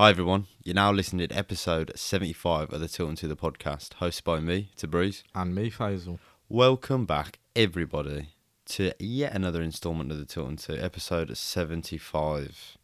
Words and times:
Hi 0.00 0.08
everyone, 0.08 0.46
you're 0.64 0.74
now 0.74 0.92
listening 0.92 1.28
to 1.28 1.36
episode 1.36 1.92
75 1.94 2.72
of 2.72 2.80
the 2.80 2.88
Tilton 2.88 3.16
to 3.16 3.28
the 3.28 3.36
podcast, 3.36 3.90
hosted 4.00 4.24
by 4.24 4.40
me, 4.40 4.70
Tabriz. 4.74 5.24
And 5.34 5.54
me, 5.54 5.70
Faisal. 5.70 6.18
Welcome 6.48 7.04
back, 7.04 7.38
everybody, 7.54 8.30
to 8.64 8.94
yet 8.98 9.34
another 9.34 9.60
instalment 9.60 10.10
of 10.10 10.16
the 10.16 10.24
Tilton 10.24 10.56
2, 10.56 10.78
episode 10.78 11.36
75. 11.36 12.78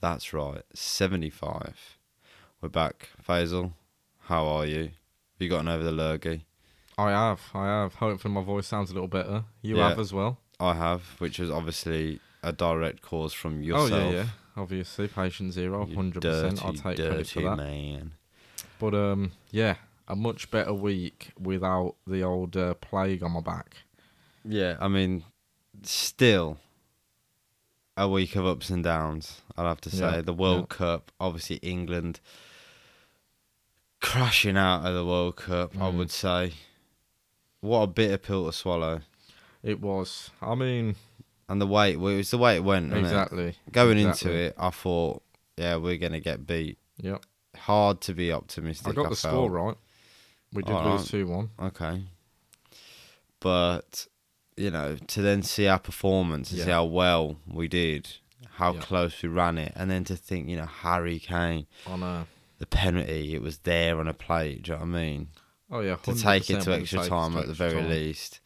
That's 0.00 0.32
right, 0.32 0.62
75. 0.74 1.98
We're 2.60 2.68
back. 2.68 3.10
Faisal, 3.24 3.74
how 4.22 4.44
are 4.44 4.66
you? 4.66 4.82
Have 4.82 4.90
you 5.38 5.48
gotten 5.48 5.68
over 5.68 5.84
the 5.84 5.92
lurgy? 5.92 6.46
I 6.98 7.12
have, 7.12 7.42
I 7.54 7.66
have. 7.66 7.94
Hopefully 7.94 8.34
my 8.34 8.42
voice 8.42 8.66
sounds 8.66 8.90
a 8.90 8.94
little 8.94 9.06
better. 9.06 9.44
You 9.62 9.76
Yeah. 9.76 9.90
have 9.90 10.00
as 10.00 10.12
well. 10.12 10.40
I 10.58 10.74
have, 10.74 11.02
which 11.20 11.38
was 11.38 11.48
obviously 11.48 12.18
a 12.42 12.50
direct 12.52 13.02
cause 13.02 13.32
from 13.32 13.58
oh, 13.58 13.62
yourself. 13.62 13.92
Oh, 13.92 14.10
yeah, 14.10 14.10
yeah. 14.10 14.26
Obviously, 14.56 15.08
patient 15.08 15.52
zero, 15.52 15.84
100%. 15.84 16.16
I'll 16.64 16.72
dirty, 16.72 16.78
take 16.78 16.96
credit 16.96 17.26
for 17.28 17.42
that. 17.42 17.56
man. 17.56 18.12
But, 18.78 18.94
um, 18.94 19.32
yeah, 19.50 19.76
a 20.08 20.16
much 20.16 20.50
better 20.50 20.72
week 20.72 21.32
without 21.38 21.96
the 22.06 22.22
old 22.22 22.56
uh, 22.56 22.74
plague 22.74 23.22
on 23.22 23.32
my 23.32 23.40
back. 23.40 23.76
Yeah, 24.44 24.76
I 24.80 24.88
mean, 24.88 25.24
still 25.82 26.58
a 27.96 28.08
week 28.08 28.36
of 28.36 28.46
ups 28.46 28.70
and 28.70 28.82
downs. 28.84 29.42
I'll 29.56 29.66
have 29.66 29.80
to 29.82 29.90
say 29.90 29.98
Yeah, 30.16 30.20
the 30.22 30.32
World 30.34 30.66
yeah. 30.70 30.76
Cup, 30.76 31.12
obviously 31.20 31.56
England 31.56 32.20
crashing 34.00 34.56
out 34.56 34.84
of 34.86 34.94
the 34.94 35.04
World 35.04 35.36
Cup. 35.36 35.74
I 35.76 35.90
Mm. 35.90 35.96
would 35.98 36.10
say, 36.10 36.52
what 37.60 37.80
a 37.82 37.86
bitter 37.86 38.18
pill 38.18 38.46
to 38.46 38.52
swallow. 38.52 39.00
It 39.62 39.80
was, 39.80 40.30
I 40.40 40.54
mean, 40.54 40.94
And 41.48 41.60
the 41.60 41.66
way 41.66 41.96
well, 41.96 42.12
it 42.12 42.16
was 42.16 42.30
the 42.30 42.38
way 42.38 42.56
it 42.56 42.64
went. 42.64 42.86
wasn't 42.90 43.06
it? 43.06 43.08
exactly. 43.08 43.54
Going 43.70 43.98
exactly. 43.98 44.30
into 44.30 44.42
it, 44.46 44.54
I 44.58 44.70
thought, 44.70 45.22
yeah, 45.56 45.76
we're 45.76 45.96
gonna 45.98 46.20
get 46.20 46.46
beat. 46.46 46.78
Yep. 46.98 47.24
Hard 47.56 48.00
to 48.02 48.14
be 48.14 48.32
optimistic. 48.32 48.88
I 48.88 48.92
got 48.92 49.10
the 49.10 49.16
felt. 49.16 49.18
score 49.34 49.50
right. 49.50 49.76
We 50.52 50.62
did 50.62 50.72
Alright. 50.74 51.00
lose 51.00 51.08
2 51.10 51.26
1. 51.26 51.50
Okay. 51.62 52.02
But, 53.40 54.06
you 54.56 54.70
know, 54.70 54.96
to 54.96 55.22
then 55.22 55.42
see 55.42 55.66
our 55.66 55.78
performance 55.78 56.50
and 56.50 56.60
see 56.60 56.70
how 56.70 56.84
well 56.84 57.36
we 57.46 57.68
did, 57.68 58.08
how 58.52 58.74
Yeah. 58.74 58.80
close 58.80 59.22
we 59.22 59.28
ran 59.28 59.58
it, 59.58 59.72
and 59.76 59.90
then 59.90 60.04
to 60.04 60.16
think, 60.16 60.48
you 60.48 60.56
know, 60.56 60.66
Harry 60.66 61.18
Kane, 61.18 61.66
On 61.86 62.02
a, 62.02 62.26
the 62.58 62.66
penalty, 62.66 63.34
it 63.34 63.42
was 63.42 63.58
there 63.58 63.98
on 64.00 64.08
a 64.08 64.14
plate, 64.14 64.62
do 64.62 64.72
you 64.72 64.78
know 64.78 64.84
what 64.84 64.96
I 64.96 65.00
mean? 65.02 65.28
oh, 65.70 65.80
yeah. 65.80 65.96
To 65.96 66.14
take 66.14 66.48
it 66.50 66.62
to 66.62 66.72
extra 66.74 67.06
time 67.06 67.36
at 67.36 67.46
the 67.46 67.54
very 67.54 67.72
time. 67.80 67.90
least. 67.90 68.40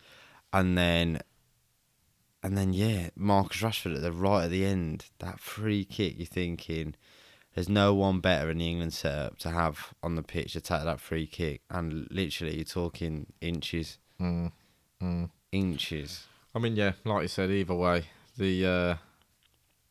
And 0.52 0.76
then, 0.76 1.20
and 2.42 2.56
then, 2.56 2.72
yeah, 2.72 3.10
Marcus 3.16 3.60
Rashford 3.60 3.96
at 3.96 4.02
the 4.02 4.12
right 4.12 4.44
at 4.44 4.50
the 4.50 4.64
end, 4.64 5.06
that 5.18 5.40
free 5.40 5.84
kick, 5.84 6.14
you're 6.16 6.26
thinking, 6.26 6.94
there's 7.54 7.68
no 7.68 7.92
one 7.94 8.20
better 8.20 8.50
in 8.50 8.58
the 8.58 8.68
England 8.68 8.92
setup 8.94 9.38
to 9.40 9.50
have 9.50 9.92
on 10.02 10.14
the 10.14 10.22
pitch 10.22 10.52
to 10.54 10.60
take 10.60 10.84
that 10.84 11.00
free 11.00 11.26
kick. 11.26 11.62
And 11.68 12.08
literally, 12.10 12.56
you're 12.56 12.64
talking 12.64 13.26
inches, 13.40 13.98
Mm, 14.20 14.52
mm. 15.02 15.30
inches. 15.52 16.26
I 16.54 16.58
mean, 16.58 16.76
yeah, 16.76 16.92
like 17.04 17.22
you 17.22 17.28
said, 17.28 17.50
either 17.50 17.74
way, 17.74 18.04
the 18.36 18.66
uh, 18.66 18.94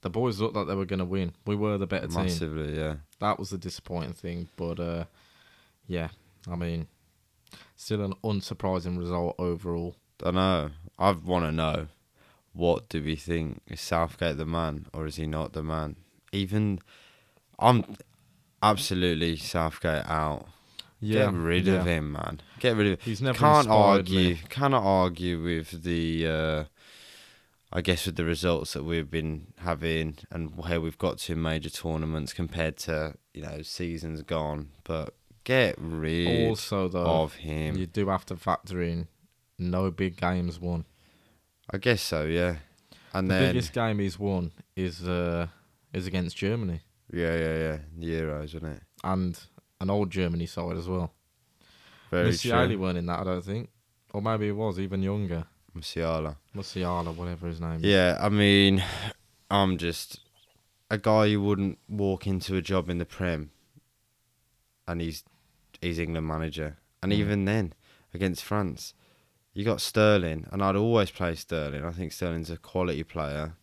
the 0.02 0.10
boys 0.10 0.40
looked 0.40 0.56
like 0.56 0.68
they 0.68 0.76
were 0.76 0.86
going 0.86 1.00
to 1.00 1.06
win. 1.06 1.34
We 1.46 1.56
were 1.56 1.78
the 1.78 1.88
better 1.88 2.08
team. 2.08 2.24
Massively, 2.24 2.78
yeah. 2.78 2.96
That 3.20 3.38
was 3.40 3.50
the 3.50 3.58
disappointing 3.58 4.14
thing. 4.14 4.50
But 4.56 4.80
uh, 4.80 5.06
yeah, 5.88 6.10
I 6.50 6.56
mean, 6.56 6.88
still 7.76 8.04
an 8.04 8.14
unsurprising 8.24 8.98
result 8.98 9.36
overall. 9.38 9.96
I 10.24 10.32
know. 10.32 10.70
I 10.98 11.12
want 11.12 11.46
to 11.46 11.52
know 11.52 11.88
what 12.54 12.90
do 12.90 13.04
we 13.04 13.16
think? 13.16 13.62
Is 13.68 13.82
Southgate 13.82 14.38
the 14.38 14.46
man 14.46 14.88
or 14.94 15.06
is 15.06 15.16
he 15.18 15.28
not 15.28 15.54
the 15.54 15.64
man? 15.64 15.96
Even 16.32 16.80
I'm 17.60 17.96
absolutely 18.62 19.36
Southgate 19.38 20.06
out. 20.06 20.48
Yeah, 21.02 21.26
Get 21.26 21.34
rid 21.34 21.66
yeah. 21.68 21.74
of 21.76 21.86
him, 21.86 22.12
man. 22.12 22.42
Get 22.60 22.76
rid 22.76 22.88
of 22.88 22.92
him. 22.94 23.06
He's 23.06 23.22
never 23.22 23.38
Can't 23.38 23.70
argue. 23.70 24.16
me. 24.32 24.40
Cannot 24.50 24.84
argue 24.84 25.42
with 25.42 25.84
the. 25.84 26.28
Uh, 26.28 26.64
I 27.72 27.82
guess 27.82 28.06
with 28.08 28.16
the 28.16 28.26
results 28.26 28.74
that 28.74 28.84
we've 28.84 29.10
been 29.12 29.54
having 29.60 30.18
and 30.32 30.58
where 30.58 30.82
we've 30.82 30.98
got 30.98 31.20
to 31.20 31.34
in 31.34 31.42
major 31.44 31.70
tournaments 31.70 32.34
compared 32.34 32.78
to 32.78 33.14
you 33.34 33.44
know 33.44 33.62
seasons 33.62 34.24
gone, 34.24 34.70
but 34.84 35.14
get 35.44 35.76
rid 35.78 36.50
Also, 36.50 36.88
though, 36.88 37.06
of 37.06 37.36
him. 37.36 37.78
you 37.78 37.86
do 37.86 38.10
have 38.10 38.26
to 38.26 38.36
factor 38.36 38.82
in 38.82 39.08
no 39.60 39.92
big 39.92 40.18
games 40.18 40.60
won. 40.60 40.86
I 41.72 41.78
guess 41.78 42.02
so, 42.02 42.26
yeah. 42.26 42.56
And 43.14 43.30
the 43.30 43.34
then 43.36 43.54
biggest 43.54 43.74
game 43.74 44.00
he's 44.00 44.18
won 44.20 44.52
is 44.76 45.08
uh, 45.08 45.48
is 45.94 46.08
against 46.08 46.38
Germany 46.38 46.82
Yeah, 47.12 47.36
yeah, 47.36 47.58
yeah. 47.58 47.78
The 47.98 48.08
Euros, 48.08 48.44
isn't 48.56 48.66
it? 48.66 48.82
and 49.04 49.40
an 49.82 49.90
old 49.90 50.10
Germany 50.12 50.46
side 50.46 50.78
as 50.78 50.88
well. 50.90 51.14
Very 52.12 52.32
Musiala 52.32 52.78
weren't 52.78 52.98
in 52.98 53.06
that, 53.06 53.20
I 53.20 53.24
don't 53.24 53.46
think, 53.46 53.70
or 54.14 54.22
maybe 54.22 54.46
he 54.48 54.52
was 54.52 54.78
even 54.80 55.02
younger. 55.04 55.46
Musiala. 55.76 56.36
Musiala, 56.56 57.16
whatever 57.16 57.48
his 57.48 57.62
name. 57.62 57.78
is. 57.78 57.84
Yeah, 57.84 58.18
I 58.20 58.30
mean, 58.30 58.84
I'm 59.50 59.78
just 59.78 60.20
a 60.92 60.98
guy 60.98 61.30
who 61.30 61.42
wouldn't 61.42 61.78
walk 61.88 62.26
into 62.28 62.56
a 62.58 62.62
job 62.62 62.90
in 62.90 62.98
the 62.98 63.06
Prem, 63.06 63.52
and 64.88 65.02
he's 65.02 65.24
he's 65.82 66.00
England 66.00 66.28
manager, 66.28 66.78
and 67.02 67.12
Mm. 67.12 67.16
even 67.16 67.46
then 67.46 67.74
against 68.14 68.44
France, 68.44 68.94
you 69.54 69.66
got 69.66 69.82
Sterling, 69.82 70.46
and 70.52 70.62
I'd 70.64 70.76
always 70.76 71.12
play 71.12 71.36
Sterling. 71.36 71.84
I 71.84 71.92
think 71.92 72.12
Sterling's 72.12 72.50
a 72.50 72.58
quality 72.58 73.04
player. 73.04 73.54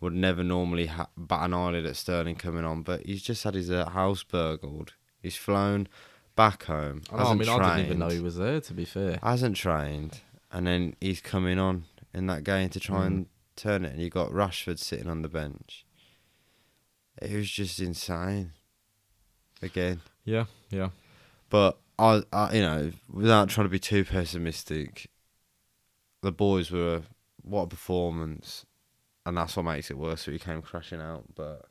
Would 0.00 0.12
never 0.12 0.44
normally 0.44 0.86
ha- 0.86 1.08
bat 1.16 1.44
an 1.44 1.54
eyelid 1.54 1.86
at 1.86 1.96
Sterling 1.96 2.36
coming 2.36 2.64
on, 2.64 2.82
but 2.82 3.06
he's 3.06 3.22
just 3.22 3.42
had 3.44 3.54
his 3.54 3.70
uh, 3.70 3.88
house 3.88 4.22
burgled. 4.22 4.92
He's 5.22 5.36
flown 5.36 5.88
back 6.36 6.64
home. 6.64 7.02
I, 7.10 7.18
hasn't 7.18 7.40
mean, 7.40 7.48
I 7.48 7.76
didn't 7.76 7.86
even 7.86 7.98
know 8.00 8.08
he 8.10 8.20
was 8.20 8.36
there. 8.36 8.60
To 8.60 8.74
be 8.74 8.84
fair, 8.84 9.18
hasn't 9.22 9.56
trained, 9.56 10.20
and 10.52 10.66
then 10.66 10.94
he's 11.00 11.20
coming 11.22 11.58
on 11.58 11.84
in 12.12 12.26
that 12.26 12.44
game 12.44 12.68
to 12.70 12.80
try 12.80 13.02
Mm. 13.02 13.06
and 13.06 13.26
turn 13.56 13.84
it, 13.84 13.94
and 13.94 14.02
you 14.02 14.10
got 14.10 14.30
Rashford 14.30 14.78
sitting 14.78 15.08
on 15.08 15.22
the 15.22 15.28
bench. 15.28 15.86
It 17.22 17.32
was 17.34 17.48
just 17.50 17.80
insane. 17.80 18.52
Again, 19.62 20.02
yeah, 20.24 20.44
yeah. 20.68 20.90
but 21.48 21.78
I, 21.98 22.22
I, 22.32 22.52
you 22.54 22.60
know, 22.60 22.90
without 23.10 23.48
trying 23.48 23.64
to 23.66 23.70
be 23.70 23.78
too 23.78 24.04
pessimistic, 24.04 25.08
the 26.24 26.32
boys 26.32 26.70
were 26.70 27.02
what 27.42 27.62
a 27.62 27.66
performance, 27.68 28.66
and 29.24 29.36
that's 29.36 29.56
what 29.56 29.64
makes 29.64 29.90
it 29.90 29.98
worse. 29.98 30.22
So 30.22 30.32
he 30.32 30.38
came 30.38 30.62
crashing 30.62 31.00
out, 31.00 31.24
but 31.34 31.66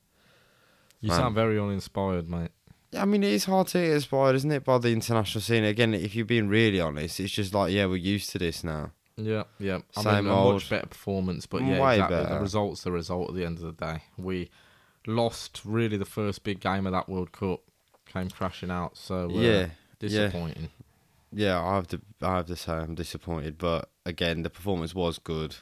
You 1.01 1.09
Man. 1.09 1.17
sound 1.19 1.35
very 1.35 1.59
uninspired, 1.59 2.29
mate. 2.29 2.51
Yeah, 2.91 3.01
I 3.01 3.05
mean, 3.05 3.23
it 3.23 3.31
is 3.33 3.45
hard 3.45 3.67
to 3.69 3.79
get 3.79 3.91
inspired, 3.91 4.35
isn't 4.35 4.51
it, 4.51 4.63
by 4.63 4.77
the 4.77 4.89
international 4.91 5.41
scene? 5.41 5.63
Again, 5.63 5.93
if 5.95 6.15
you're 6.15 6.25
being 6.25 6.47
really 6.47 6.79
honest, 6.79 7.19
it's 7.19 7.33
just 7.33 7.53
like, 7.53 7.73
yeah, 7.73 7.87
we're 7.87 7.95
used 7.95 8.29
to 8.31 8.37
this 8.39 8.63
now. 8.63 8.91
Yeah, 9.17 9.43
yeah. 9.59 9.79
I 9.97 10.01
Same 10.03 10.25
mean, 10.25 10.33
a 10.33 10.39
old. 10.39 10.53
much 10.55 10.69
better 10.69 10.87
performance, 10.87 11.45
but 11.47 11.63
yeah, 11.63 11.81
Way 11.81 11.95
exactly. 11.95 12.17
better. 12.17 12.33
The 12.35 12.39
result's 12.41 12.83
the 12.83 12.91
result 12.91 13.29
at 13.29 13.35
the 13.35 13.45
end 13.45 13.57
of 13.57 13.63
the 13.63 13.71
day. 13.85 14.03
We 14.17 14.49
lost 15.07 15.61
really 15.65 15.97
the 15.97 16.05
first 16.05 16.43
big 16.43 16.59
game 16.59 16.85
of 16.85 16.93
that 16.93 17.09
World 17.09 17.31
Cup, 17.31 17.61
came 18.05 18.29
crashing 18.29 18.69
out. 18.71 18.95
So 18.97 19.25
uh, 19.25 19.33
yeah, 19.33 19.67
disappointing. 19.99 20.69
yeah, 21.31 21.59
I 21.61 21.75
have 21.75 21.87
to, 21.87 22.01
I 22.21 22.37
have 22.37 22.45
to 22.47 22.55
say, 22.55 22.73
I'm 22.73 22.93
disappointed. 22.95 23.57
But 23.57 23.89
again, 24.05 24.43
the 24.43 24.49
performance 24.49 24.93
was 24.95 25.19
good. 25.19 25.55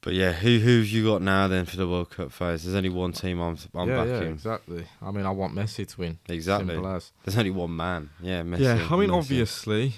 But 0.00 0.14
yeah, 0.14 0.32
who 0.32 0.58
who've 0.58 0.88
you 0.88 1.04
got 1.06 1.22
now 1.22 1.46
then 1.46 1.64
for 1.64 1.76
the 1.76 1.86
World 1.86 2.10
Cup 2.10 2.32
phase? 2.32 2.64
There's 2.64 2.74
only 2.74 2.88
one 2.88 3.12
team 3.12 3.40
I'm, 3.40 3.56
I'm 3.72 3.88
yeah, 3.88 4.04
yeah, 4.04 4.12
backing. 4.18 4.32
exactly. 4.32 4.84
I 5.00 5.12
mean, 5.12 5.24
I 5.24 5.30
want 5.30 5.54
Messi 5.54 5.86
to 5.86 6.00
win. 6.00 6.18
Exactly. 6.28 6.76
As. 6.84 7.12
There's 7.24 7.38
only 7.38 7.50
one 7.52 7.76
man. 7.76 8.10
Yeah, 8.20 8.42
Messi. 8.42 8.60
yeah, 8.60 8.88
I 8.90 8.96
mean, 8.96 9.10
Messi. 9.10 9.16
obviously, 9.16 9.92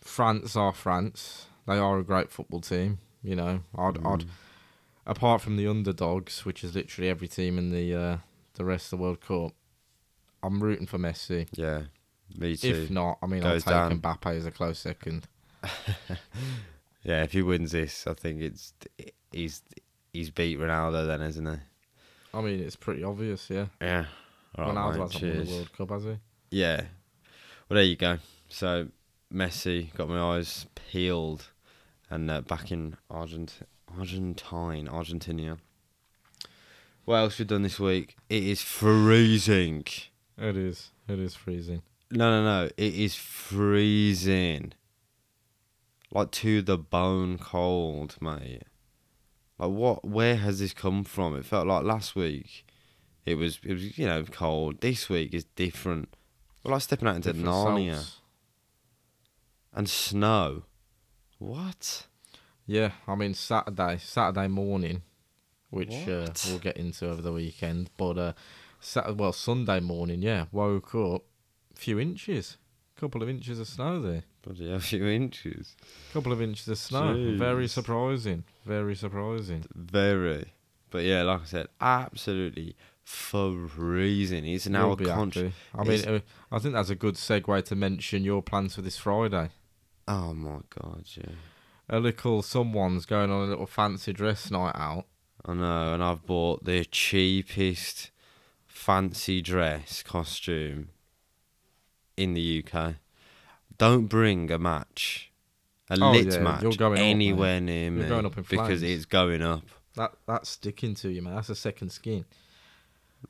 France 0.00 0.54
are 0.54 0.72
France. 0.72 1.46
They 1.66 1.78
are 1.78 1.98
a 1.98 2.04
great 2.04 2.30
football 2.30 2.60
team. 2.60 2.98
You 3.24 3.34
know, 3.36 3.60
I'd, 3.76 3.98
I'd 3.98 4.20
Mm. 4.20 4.28
apart 5.04 5.42
from 5.42 5.56
the 5.56 5.66
underdogs, 5.66 6.44
which 6.44 6.62
is 6.62 6.74
literally 6.76 7.10
every 7.10 7.26
team 7.28 7.58
in 7.58 7.70
the 7.72 7.92
uh, 7.94 8.16
the 8.54 8.64
rest 8.64 8.92
of 8.92 8.98
the 8.98 9.02
World 9.02 9.20
Cup, 9.20 9.50
I'm 10.44 10.62
rooting 10.62 10.86
for 10.86 10.98
Messi. 10.98 11.48
Yeah, 11.52 11.82
me 12.38 12.56
too. 12.56 12.68
If 12.84 12.90
not, 12.90 13.18
I 13.20 13.26
mean, 13.26 13.42
Goes 13.42 13.66
I'll 13.66 13.88
take 13.88 14.00
down. 14.00 14.18
Mbappe 14.18 14.36
as 14.36 14.46
a 14.46 14.52
close 14.52 14.78
second. 14.78 15.26
yeah, 17.02 17.22
if 17.22 17.32
he 17.32 17.42
wins 17.42 17.72
this, 17.72 18.06
I 18.06 18.14
think 18.14 18.40
it's 18.40 18.74
he's 19.32 19.62
he's 20.12 20.30
beat 20.30 20.58
Ronaldo 20.58 21.06
then, 21.06 21.22
isn't 21.22 21.46
he? 21.46 21.58
I 22.32 22.40
mean, 22.40 22.60
it's 22.60 22.76
pretty 22.76 23.02
obvious, 23.02 23.48
yeah. 23.50 23.66
Yeah. 23.80 24.06
All 24.56 24.66
right, 24.66 24.74
Ronaldo 24.74 25.00
hasn't 25.00 25.36
won 25.36 25.44
the. 25.46 25.52
World 25.52 25.72
Cup, 25.76 25.90
has 25.90 26.04
he? 26.04 26.16
Yeah. 26.50 26.82
Well, 27.68 27.76
there 27.76 27.84
you 27.84 27.96
go. 27.96 28.18
So 28.48 28.88
Messi 29.32 29.92
got 29.94 30.08
my 30.08 30.20
eyes 30.20 30.66
peeled, 30.74 31.48
and 32.08 32.30
uh, 32.30 32.40
back 32.40 32.72
in 32.72 32.96
Argent, 33.10 33.60
Argentine, 33.98 34.88
Argentina. 34.88 35.58
What 37.04 37.16
else 37.16 37.38
we 37.38 37.44
done 37.44 37.62
this 37.62 37.80
week? 37.80 38.16
It 38.28 38.44
is 38.44 38.62
freezing. 38.62 39.84
It 40.38 40.56
is. 40.56 40.90
It 41.08 41.18
is 41.18 41.34
freezing. 41.34 41.82
No, 42.10 42.30
no, 42.30 42.44
no. 42.44 42.70
It 42.76 42.94
is 42.94 43.14
freezing. 43.14 44.72
Like 46.12 46.30
to 46.32 46.60
the 46.62 46.76
bone 46.78 47.38
cold, 47.38 48.16
mate. 48.20 48.62
Like 49.58 49.70
what? 49.70 50.04
Where 50.04 50.36
has 50.36 50.58
this 50.58 50.72
come 50.72 51.04
from? 51.04 51.36
It 51.36 51.44
felt 51.44 51.66
like 51.66 51.84
last 51.84 52.16
week. 52.16 52.66
It 53.24 53.34
was 53.36 53.60
it 53.62 53.72
was 53.74 53.98
you 53.98 54.06
know 54.06 54.24
cold. 54.24 54.80
This 54.80 55.08
week 55.08 55.34
is 55.34 55.44
different. 55.44 56.08
Well, 56.64 56.72
like 56.72 56.82
stepping 56.82 57.08
out 57.08 57.16
into 57.16 57.32
Different 57.32 57.48
Narnia 57.54 57.94
salts. 57.94 58.16
and 59.72 59.88
snow. 59.88 60.64
What? 61.38 62.06
Yeah, 62.66 62.92
I 63.06 63.14
mean 63.14 63.34
Saturday, 63.34 63.98
Saturday 63.98 64.48
morning, 64.48 65.02
which 65.70 65.92
uh, 66.08 66.26
we'll 66.46 66.58
get 66.58 66.76
into 66.76 67.08
over 67.08 67.22
the 67.22 67.32
weekend. 67.32 67.90
But 67.96 68.18
uh, 68.18 68.32
Sat- 68.80 69.16
well, 69.16 69.32
Sunday 69.32 69.80
morning, 69.80 70.22
yeah, 70.22 70.46
woke 70.52 70.94
up, 70.94 71.22
few 71.74 71.98
inches, 71.98 72.56
couple 73.00 73.22
of 73.22 73.28
inches 73.28 73.58
of 73.58 73.66
snow 73.66 74.00
there, 74.00 74.22
Bloody 74.42 74.70
a 74.72 74.78
few 74.80 75.06
inches. 75.06 75.74
couple 76.12 76.32
of 76.32 76.40
inches 76.42 76.68
of 76.68 76.78
snow. 76.78 77.34
Very 77.38 77.66
surprising, 77.68 78.44
very 78.66 78.94
surprising. 78.94 79.64
Very. 79.74 80.52
But 80.90 81.04
yeah, 81.04 81.22
like 81.22 81.42
I 81.42 81.44
said, 81.44 81.66
absolutely 81.80 82.76
freezing. 83.04 84.44
It's 84.46 84.68
now 84.68 84.84
You'll 84.84 84.92
a 84.92 84.96
be 84.96 85.04
conscious. 85.06 85.52
happy. 85.72 85.80
I 85.80 85.82
mean, 85.84 85.92
it's- 86.00 86.22
uh, 86.22 86.54
I 86.54 86.58
think 86.58 86.74
that's 86.74 86.90
a 86.90 86.94
good 86.94 87.14
segue 87.14 87.64
to 87.64 87.74
mention 87.76 88.24
your 88.24 88.42
plans 88.42 88.74
for 88.74 88.82
this 88.82 88.96
Friday. 88.98 89.50
Oh 90.08 90.34
my 90.34 90.60
god, 90.70 91.04
yeah. 91.16 91.32
A 91.88 91.98
little 92.00 92.42
someone's 92.42 93.06
going 93.06 93.30
on 93.30 93.46
a 93.46 93.50
little 93.50 93.66
fancy 93.66 94.12
dress 94.12 94.50
night 94.50 94.74
out. 94.76 95.06
I 95.44 95.54
know, 95.54 95.94
and 95.94 96.02
I've 96.02 96.26
bought 96.26 96.64
the 96.64 96.84
cheapest 96.84 98.10
fancy 98.66 99.40
dress 99.40 100.02
costume 100.02 100.90
in 102.20 102.34
the 102.34 102.64
UK. 102.64 102.94
Don't 103.78 104.06
bring 104.06 104.50
a 104.50 104.58
match, 104.58 105.30
a 105.88 105.96
Oh, 106.00 106.12
lit 106.12 106.26
yeah, 106.26 106.32
you're 106.34 106.42
match, 106.42 106.76
going 106.76 106.98
up, 107.00 107.04
anywhere 107.04 107.60
near 107.60 107.84
You're 107.90 108.02
me 108.02 108.08
going 108.08 108.26
up 108.26 108.36
in 108.36 108.44
because 108.48 108.82
it's 108.82 109.06
going 109.06 109.42
up, 109.42 109.62
That 109.96 110.12
that's 110.26 110.50
sticking 110.50 110.94
to 110.96 111.08
you, 111.10 111.22
man. 111.22 111.34
That's 111.36 111.48
a 111.48 111.54
second 111.54 111.90
skin. 111.90 112.24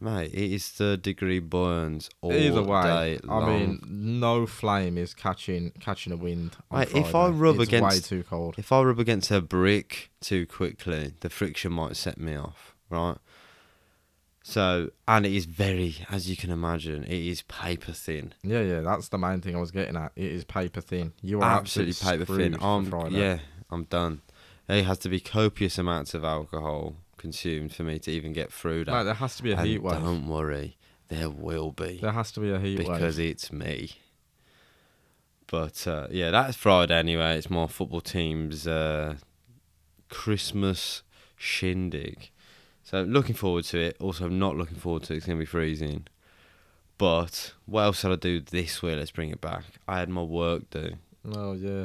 mate. 0.00 0.32
It 0.34 0.52
is 0.52 0.68
third 0.68 1.02
degree 1.02 1.38
burns 1.38 2.10
all 2.20 2.32
Either 2.32 2.62
way, 2.62 3.18
day 3.18 3.28
I 3.28 3.46
mean, 3.46 3.80
no 3.88 4.46
flame 4.46 4.98
is 4.98 5.14
catching 5.14 5.70
catching 5.80 6.12
a 6.12 6.16
wind. 6.16 6.56
Mate, 6.72 6.94
if 6.94 7.14
I 7.14 7.28
rub 7.28 7.56
it's 7.60 7.68
against- 7.68 7.94
way 7.96 8.00
too 8.00 8.24
cold. 8.24 8.54
if 8.58 8.72
I 8.72 8.82
rub 8.82 8.98
against 8.98 9.30
a 9.30 9.40
brick 9.40 10.10
too 10.20 10.46
quickly, 10.46 11.12
the 11.20 11.30
friction 11.30 11.72
might 11.72 11.96
set 11.96 12.18
me 12.18 12.34
off, 12.36 12.74
right? 12.88 13.18
So, 14.50 14.90
and 15.06 15.24
it 15.24 15.32
is 15.32 15.44
very, 15.44 15.94
as 16.10 16.28
you 16.28 16.36
can 16.36 16.50
imagine, 16.50 17.04
it 17.04 17.12
is 17.12 17.42
paper 17.42 17.92
thin. 17.92 18.34
Yeah, 18.42 18.62
yeah, 18.62 18.80
that's 18.80 19.08
the 19.08 19.16
main 19.16 19.40
thing 19.40 19.54
I 19.54 19.60
was 19.60 19.70
getting 19.70 19.96
at. 19.96 20.10
It 20.16 20.32
is 20.32 20.42
paper 20.42 20.80
thin. 20.80 21.12
You 21.22 21.40
are 21.40 21.58
absolutely 21.58 21.90
absolutely, 21.90 22.26
paper 22.26 22.36
thin. 22.36 22.56
I'm 22.60 22.86
Friday. 22.86 23.20
yeah, 23.20 23.38
I'm 23.70 23.84
done. 23.84 24.22
There 24.66 24.82
has 24.82 24.98
to 24.98 25.08
be 25.08 25.20
copious 25.20 25.78
amounts 25.78 26.14
of 26.14 26.24
alcohol 26.24 26.96
consumed 27.16 27.72
for 27.72 27.84
me 27.84 28.00
to 28.00 28.10
even 28.10 28.32
get 28.32 28.52
through 28.52 28.86
that. 28.86 28.92
Mate, 28.92 29.04
there 29.04 29.14
has 29.14 29.36
to 29.36 29.44
be 29.44 29.52
a 29.52 29.56
and 29.56 29.66
heat 29.68 29.82
wave. 29.84 30.00
don't 30.00 30.26
worry, 30.26 30.76
there 31.06 31.30
will 31.30 31.70
be 31.70 31.98
There 32.02 32.10
has 32.10 32.32
to 32.32 32.40
be 32.40 32.50
a 32.50 32.58
heat 32.58 32.78
because 32.78 33.18
wave. 33.18 33.30
it's 33.30 33.52
me. 33.52 33.92
But 35.46 35.86
uh, 35.86 36.08
yeah, 36.10 36.32
that's 36.32 36.56
Friday 36.56 36.98
anyway. 36.98 37.38
It's 37.38 37.50
my 37.50 37.68
football 37.68 38.00
team's 38.00 38.66
uh, 38.66 39.14
Christmas 40.08 41.04
shindig. 41.36 42.30
So 42.90 43.02
looking 43.02 43.36
forward 43.36 43.62
to 43.66 43.78
it. 43.78 43.96
Also 44.00 44.28
not 44.28 44.56
looking 44.56 44.76
forward 44.76 45.04
to 45.04 45.12
it. 45.12 45.18
It's 45.18 45.26
gonna 45.26 45.38
be 45.38 45.44
freezing. 45.44 46.08
But 46.98 47.52
what 47.64 47.82
else 47.82 48.02
did 48.02 48.10
I 48.10 48.16
do 48.16 48.40
this 48.40 48.82
week? 48.82 48.96
Let's 48.96 49.12
bring 49.12 49.30
it 49.30 49.40
back. 49.40 49.62
I 49.86 50.00
had 50.00 50.08
my 50.08 50.22
work 50.22 50.68
due. 50.70 50.94
Oh 51.32 51.52
yeah, 51.52 51.84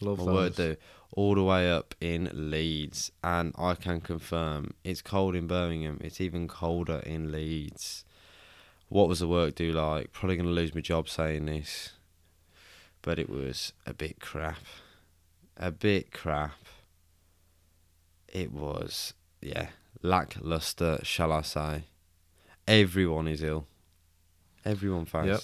love 0.00 0.18
my 0.18 0.24
those. 0.24 0.34
work 0.34 0.56
due 0.56 0.76
all 1.12 1.36
the 1.36 1.44
way 1.44 1.70
up 1.70 1.94
in 2.00 2.30
Leeds, 2.32 3.12
and 3.22 3.54
I 3.56 3.74
can 3.74 4.00
confirm 4.00 4.74
it's 4.82 5.02
cold 5.02 5.36
in 5.36 5.46
Birmingham. 5.46 6.00
It's 6.02 6.20
even 6.20 6.48
colder 6.48 6.98
in 7.06 7.30
Leeds. 7.30 8.04
What 8.88 9.06
was 9.06 9.20
the 9.20 9.28
work 9.28 9.54
do 9.54 9.70
like? 9.70 10.12
Probably 10.12 10.36
gonna 10.36 10.48
lose 10.48 10.74
my 10.74 10.80
job 10.80 11.08
saying 11.08 11.46
this, 11.46 11.92
but 13.02 13.20
it 13.20 13.30
was 13.30 13.72
a 13.86 13.94
bit 13.94 14.18
crap. 14.18 14.64
A 15.56 15.70
bit 15.70 16.10
crap. 16.10 16.58
It 18.26 18.50
was, 18.50 19.14
yeah, 19.40 19.68
lackluster, 20.02 20.98
shall 21.02 21.32
I 21.32 21.42
say? 21.42 21.84
Everyone 22.66 23.28
is 23.28 23.42
ill. 23.42 23.66
Everyone 24.64 25.04
face. 25.04 25.26
Yep. 25.26 25.40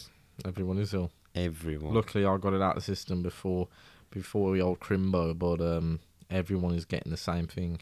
Everyone 0.47 0.79
is 0.79 0.93
ill. 0.94 1.11
Everyone. 1.35 1.94
Luckily, 1.94 2.25
I 2.25 2.37
got 2.38 2.55
it 2.55 2.62
out 2.62 2.76
of 2.76 2.85
the 2.85 2.94
system 2.97 3.23
before 3.23 3.69
before 4.11 4.55
the 4.55 4.62
old 4.62 4.81
Crimbo, 4.81 5.37
but 5.38 5.61
um, 5.61 6.00
everyone 6.31 6.75
is 6.75 6.85
getting 6.85 7.11
the 7.11 7.17
same 7.17 7.47
thing. 7.47 7.81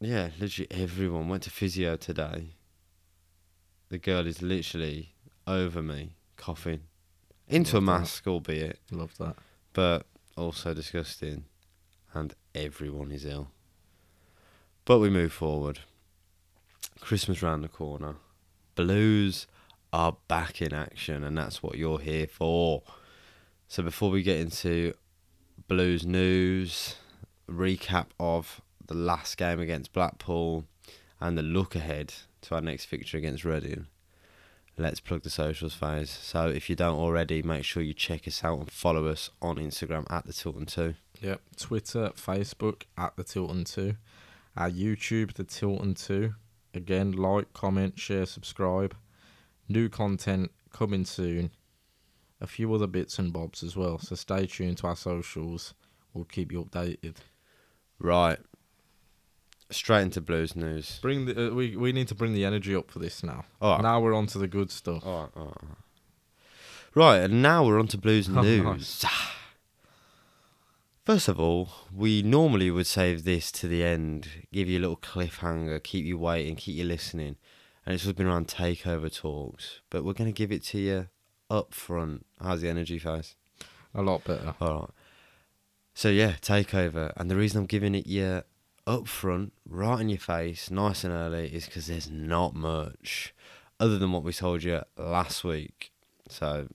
Yeah, 0.00 0.30
literally 0.40 0.68
everyone 0.70 1.28
went 1.28 1.42
to 1.44 1.50
physio 1.50 1.96
today. 1.96 2.56
The 3.88 3.98
girl 3.98 4.26
is 4.26 4.40
literally 4.40 5.14
over 5.46 5.82
me, 5.82 6.16
coughing. 6.36 6.80
Into 7.48 7.76
a 7.76 7.80
Love 7.80 7.86
that. 7.86 7.92
mask, 8.00 8.26
albeit, 8.26 8.78
Love 8.90 9.16
that. 9.18 9.36
but 9.72 10.06
also 10.36 10.72
disgusting. 10.72 11.44
And 12.14 12.34
everyone 12.54 13.10
is 13.12 13.24
ill. 13.26 13.48
But 14.84 14.98
we 14.98 15.10
move 15.10 15.32
forward. 15.32 15.80
Christmas 17.00 17.42
round 17.42 17.62
the 17.62 17.68
corner. 17.68 18.16
Blues 18.74 19.46
are 19.92 20.16
back 20.28 20.62
in 20.62 20.72
action, 20.72 21.22
and 21.22 21.36
that's 21.36 21.62
what 21.62 21.76
you're 21.76 22.00
here 22.00 22.26
for. 22.26 22.82
So 23.68 23.82
before 23.82 24.10
we 24.10 24.22
get 24.22 24.38
into 24.38 24.94
Blues 25.68 26.04
news, 26.04 26.96
recap 27.48 28.06
of 28.18 28.60
the 28.86 28.94
last 28.94 29.36
game 29.36 29.60
against 29.60 29.92
Blackpool, 29.92 30.64
and 31.20 31.38
the 31.38 31.42
look 31.42 31.76
ahead 31.76 32.14
to 32.42 32.54
our 32.54 32.60
next 32.60 32.86
fixture 32.86 33.18
against 33.18 33.44
Reading. 33.44 33.86
Let's 34.78 35.00
plug 35.00 35.22
the 35.22 35.30
socials 35.30 35.74
phase. 35.74 36.10
So 36.10 36.48
if 36.48 36.70
you 36.70 36.74
don't 36.74 36.98
already, 36.98 37.42
make 37.42 37.64
sure 37.64 37.82
you 37.82 37.94
check 37.94 38.26
us 38.26 38.42
out 38.42 38.58
and 38.58 38.70
follow 38.70 39.06
us 39.06 39.30
on 39.40 39.56
Instagram 39.56 40.10
at 40.10 40.26
the 40.26 40.32
Tilton 40.32 40.66
Two. 40.66 40.94
Yep. 41.20 41.40
Twitter, 41.56 42.10
Facebook 42.16 42.82
at 42.96 43.14
the 43.16 43.22
Tilton 43.22 43.64
Two, 43.64 43.96
our 44.56 44.70
YouTube 44.70 45.34
the 45.34 45.44
Tilton 45.44 45.94
Two. 45.94 46.34
Again, 46.74 47.12
like, 47.12 47.52
comment, 47.52 47.98
share, 47.98 48.26
subscribe. 48.26 48.94
New 49.68 49.88
content 49.88 50.50
coming 50.72 51.04
soon. 51.04 51.50
A 52.40 52.46
few 52.46 52.72
other 52.74 52.86
bits 52.86 53.18
and 53.18 53.32
bobs 53.32 53.62
as 53.62 53.76
well. 53.76 53.98
So 53.98 54.14
stay 54.16 54.46
tuned 54.46 54.78
to 54.78 54.88
our 54.88 54.96
socials. 54.96 55.74
We'll 56.12 56.24
keep 56.24 56.50
you 56.50 56.64
updated. 56.64 57.16
Right. 57.98 58.38
Straight 59.70 60.02
into 60.02 60.20
Blues 60.20 60.56
news. 60.56 60.98
Bring 61.00 61.26
the 61.26 61.48
uh, 61.48 61.54
we 61.54 61.76
we 61.76 61.92
need 61.92 62.08
to 62.08 62.14
bring 62.14 62.34
the 62.34 62.44
energy 62.44 62.74
up 62.74 62.90
for 62.90 62.98
this 62.98 63.22
now. 63.22 63.44
All 63.60 63.74
right. 63.74 63.82
Now 63.82 64.00
we're 64.00 64.14
on 64.14 64.26
to 64.28 64.38
the 64.38 64.48
good 64.48 64.70
stuff. 64.70 65.06
All 65.06 65.22
right, 65.22 65.30
all 65.34 65.44
right, 65.44 65.56
all 65.62 65.68
right. 65.68 65.78
Right, 66.94 67.18
and 67.30 67.40
now 67.40 67.64
we're 67.64 67.78
on 67.78 67.86
to 67.88 67.98
Blues 67.98 68.28
Oh, 68.34 68.42
news. 68.42 69.04
First 71.04 71.26
of 71.26 71.40
all, 71.40 71.68
we 71.92 72.22
normally 72.22 72.70
would 72.70 72.86
save 72.86 73.24
this 73.24 73.50
to 73.52 73.66
the 73.66 73.82
end, 73.82 74.28
give 74.52 74.68
you 74.68 74.78
a 74.78 74.82
little 74.82 74.96
cliffhanger, 74.96 75.82
keep 75.82 76.04
you 76.04 76.16
waiting, 76.16 76.54
keep 76.54 76.76
you 76.76 76.84
listening. 76.84 77.36
And 77.84 77.96
it's 77.96 78.06
all 78.06 78.12
been 78.12 78.28
around 78.28 78.46
takeover 78.46 79.12
talks, 79.12 79.80
but 79.90 80.04
we're 80.04 80.12
going 80.12 80.32
to 80.32 80.36
give 80.36 80.52
it 80.52 80.62
to 80.66 80.78
you 80.78 81.08
up 81.50 81.74
front. 81.74 82.24
How's 82.40 82.60
the 82.60 82.68
energy 82.68 83.00
face? 83.00 83.34
A 83.92 84.00
lot 84.00 84.22
better. 84.22 84.54
All 84.60 84.80
right. 84.80 84.90
So 85.92 86.08
yeah, 86.08 86.34
takeover, 86.40 87.12
and 87.16 87.28
the 87.28 87.36
reason 87.36 87.58
I'm 87.58 87.66
giving 87.66 87.96
it 87.96 88.06
you 88.06 88.44
up 88.86 89.08
front, 89.08 89.52
right 89.68 90.00
in 90.00 90.08
your 90.08 90.18
face, 90.18 90.70
nice 90.70 91.02
and 91.02 91.12
early, 91.12 91.52
is 91.52 91.66
because 91.66 91.88
there's 91.88 92.10
not 92.10 92.54
much 92.54 93.34
other 93.80 93.98
than 93.98 94.12
what 94.12 94.22
we 94.22 94.32
told 94.32 94.62
you 94.62 94.82
last 94.96 95.42
week. 95.42 95.90
So 96.28 96.68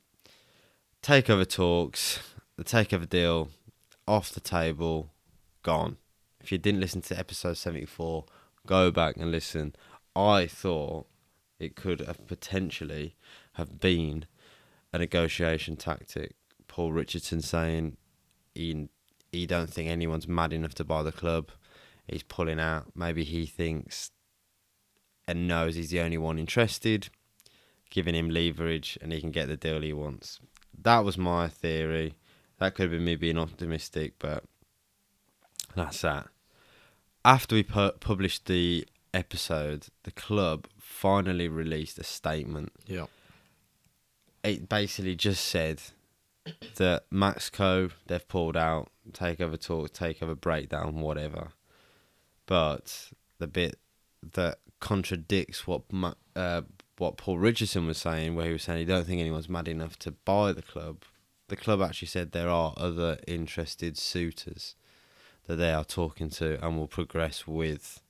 takeover 1.01 1.49
talks, 1.49 2.19
the 2.57 2.65
takeover 2.65 3.07
deal, 3.07 3.51
off 4.07 4.31
the 4.31 4.39
table, 4.39 5.11
gone. 5.63 5.97
If 6.41 6.51
you 6.51 6.57
didn't 6.57 6.79
listen 6.79 7.01
to 7.01 7.19
episode 7.19 7.57
74, 7.57 8.25
go 8.65 8.91
back 8.91 9.17
and 9.17 9.31
listen. 9.31 9.75
I 10.15 10.47
thought 10.47 11.07
it 11.59 11.75
could 11.75 11.99
have 12.01 12.25
potentially 12.27 13.15
have 13.53 13.79
been 13.79 14.25
a 14.93 14.99
negotiation 14.99 15.75
tactic. 15.75 16.35
Paul 16.67 16.91
Richardson 16.91 17.41
saying 17.41 17.97
he 18.53 18.89
he 19.31 19.45
don't 19.45 19.69
think 19.69 19.89
anyone's 19.89 20.27
mad 20.27 20.53
enough 20.53 20.73
to 20.75 20.83
buy 20.83 21.03
the 21.03 21.11
club. 21.11 21.51
He's 22.07 22.23
pulling 22.23 22.59
out. 22.59 22.87
Maybe 22.95 23.23
he 23.23 23.45
thinks 23.45 24.11
and 25.27 25.47
knows 25.47 25.75
he's 25.75 25.89
the 25.89 25.99
only 25.99 26.17
one 26.17 26.39
interested, 26.39 27.09
giving 27.89 28.15
him 28.15 28.29
leverage 28.29 28.97
and 29.01 29.11
he 29.11 29.19
can 29.19 29.31
get 29.31 29.47
the 29.47 29.57
deal 29.57 29.81
he 29.81 29.91
wants. 29.91 30.39
That 30.81 31.03
was 31.03 31.17
my 31.17 31.49
theory. 31.49 32.15
That 32.59 32.73
could 32.75 32.83
have 32.83 32.91
been 32.91 33.05
me 33.05 33.15
being 33.15 33.37
optimistic, 33.37 34.13
but 34.19 34.43
that's 35.75 36.01
that. 36.01 36.27
After 37.23 37.55
we 37.55 37.63
pu- 37.63 37.91
published 37.99 38.45
the 38.45 38.87
episode, 39.13 39.87
the 40.03 40.11
club 40.11 40.67
finally 40.79 41.47
released 41.47 41.99
a 41.99 42.03
statement 42.03 42.71
Yeah. 42.87 43.05
it 44.43 44.67
basically 44.69 45.15
just 45.15 45.45
said 45.45 45.81
that 46.75 47.09
Maxco 47.11 47.91
they've 48.07 48.27
pulled 48.27 48.55
out, 48.57 48.89
takeover 49.11 49.59
talk, 49.61 49.91
takeover 49.93 50.39
breakdown, 50.39 51.01
whatever. 51.01 51.49
But 52.45 53.11
the 53.39 53.47
bit 53.47 53.77
that 54.33 54.59
contradicts 54.79 55.67
what 55.67 55.91
Ma- 55.91 56.13
uh, 56.35 56.61
what 56.97 57.17
Paul 57.17 57.37
Richardson 57.37 57.85
was 57.85 57.97
saying, 57.97 58.35
where 58.35 58.45
he 58.47 58.53
was 58.53 58.63
saying 58.63 58.79
he 58.79 58.85
don't 58.85 59.05
think 59.05 59.19
anyone's 59.19 59.49
mad 59.49 59.67
enough 59.67 59.99
to 59.99 60.11
buy 60.11 60.53
the 60.53 60.61
club. 60.63 61.03
The 61.47 61.55
club 61.55 61.81
actually 61.81 62.09
said 62.09 62.31
there 62.31 62.49
are 62.49 62.73
other 62.77 63.19
interested 63.25 63.97
suitors 63.97 64.75
that 65.45 65.55
they 65.55 65.71
are 65.71 65.85
talking 65.85 66.29
to 66.31 66.63
and 66.65 66.77
will 66.77 66.87
progress 66.87 67.47
with. 67.47 68.01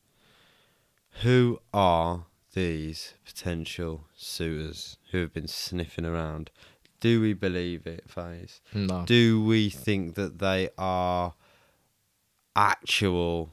Who 1.22 1.60
are 1.74 2.26
these 2.54 3.14
potential 3.26 4.06
suitors 4.16 4.98
who 5.12 5.20
have 5.20 5.34
been 5.34 5.48
sniffing 5.48 6.06
around? 6.06 6.50
Do 7.00 7.22
we 7.22 7.34
believe 7.34 7.86
it, 7.86 8.10
Faze? 8.10 8.60
No. 8.74 9.04
Do 9.06 9.44
we 9.44 9.70
think 9.70 10.16
that 10.16 10.40
they 10.40 10.70
are 10.78 11.36
actual 12.56 13.52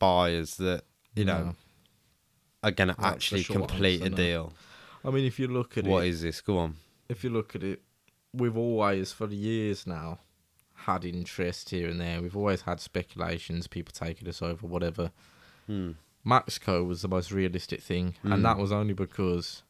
buyers 0.00 0.56
that 0.56 0.82
you 1.14 1.24
know 1.24 1.44
No. 1.44 1.54
are 2.64 2.70
going 2.72 2.88
to 2.88 2.96
actually 2.98 3.44
complete 3.44 4.02
a 4.02 4.10
no. 4.10 4.16
deal? 4.16 4.52
I 5.04 5.10
mean, 5.10 5.24
if 5.26 5.38
you 5.38 5.46
look 5.46 5.78
at 5.78 5.84
What 5.84 5.90
what 5.92 6.04
is 6.06 6.22
this? 6.22 6.40
Go 6.40 6.58
on. 6.58 6.74
if 7.08 7.22
you 7.22 7.30
look 7.30 7.54
at 7.54 7.62
it, 7.62 7.82
we've 8.34 8.56
always, 8.56 9.12
for 9.12 9.26
years 9.28 9.86
now, 9.86 10.18
had 10.74 11.04
interest 11.04 11.70
here 11.70 11.88
and 11.88 12.00
there. 12.00 12.20
We've 12.20 12.36
always 12.36 12.62
had 12.62 12.80
speculations, 12.80 13.66
people 13.66 13.92
taking 13.92 14.28
us 14.28 14.42
over, 14.42 14.66
whatever. 14.66 15.12
Hmm. 15.66 15.92
Maxco 16.26 16.86
was 16.86 17.02
the 17.02 17.08
most 17.08 17.30
realistic 17.32 17.80
thing, 17.82 18.14
Mm. 18.24 18.34
and 18.34 18.44
that 18.44 18.58
was 18.58 18.72
only 18.72 18.94
because 18.94 19.62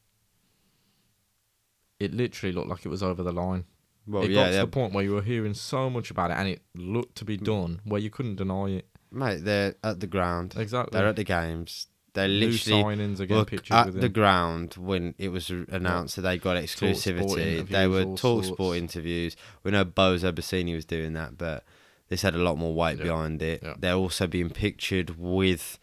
it 1.98 2.12
literally 2.12 2.52
looked 2.52 2.68
like 2.68 2.84
it 2.84 2.88
was 2.88 3.02
over 3.02 3.22
the 3.22 3.32
line. 3.32 3.64
Well, 4.06 4.22
it 4.24 4.30
yeah, 4.30 4.34
got 4.34 4.46
to 4.46 4.52
they're- 4.52 4.60
the 4.62 4.66
point 4.70 4.92
where 4.92 5.04
you 5.04 5.12
were 5.12 5.22
hearing 5.22 5.54
so 5.54 5.88
much 5.88 6.10
about 6.10 6.30
it, 6.30 6.34
and 6.34 6.48
it 6.48 6.62
looked 6.74 7.16
to 7.16 7.24
be 7.24 7.36
done, 7.36 7.80
where 7.84 8.00
you 8.00 8.10
couldn't 8.10 8.36
deny 8.36 8.68
it. 8.70 8.88
mate, 9.10 9.44
they're 9.44 9.76
at 9.84 10.00
the 10.00 10.06
ground. 10.08 10.54
Exactly. 10.56 10.98
They're 10.98 11.06
at 11.08 11.14
the 11.16 11.22
games. 11.24 11.86
They're 12.14 12.28
New 12.28 12.48
literally 12.48 12.82
signings 12.96 13.20
again, 13.20 13.38
look 13.38 13.50
pictures 13.50 13.74
at 13.74 13.86
with 13.86 13.96
the 13.96 14.06
him. 14.06 14.12
ground 14.12 14.74
when 14.78 15.14
it 15.18 15.28
was 15.30 15.50
announced 15.50 16.16
that 16.16 16.22
they 16.22 16.38
got 16.38 16.56
exclusivity. 16.56 17.68
They 17.68 17.86
were 17.88 18.02
all 18.04 18.16
talk 18.16 18.44
sorts. 18.44 18.48
sport 18.48 18.76
interviews. 18.78 19.36
We 19.64 19.72
know 19.72 19.84
Bozo 19.84 20.32
Bassini 20.32 20.74
was 20.74 20.84
doing 20.84 21.12
that, 21.14 21.36
but 21.36 21.64
this 22.08 22.22
had 22.22 22.34
a 22.34 22.38
lot 22.38 22.56
more 22.56 22.72
weight 22.74 22.98
Yeah. 22.98 23.04
behind 23.04 23.42
it. 23.42 23.62
Yeah. 23.62 23.74
They're 23.78 23.94
also 23.94 24.26
being 24.28 24.50
pictured 24.50 25.18
with 25.18 25.78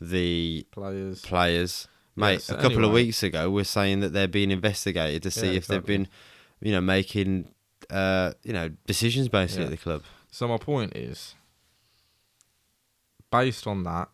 the 0.00 0.66
players. 0.72 1.20
players. 1.20 1.88
Mate, 2.18 2.32
Yes, 2.32 2.48
a 2.48 2.54
couple 2.54 2.78
of 2.78 2.84
anyway. 2.84 3.04
weeks 3.04 3.22
ago, 3.22 3.50
we're 3.50 3.64
saying 3.64 4.00
that 4.00 4.14
they're 4.14 4.26
being 4.28 4.50
investigated 4.50 5.22
to 5.24 5.30
see 5.30 5.48
Yeah, 5.48 5.58
if 5.58 5.66
they've 5.66 5.84
been, 5.84 6.08
you 6.62 6.72
know, 6.72 6.80
making, 6.80 7.52
uh, 7.90 8.32
you 8.42 8.54
know, 8.54 8.70
decisions 8.86 9.28
basically 9.28 9.64
Yeah. 9.64 9.66
at 9.66 9.70
the 9.72 9.76
club. 9.76 10.02
So 10.30 10.48
my 10.48 10.56
point 10.56 10.96
is, 10.96 11.34
based 13.30 13.66
on 13.66 13.82
that, 13.84 14.08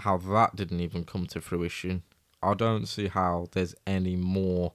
how 0.00 0.16
that 0.16 0.56
didn't 0.56 0.80
even 0.80 1.04
come 1.04 1.26
to 1.26 1.40
fruition, 1.40 2.02
I 2.42 2.54
don't 2.54 2.86
see 2.86 3.08
how 3.08 3.48
there's 3.52 3.74
any 3.86 4.16
more 4.16 4.72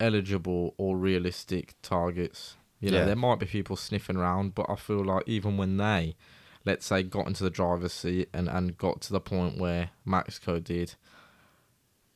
eligible 0.00 0.74
or 0.76 0.96
realistic 0.96 1.74
targets. 1.82 2.56
You 2.80 2.90
know, 2.90 2.98
Yeah. 2.98 3.04
there 3.06 3.16
might 3.16 3.38
be 3.38 3.46
people 3.46 3.76
sniffing 3.76 4.16
around, 4.16 4.54
but 4.54 4.66
I 4.68 4.76
feel 4.76 5.02
like 5.04 5.24
even 5.26 5.56
when 5.56 5.76
they, 5.78 6.16
let's 6.64 6.86
say, 6.86 7.02
got 7.02 7.26
into 7.26 7.42
the 7.44 7.50
driver's 7.50 7.92
seat 7.92 8.28
and, 8.34 8.48
and 8.48 8.76
got 8.76 9.00
to 9.02 9.12
the 9.12 9.20
point 9.20 9.58
where 9.58 9.90
Maxco 10.06 10.62
did, 10.62 10.94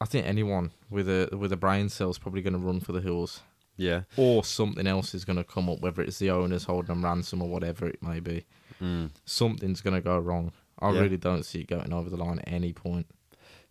I 0.01 0.05
think 0.05 0.27
anyone 0.27 0.73
with 0.91 1.09
a 1.09 1.29
with 1.37 1.53
a 1.53 1.57
brain 1.57 1.89
cell 1.89 2.11
is 2.11 2.19
probably 2.19 2.43
going 2.43 2.53
to 2.53 2.59
run 2.59 2.81
for 2.81 2.93
the 2.93 3.01
hills, 3.01 3.43
Yeah. 3.77 4.03
or 4.17 4.45
something 4.45 4.87
else 4.87 5.15
is 5.15 5.25
going 5.25 5.39
to 5.39 5.45
come 5.45 5.69
up, 5.69 5.81
whether 5.81 6.03
it's 6.03 6.19
the 6.19 6.31
owners 6.31 6.65
holding 6.65 6.89
them 6.89 7.05
ransom 7.05 7.43
or 7.43 7.49
whatever 7.49 7.87
it 7.87 8.03
may 8.03 8.21
be 8.21 8.45
Mm. 8.81 9.11
something's 9.25 9.81
going 9.81 9.95
to 9.95 10.01
go 10.01 10.19
wrong. 10.19 10.53
I 10.81 10.93
Yeah. 10.93 11.01
really 11.01 11.17
don't 11.17 11.45
see 11.45 11.61
it 11.61 11.67
going 11.69 11.93
over 11.93 12.09
the 12.11 12.17
line 12.17 12.39
at 12.41 12.49
any 12.53 12.73
point. 12.73 13.07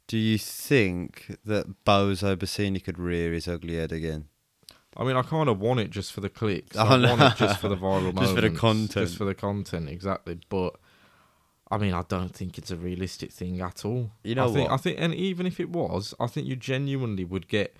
Do 0.07 0.17
you 0.17 0.37
think 0.37 1.37
that 1.45 1.83
Bozo 1.85 2.35
Bassini 2.37 2.83
could 2.83 2.97
rear 2.97 3.33
his 3.33 3.47
ugly 3.47 3.75
head 3.75 3.91
again? 3.91 4.29
I 4.95 5.03
mean, 5.03 5.15
I 5.15 5.21
kind 5.21 5.47
of 5.49 5.59
want 5.59 5.79
it 5.79 5.91
just 5.91 6.11
for 6.13 6.21
the 6.21 6.29
clicks. 6.29 6.75
Oh, 6.77 6.81
I 6.87 6.97
no. 6.97 7.09
want 7.15 7.21
it 7.33 7.37
just 7.37 7.59
for 7.59 7.67
the 7.69 7.75
viral 7.75 8.13
moment. 8.13 8.19
Just 8.19 8.35
for 8.35 8.41
the 8.41 8.49
content. 8.49 8.91
Just 9.07 9.17
for 9.17 9.25
the 9.25 9.35
content, 9.35 9.89
exactly. 9.89 10.39
But 10.49 10.75
I 11.69 11.77
mean, 11.77 11.93
I 11.93 12.03
don't 12.07 12.33
think 12.33 12.57
it's 12.57 12.71
a 12.71 12.77
realistic 12.77 13.31
thing 13.31 13.59
at 13.61 13.83
all. 13.83 14.11
You 14.23 14.35
know 14.35 14.49
I 14.49 14.53
think, 14.53 14.69
what? 14.69 14.73
I 14.73 14.81
think, 14.81 14.97
and 14.99 15.13
even 15.13 15.45
if 15.45 15.59
it 15.59 15.69
was, 15.69 16.13
I 16.19 16.27
think 16.27 16.47
you 16.47 16.55
genuinely 16.55 17.25
would 17.25 17.47
get 17.49 17.75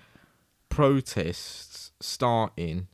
protests 0.68 1.90
starting 2.00 2.86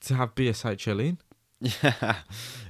to 0.00 0.14
have 0.14 0.34
BSHL 0.34 1.00
in. 1.08 1.18
Yeah. 1.82 2.16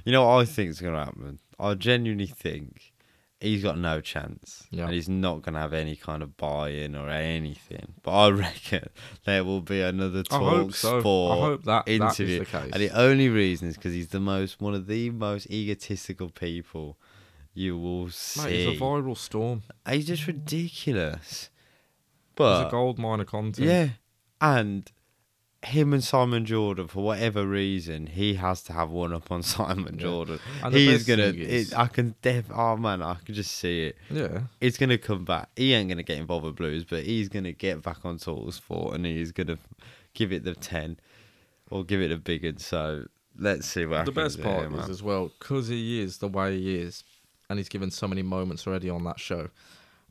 You 0.05 0.11
know 0.11 0.25
what 0.25 0.41
I 0.41 0.45
think 0.45 0.69
is 0.69 0.81
going 0.81 0.93
to 0.93 0.99
happen? 0.99 1.39
I 1.59 1.73
genuinely 1.75 2.27
think 2.27 2.93
he's 3.39 3.63
got 3.63 3.77
no 3.77 4.01
chance. 4.01 4.67
Yeah. 4.71 4.85
And 4.85 4.93
he's 4.93 5.09
not 5.09 5.41
going 5.41 5.53
to 5.53 5.59
have 5.59 5.73
any 5.73 5.95
kind 5.95 6.23
of 6.23 6.35
buy 6.37 6.69
in 6.69 6.95
or 6.95 7.09
anything. 7.09 7.93
But 8.01 8.11
I 8.11 8.29
reckon 8.31 8.89
there 9.25 9.43
will 9.43 9.61
be 9.61 9.81
another 9.81 10.23
talk 10.23 10.73
so. 10.75 10.99
sport 10.99 11.63
that 11.65 11.85
that 11.85 11.91
interview. 11.91 12.45
case. 12.45 12.71
And 12.71 12.81
the 12.81 12.89
only 12.89 13.29
reason 13.29 13.67
is 13.67 13.75
because 13.75 13.93
he's 13.93 14.09
the 14.09 14.19
most, 14.19 14.61
one 14.61 14.73
of 14.73 14.87
the 14.87 15.09
most 15.09 15.49
egotistical 15.49 16.29
people 16.29 16.97
you 17.53 17.77
will 17.77 18.09
see. 18.09 18.43
Mate, 18.43 18.67
it's 18.67 18.77
a 18.79 18.83
viral 18.83 19.17
storm. 19.17 19.63
he's 19.89 20.07
just 20.07 20.25
ridiculous. 20.25 21.49
But 22.35 22.67
a 22.67 22.71
gold 22.71 22.97
mine 22.97 23.19
of 23.19 23.27
content. 23.27 23.67
yeah, 23.67 23.89
and 24.41 24.91
him 25.63 25.93
and 25.93 26.03
Simon 26.03 26.45
Jordan, 26.45 26.87
for 26.87 27.03
whatever 27.03 27.45
reason, 27.47 28.07
he 28.07 28.33
has 28.35 28.61
to 28.63 28.73
have 28.73 28.89
one 28.91 29.13
up 29.13 29.31
on 29.31 29.41
Simon 29.55 29.95
Yeah. 29.95 30.01
Jordan. 30.01 30.39
And 30.63 30.73
He's 30.75 31.05
gonna. 31.05 31.23
is- 31.23 31.71
It, 31.71 31.77
I 31.77 31.87
can 31.87 32.15
def. 32.21 32.45
Oh 32.53 32.75
man, 32.77 33.01
I 33.01 33.15
can 33.25 33.33
just 33.33 33.51
see 33.51 33.83
it. 33.85 33.97
yeah. 34.11 34.41
It's 34.61 34.77
gonna 34.77 34.97
come 34.97 35.25
back. 35.25 35.49
He 35.55 35.73
ain't 35.73 35.89
gonna 35.89 36.03
get 36.03 36.17
involved 36.17 36.45
with 36.45 36.55
Blues, 36.55 36.83
but 36.83 37.03
he's 37.03 37.29
gonna 37.29 37.53
get 37.53 37.81
back 37.81 38.03
on 38.05 38.17
Talk 38.17 38.51
Sport 38.53 38.95
and 38.95 39.05
he's 39.05 39.31
gonna 39.31 39.57
give 40.13 40.31
it 40.31 40.43
the 40.43 40.53
ten 40.55 40.99
or 41.69 41.83
give 41.83 42.01
it 42.01 42.11
a 42.11 42.17
big 42.17 42.43
one. 42.43 42.57
So 42.57 43.05
let's 43.39 43.65
see 43.67 43.85
what 43.85 44.05
the 44.05 44.11
best 44.11 44.41
part 44.41 44.69
there, 44.69 44.79
is 44.81 44.89
as 44.89 45.01
well 45.01 45.31
because 45.39 45.67
he 45.69 46.01
is 46.01 46.17
the 46.19 46.27
way 46.27 46.59
he 46.59 46.75
is, 46.75 47.03
and 47.49 47.57
he's 47.57 47.69
given 47.69 47.89
so 47.89 48.07
many 48.07 48.21
moments 48.21 48.67
already 48.67 48.89
on 48.89 49.03
that 49.05 49.19
show. 49.19 49.49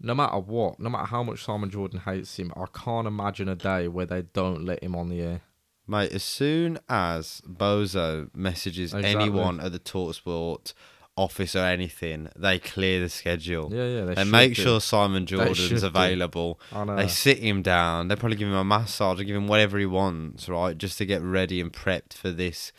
No 0.05 0.15
matter 0.15 0.39
what, 0.39 0.81
no 0.81 0.91
matter 0.91 1.05
how 1.07 1.23
much 1.23 1.45
Simon 1.45 1.71
Jordan 1.71 2.01
hates 2.01 2.37
him, 2.39 2.53
I 2.57 2.65
can't 2.73 3.07
imagine 3.07 3.49
a 3.49 3.55
day 3.55 3.87
where 3.89 4.07
they 4.07 4.23
don't 4.23 4.65
let 4.65 4.83
him 4.83 4.97
on 4.97 5.09
the 5.09 5.21
air. 5.21 5.41
Mate, 5.87 6.13
as 6.13 6.23
soon 6.25 6.79
as 6.89 7.41
Bozo 7.47 8.29
messages 8.35 8.95
Exactly. 8.95 9.21
anyone 9.23 9.61
at 9.61 9.73
the 9.73 9.79
Talksport 9.79 10.73
office 11.17 11.55
or 11.55 11.65
anything, 11.65 12.29
they 12.37 12.59
clear 12.59 13.01
the 13.01 13.09
schedule. 13.09 13.69
Yeah, 13.73 13.85
yeah. 13.87 14.05
They, 14.07 14.15
They 14.15 14.25
make 14.25 14.55
do. 14.55 14.63
sure 14.63 14.81
Simon 14.81 15.27
Jordan's 15.27 15.83
available. 15.83 16.59
I 16.73 16.85
know. 16.85 16.97
They 16.97 17.09
sit 17.09 17.39
him 17.39 17.63
down. 17.63 18.09
They 18.09 18.17
probably 18.17 18.37
give 18.39 18.49
him 18.49 18.55
a 18.55 18.65
massage 18.65 19.21
or 19.21 19.25
give 19.25 19.37
him 19.37 19.47
whatever 19.49 19.79
he 19.79 19.87
wants, 19.87 20.49
right? 20.49 20.77
Just 20.77 20.99
to 20.99 21.05
get 21.07 21.21
ready 21.23 21.61
and 21.61 21.73
prepped 21.73 22.15
for 22.15 22.31
this 22.31 22.73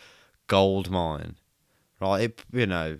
gold 0.47 0.89
mine, 0.89 1.35
right? 2.01 2.23
It, 2.23 2.41
you 2.51 2.65
know, 2.65 2.97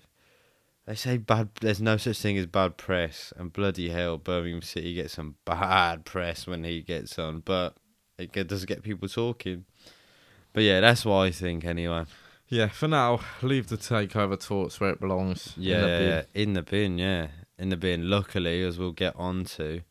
they 0.85 0.95
say 0.95 1.17
bad. 1.17 1.49
There's 1.61 1.81
no 1.81 1.97
such 1.97 2.19
thing 2.19 2.37
as 2.37 2.45
bad 2.45 2.77
press, 2.77 3.33
and 3.37 3.53
bloody 3.53 3.89
hell, 3.89 4.17
Birmingham 4.17 4.61
City 4.61 4.93
gets 4.93 5.13
some 5.13 5.35
bad 5.45 6.05
press 6.05 6.45
when 6.45 6.63
he 6.63 6.81
gets 6.81 7.17
on, 7.17 7.39
but 7.39 7.75
it 8.17 8.47
does 8.47 8.65
get 8.65 8.83
people 8.83 9.07
talking. 9.07 9.65
But 10.51 10.63
yeah, 10.63 10.81
that's 10.81 11.05
what 11.05 11.15
I 11.15 11.31
think 11.31 11.65
anyway. 11.65 12.05
Yeah, 12.47 12.67
for 12.67 12.87
now, 12.87 13.21
leave 13.41 13.67
the 13.67 13.77
takeover 13.77 14.39
talks 14.39 14.79
where 14.79 14.91
it 14.91 14.99
belongs. 14.99 15.53
in 15.57 15.63
Yeah, 15.63 15.81
the 15.81 15.87
yeah, 15.87 16.21
bin. 16.33 16.41
in 16.49 16.53
the 16.53 16.61
bin, 16.61 16.97
yeah, 16.97 17.27
in 17.57 17.69
the 17.69 17.77
bin. 17.77 18.09
Luckily, 18.09 18.61
as 18.63 18.77
we'll 18.77 18.91
get 18.91 19.15
on 19.15 19.45
to, 19.45 19.81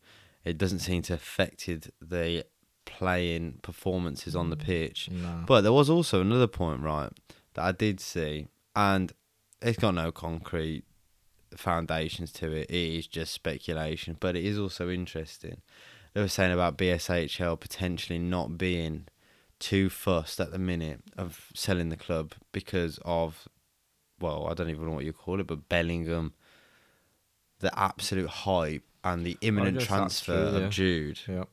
it 0.45 0.57
doesn't 0.57 0.79
seem 0.79 1.01
to 1.03 1.13
affected 1.13 1.91
the 2.01 2.45
playing 2.85 3.59
performances 3.61 4.35
on 4.35 4.49
the 4.49 4.55
mm, 4.55 4.63
pitch. 4.63 5.09
No. 5.11 5.43
But 5.45 5.61
there 5.61 5.73
was 5.73 5.89
also 5.89 6.21
another 6.21 6.47
point, 6.47 6.81
right, 6.81 7.09
that 7.55 7.63
I 7.63 7.71
did 7.71 7.99
see, 7.99 8.47
and 8.75 9.11
it's 9.63 9.79
got 9.79 9.95
no 9.95 10.11
concrete 10.11 10.83
foundations 11.55 12.31
to 12.33 12.51
it. 12.51 12.69
It 12.69 12.97
is 12.97 13.07
just 13.07 13.33
speculation, 13.33 14.17
but 14.19 14.35
it 14.35 14.45
is 14.45 14.59
also 14.59 14.89
interesting. 14.89 15.61
They 16.13 16.21
were 16.21 16.27
saying 16.27 16.51
about 16.51 16.77
BSHL 16.77 17.59
potentially 17.59 18.19
not 18.19 18.57
being 18.57 19.07
too 19.59 19.89
fussed 19.89 20.39
at 20.39 20.51
the 20.51 20.59
minute 20.59 21.01
of 21.17 21.47
selling 21.55 21.89
the 21.89 21.97
club 21.97 22.33
because 22.51 22.99
of, 23.05 23.47
well, 24.19 24.47
I 24.47 24.53
don't 24.53 24.69
even 24.69 24.85
know 24.85 24.91
what 24.91 25.05
you 25.05 25.13
call 25.13 25.39
it, 25.39 25.47
but 25.47 25.69
Bellingham, 25.69 26.33
the 27.59 27.77
absolute 27.77 28.29
hype 28.29 28.83
and 29.03 29.25
the 29.25 29.37
imminent 29.41 29.81
transfer 29.81 30.49
true, 30.51 30.59
yeah. 30.59 30.65
of 30.65 30.71
Jude 30.71 31.19
yeah. 31.27 31.43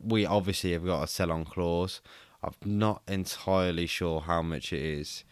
we 0.00 0.26
obviously 0.26 0.72
have 0.72 0.84
got 0.84 1.02
a 1.02 1.06
sell 1.06 1.30
on 1.30 1.44
clause. 1.44 2.00
I'm 2.42 2.54
not 2.64 3.02
entirely 3.06 3.86
sure 3.86 4.20
how 4.20 4.42
much 4.42 4.72
it 4.72 4.80
is, 4.80 5.24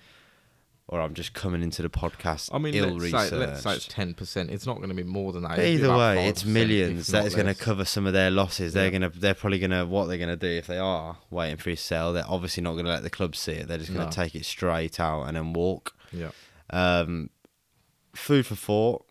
or 0.93 1.01
I'm 1.01 1.15
just 1.15 1.33
coming 1.35 1.63
into 1.63 1.83
the 1.83 1.89
podcast 1.89 2.51
I 2.53 2.59
mean, 2.59 2.75
ill 2.75 2.89
let's 2.89 3.05
researched. 3.05 3.31
say, 3.31 3.37
let's 3.37 3.63
say 3.63 3.75
it's 3.77 3.87
ten 3.87 4.13
percent. 4.13 4.51
It's 4.51 4.67
not 4.67 4.79
going 4.79 4.89
to 4.89 4.95
be 4.95 5.05
more 5.05 5.33
than 5.33 5.43
that. 5.45 5.57
But 5.57 5.65
either 5.65 5.97
way, 5.97 6.27
it's 6.29 6.45
millions. 6.45 7.07
That 7.07 7.25
is 7.27 7.35
going 7.35 7.47
to 7.47 7.55
cover 7.55 7.85
some 7.85 8.07
of 8.07 8.13
their 8.13 8.31
losses. 8.31 8.73
They're 8.75 8.87
Yeah. 8.91 8.99
going 8.99 9.13
to, 9.13 9.19
they're 9.19 9.35
probably 9.35 9.61
going 9.61 9.71
to, 9.71 9.87
what 9.87 10.07
they're 10.07 10.19
going 10.19 10.29
to 10.31 10.37
do 10.37 10.49
if 10.49 10.67
they 10.67 10.79
are 10.79 11.17
waiting 11.31 11.59
for 11.59 11.71
his 11.71 11.81
sell. 11.81 12.13
They're 12.13 12.25
obviously 12.29 12.63
not 12.65 12.73
going 12.73 12.87
to 12.87 12.91
let 12.91 13.05
the 13.05 13.11
club 13.11 13.37
see 13.37 13.53
it. 13.53 13.69
They're 13.69 13.79
just 13.79 13.93
going 13.95 14.05
No. 14.05 14.11
to 14.11 14.17
take 14.17 14.35
it 14.35 14.45
straight 14.45 14.99
out 15.01 15.23
and 15.25 15.37
then 15.37 15.53
walk. 15.53 15.95
Yeah. 16.13 16.31
Um, 16.71 17.31
food 18.15 18.45
for 18.47 18.57
thought. 18.57 19.07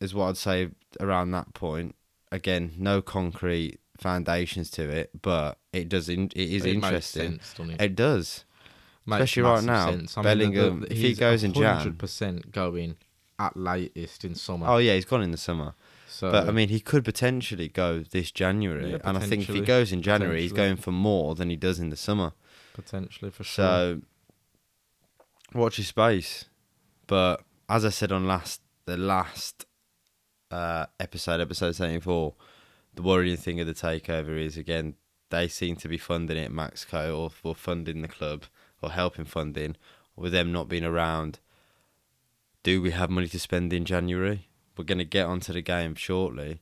is 0.00 0.14
what 0.14 0.26
I'd 0.28 0.36
say 0.36 0.70
around 0.98 1.30
that 1.30 1.54
point. 1.54 1.94
Again, 2.32 2.72
no 2.76 3.00
concrete 3.02 3.78
foundations 3.98 4.70
to 4.72 4.88
it, 4.88 5.10
but 5.22 5.58
it 5.72 5.88
does. 5.88 6.08
In, 6.08 6.24
it 6.34 6.50
is 6.50 6.64
it 6.64 6.74
interesting. 6.74 7.38
sense, 7.40 7.54
it? 7.58 7.80
It 7.82 7.94
does. 7.94 8.44
Makes 9.06 9.22
especially 9.22 9.42
right 9.42 9.64
massive 9.64 9.66
now, 9.66 9.86
sense. 9.90 10.18
I 10.18 10.22
mean, 10.22 10.38
the- 10.38 10.44
the- 10.44 10.50
Bellingham, 10.52 10.86
if 10.90 10.96
he 10.96 11.08
he's 11.08 11.18
goes 11.18 11.42
in 11.44 11.52
Jan- 11.52 11.96
100% 11.98 12.52
going 12.52 12.96
at 13.38 13.56
latest 13.56 14.24
in 14.24 14.34
summer. 14.34 14.66
Oh 14.68 14.76
yeah, 14.78 14.94
he's 14.94 15.04
gone 15.06 15.22
in 15.22 15.30
the 15.30 15.38
summer. 15.38 15.74
so 16.08 16.30
But 16.30 16.48
I 16.48 16.52
mean, 16.52 16.68
he 16.68 16.80
could 16.80 17.04
potentially 17.04 17.68
go 17.68 18.00
this 18.00 18.30
January, 18.30 18.90
Yeah, 18.92 18.98
and 19.04 19.16
I 19.16 19.20
think 19.20 19.42
if 19.42 19.48
he 19.48 19.60
potentially. 19.60 19.66
goes 19.66 19.92
in 19.92 20.02
January, 20.02 20.42
he's 20.42 20.52
Potentially. 20.52 20.68
going 20.74 20.82
for 20.82 20.92
more 20.92 21.34
than 21.34 21.48
he 21.50 21.56
does 21.56 21.78
in 21.80 21.88
the 21.90 21.96
summer. 21.96 22.32
potentially 22.74 23.30
for 23.30 23.42
sure. 23.44 23.64
So 23.64 24.00
watch 25.54 25.78
your 25.78 25.84
space. 25.84 26.44
But 27.06 27.42
as 27.68 27.84
I 27.84 27.88
said 27.90 28.12
on 28.12 28.26
last 28.26 28.60
the 28.86 28.96
last 28.96 29.66
uh, 30.50 30.86
episode, 30.98 31.40
episode 31.40 31.72
seventy 31.72 32.00
four, 32.00 32.34
the 32.94 33.02
worrying 33.02 33.36
thing 33.36 33.60
of 33.60 33.66
the 33.66 33.74
takeover 33.74 34.38
is 34.38 34.56
again 34.56 34.94
they 35.30 35.46
seem 35.48 35.76
to 35.76 35.88
be 35.88 35.96
funding 35.98 36.36
it, 36.36 36.52
Maxco, 36.52 37.16
or 37.16 37.30
for 37.30 37.54
funding 37.54 38.02
the 38.02 38.08
club 38.08 38.44
or 38.82 38.90
helping 38.90 39.24
funding, 39.24 39.76
with 40.16 40.32
them 40.32 40.52
not 40.52 40.68
being 40.68 40.84
around. 40.84 41.38
Do 42.62 42.82
we 42.82 42.90
have 42.90 43.10
money 43.10 43.28
to 43.28 43.38
spend 43.38 43.72
in 43.72 43.84
January? 43.84 44.48
We're 44.76 44.84
going 44.84 44.98
to 44.98 45.04
get 45.04 45.26
onto 45.26 45.52
the 45.52 45.62
game 45.62 45.94
shortly, 45.94 46.60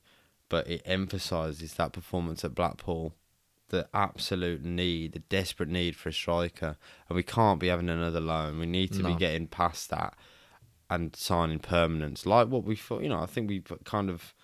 but 0.49 0.69
it 0.69 0.83
emphasises 0.85 1.75
that 1.75 1.93
performance 1.93 2.45
at 2.45 2.55
Blackpool, 2.55 3.15
the 3.69 3.89
absolute 3.93 4.65
need, 4.65 5.13
the 5.13 5.19
desperate 5.21 5.69
need 5.69 5.97
for 5.97 6.09
a 6.09 6.13
striker, 6.13 6.77
and 7.09 7.17
we 7.17 7.23
can't 7.23 7.61
be 7.61 7.69
having 7.69 7.89
another 7.89 8.21
loan. 8.21 8.59
We 8.59 8.67
need 8.67 8.93
to 8.93 9.03
be 9.03 9.15
getting 9.15 9.47
past 9.47 9.91
that 9.91 10.15
and 10.91 11.15
signing 11.15 11.59
permanents, 11.59 12.27
like 12.27 12.49
what 12.49 12.65
we 12.65 12.77
thought. 12.77 13.03
You 13.03 13.11
know, 13.11 13.21
I 13.21 13.27
think 13.27 13.49
we've 13.49 13.71
kind 13.85 14.11
of. 14.11 14.35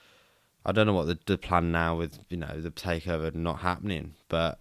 I 0.66 0.72
don't 0.72 0.86
know 0.86 0.94
what 0.94 1.06
the, 1.06 1.18
the 1.26 1.36
plan 1.36 1.72
now 1.72 1.96
with 1.96 2.18
you 2.30 2.38
know 2.38 2.60
the 2.60 2.70
takeover 2.70 3.34
not 3.34 3.60
happening, 3.60 4.14
but 4.28 4.60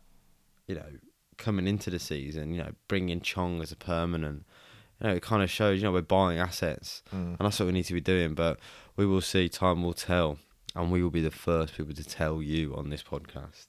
you 0.68 0.76
know 0.76 0.86
coming 1.44 1.68
into 1.68 1.90
the 1.90 2.00
season, 2.00 2.54
you 2.54 2.60
know 2.64 2.72
bringing 2.88 3.22
Chong 3.22 3.62
as 3.62 3.72
a 3.72 3.76
permanent, 3.76 4.46
you 5.00 5.08
know 5.08 5.14
it 5.16 5.22
kind 5.22 5.44
of 5.44 5.50
shows 5.50 5.80
you 5.80 5.84
know 5.86 5.92
we're 5.92 6.02
buying 6.02 6.40
assets, 6.40 7.04
Mm. 7.14 7.36
and 7.38 7.40
that's 7.40 7.60
what 7.60 7.66
we 7.68 7.72
need 7.74 7.86
to 7.86 7.94
be 7.94 8.02
doing. 8.02 8.34
But 8.34 8.60
we 8.96 9.06
will 9.06 9.22
see. 9.22 9.50
Time 9.50 9.84
will 9.84 9.94
tell, 9.94 10.38
and 10.76 10.92
we 10.92 11.02
will 11.04 11.12
be 11.12 11.22
the 11.22 11.32
first 11.48 11.76
people 11.78 11.94
to 11.94 12.04
tell 12.04 12.42
you 12.42 12.76
on 12.76 12.90
this 12.90 13.04
podcast. 13.04 13.68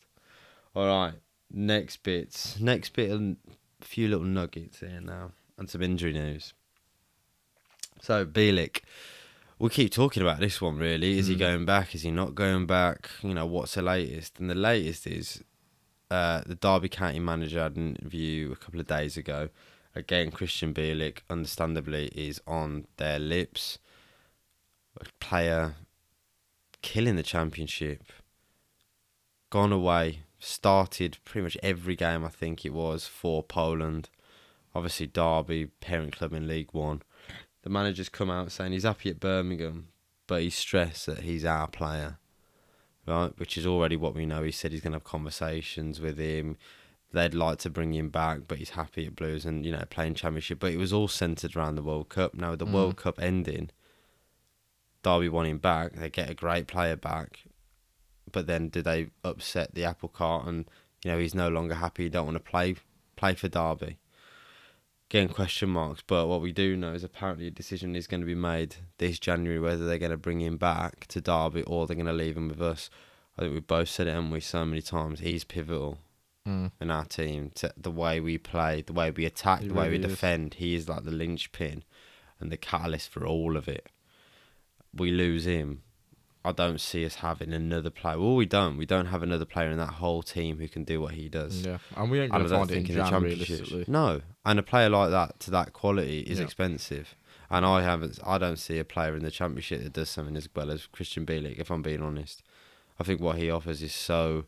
All 0.74 0.86
right, 0.86 1.14
next 1.50 2.02
bits. 2.02 2.58
Next 2.60 2.92
bit, 2.94 3.10
and 3.10 3.36
a 3.82 3.84
few 3.84 4.08
little 4.08 4.24
nuggets 4.26 4.80
here 4.80 5.00
now, 5.02 5.32
and 5.58 5.68
some 5.68 5.82
injury 5.82 6.12
news. 6.12 6.52
So 8.00 8.24
Bielik, 8.26 8.80
we 9.58 9.70
keep 9.70 9.92
talking 9.92 10.22
about 10.22 10.40
this 10.40 10.60
one. 10.60 10.76
Really, 10.78 11.18
is 11.18 11.28
he 11.28 11.36
Mm. 11.36 11.38
going 11.38 11.64
back? 11.64 11.94
Is 11.94 12.02
he 12.02 12.10
not 12.10 12.34
going 12.34 12.66
back? 12.66 13.08
You 13.22 13.34
know, 13.34 13.46
what's 13.46 13.74
the 13.74 13.82
latest? 13.82 14.38
And 14.38 14.50
the 14.50 14.54
latest 14.54 15.06
is 15.06 15.42
uh, 16.10 16.42
the 16.46 16.54
Derby 16.54 16.88
County 16.88 17.18
manager 17.18 17.62
had 17.62 17.76
an 17.76 17.96
interview 17.96 18.52
a 18.52 18.56
couple 18.56 18.80
of 18.80 18.86
days 18.86 19.16
ago. 19.16 19.48
Again, 19.94 20.30
Krystian 20.30 20.74
Bielik, 20.74 21.18
understandably, 21.30 22.06
is 22.08 22.40
on 22.46 22.86
their 22.96 23.18
lips. 23.18 23.78
A 25.00 25.04
player 25.20 25.74
killing 26.82 27.16
the 27.16 27.22
championship, 27.22 28.12
gone 29.50 29.72
away, 29.72 30.20
started 30.38 31.18
pretty 31.24 31.44
much 31.44 31.56
every 31.62 31.96
game, 31.96 32.24
I 32.24 32.28
think 32.28 32.64
it 32.64 32.74
was, 32.74 33.06
for 33.06 33.42
Poland. 33.42 34.10
Obviously, 34.74 35.06
Derby, 35.06 35.66
parent 35.80 36.16
club 36.16 36.32
in 36.32 36.46
League 36.46 36.72
One. 36.72 37.02
The 37.62 37.70
manager's 37.70 38.10
come 38.10 38.30
out 38.30 38.52
saying 38.52 38.72
he's 38.72 38.82
happy 38.82 39.10
at 39.10 39.20
Birmingham, 39.20 39.88
but 40.26 40.42
he's 40.42 40.54
stressed 40.54 41.06
that 41.06 41.20
he's 41.20 41.44
our 41.44 41.68
player, 41.68 42.18
right? 43.06 43.32
Which 43.38 43.56
is 43.58 43.66
already 43.66 43.96
what 43.96 44.14
we 44.14 44.26
know. 44.26 44.42
He 44.42 44.50
said 44.50 44.72
he's 44.72 44.80
going 44.80 44.92
to 44.92 44.96
have 44.96 45.04
conversations 45.04 46.00
with 46.00 46.18
him. 46.18 46.56
They'd 47.12 47.34
like 47.34 47.58
to 47.58 47.70
bring 47.70 47.94
him 47.94 48.08
back, 48.10 48.40
but 48.48 48.58
he's 48.58 48.70
happy 48.70 49.06
at 49.06 49.14
Blues 49.14 49.44
and 49.44 49.64
you 49.64 49.72
know 49.72 49.84
playing 49.88 50.14
Championship. 50.14 50.58
But 50.58 50.72
it 50.72 50.78
was 50.78 50.92
all 50.92 51.08
centered 51.08 51.54
around 51.56 51.76
the 51.76 51.82
World 51.82 52.08
Cup. 52.08 52.34
Now 52.34 52.50
with 52.50 52.58
the 52.58 52.66
Mm. 52.66 52.72
World 52.72 52.96
Cup 52.96 53.20
ending, 53.20 53.70
Derby 55.02 55.28
want 55.28 55.48
him 55.48 55.58
back. 55.58 55.92
They 55.92 56.10
get 56.10 56.30
a 56.30 56.34
great 56.34 56.66
player 56.66 56.96
back, 56.96 57.44
but 58.32 58.46
then 58.46 58.68
do 58.68 58.82
they 58.82 59.10
upset 59.22 59.74
the 59.74 59.84
apple 59.84 60.08
cart 60.08 60.46
and 60.46 60.64
you 61.04 61.12
know 61.12 61.18
he's 61.18 61.34
no 61.34 61.48
longer 61.48 61.74
happy. 61.76 62.04
He 62.04 62.08
don't 62.08 62.26
want 62.26 62.36
to 62.36 62.50
play 62.50 62.76
play 63.16 63.34
for 63.34 63.48
Derby. 63.48 63.98
Again, 65.14 65.28
question 65.28 65.68
marks. 65.70 66.02
But 66.04 66.26
what 66.26 66.40
we 66.40 66.50
do 66.50 66.76
know 66.76 66.92
is 66.92 67.04
apparently 67.04 67.46
a 67.46 67.50
decision 67.52 67.94
is 67.94 68.08
going 68.08 68.20
to 68.22 68.26
be 68.26 68.34
made 68.34 68.74
this 68.98 69.20
January 69.20 69.60
whether 69.60 69.86
they're 69.86 69.96
going 69.98 70.10
to 70.10 70.16
bring 70.16 70.40
him 70.40 70.56
back 70.56 71.06
to 71.08 71.20
Derby 71.20 71.62
or 71.62 71.86
they're 71.86 71.94
going 71.94 72.06
to 72.06 72.12
leave 72.12 72.36
him 72.36 72.48
with 72.48 72.60
us. 72.60 72.90
I 73.38 73.42
think 73.42 73.54
we've 73.54 73.64
both 73.66 73.88
said 73.88 74.08
it, 74.08 74.10
haven't 74.14 74.32
we, 74.32 74.40
so 74.40 74.64
many 74.64 74.82
times. 74.82 75.20
He's 75.20 75.44
pivotal 75.44 75.98
Mm. 76.46 76.72
in 76.78 76.90
our 76.90 77.04
team. 77.06 77.52
To 77.54 77.72
the 77.74 77.90
way 77.90 78.20
we 78.20 78.36
play, 78.36 78.82
the 78.82 78.92
way 78.92 79.10
we 79.10 79.24
attack, 79.24 79.60
He 79.60 79.68
the 79.68 79.74
way 79.74 79.88
we 79.88 79.96
is. 79.96 80.02
defend. 80.04 80.54
He 80.54 80.74
is 80.74 80.86
like 80.88 81.04
the 81.04 81.10
linchpin 81.10 81.84
and 82.38 82.52
the 82.52 82.58
catalyst 82.58 83.08
for 83.08 83.24
all 83.26 83.56
of 83.56 83.66
it. 83.66 83.88
We 84.92 85.10
lose 85.10 85.46
him. 85.46 85.82
I 86.44 86.52
don't 86.52 86.82
see 86.82 87.06
us 87.06 87.14
having 87.14 87.54
another 87.54 87.88
player. 87.88 88.18
Well, 88.18 88.34
we 88.36 88.44
don't. 88.44 88.76
We 88.76 88.84
don't 88.84 89.06
have 89.06 89.22
another 89.22 89.46
player 89.46 89.70
in 89.70 89.78
that 89.78 89.94
whole 89.94 90.22
team 90.22 90.58
who 90.58 90.68
can 90.68 90.84
do 90.84 91.00
what 91.00 91.14
he 91.14 91.30
does. 91.30 91.64
Yeah, 91.64 91.78
and 91.96 92.10
we 92.10 92.20
ain't 92.20 92.34
I 92.34 92.38
don't 92.40 92.48
find 92.50 92.70
it 92.70 92.74
in 92.76 92.84
think 92.84 92.90
in 92.90 92.96
the 92.96 93.02
Jan 93.04 93.10
championship. 93.12 93.48
realistically. 93.48 93.84
No, 93.88 94.20
and 94.44 94.58
a 94.58 94.62
player 94.62 94.88
like 94.90 95.10
that 95.10 95.40
to 95.40 95.50
that 95.50 95.72
quality 95.72 96.20
is 96.20 96.38
Yeah. 96.38 96.44
expensive. 96.44 97.14
And 97.50 97.64
I 97.64 97.82
haven't. 97.82 98.18
I 98.24 98.38
don't 98.38 98.58
see 98.58 98.78
a 98.78 98.84
player 98.84 99.14
in 99.14 99.22
the 99.22 99.30
championship 99.30 99.82
that 99.82 99.92
does 99.92 100.08
something 100.08 100.36
as 100.36 100.48
well 100.54 100.70
as 100.70 100.88
Krystian 100.92 101.24
Bielik. 101.26 101.58
If 101.58 101.70
I'm 101.70 101.82
being 101.82 102.02
honest, 102.02 102.42
I 102.98 103.04
think 103.04 103.20
what 103.20 103.36
he 103.36 103.50
offers 103.50 103.82
is 103.82 103.94
so. 103.94 104.46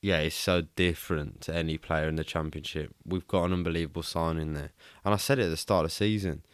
Yeah, 0.00 0.18
it's 0.20 0.36
so 0.36 0.62
different 0.76 1.40
to 1.42 1.54
any 1.54 1.76
player 1.76 2.08
in 2.08 2.14
the 2.14 2.22
championship. 2.24 2.94
We've 3.04 3.26
got 3.26 3.44
an 3.44 3.52
unbelievable 3.52 4.04
signing 4.04 4.54
there, 4.54 4.70
and 5.04 5.12
I 5.12 5.16
said 5.16 5.40
it 5.40 5.46
at 5.46 5.50
the 5.50 5.56
start 5.56 5.84
of 5.84 5.90
the 5.90 5.94
season. 5.96 6.44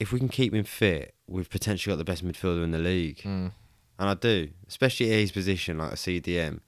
If 0.00 0.12
we 0.12 0.18
can 0.18 0.30
keep 0.30 0.54
him 0.54 0.64
fit, 0.64 1.14
we've 1.26 1.48
potentially 1.50 1.92
got 1.92 1.98
the 1.98 2.04
best 2.04 2.24
midfielder 2.24 2.64
in 2.64 2.70
the 2.70 2.78
league. 2.78 3.18
Mm. 3.18 3.52
And 3.98 4.08
I 4.08 4.14
do, 4.14 4.50
especially 4.66 5.10
at 5.12 5.18
his 5.18 5.32
position, 5.32 5.78
like 5.78 5.92
a 5.92 5.96
CDM 5.96 6.60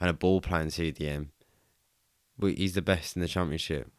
and 0.00 0.10
a 0.10 0.14
ball 0.14 0.40
playing 0.40 0.68
CDM. 0.68 1.28
We, 2.38 2.54
he's 2.54 2.74
the 2.74 2.82
best 2.82 3.16
in 3.16 3.22
the 3.22 3.28
championship. 3.28 3.90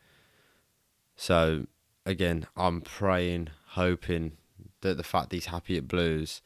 So, 1.15 1.67
again, 2.05 2.47
I'm 2.55 2.81
praying, 2.81 3.49
hoping 3.69 4.33
that 4.81 4.97
the 4.97 5.03
fact 5.03 5.29
that 5.29 5.37
he's 5.37 5.45
happy 5.47 5.77
at 5.77 5.87
Blues 5.87 6.41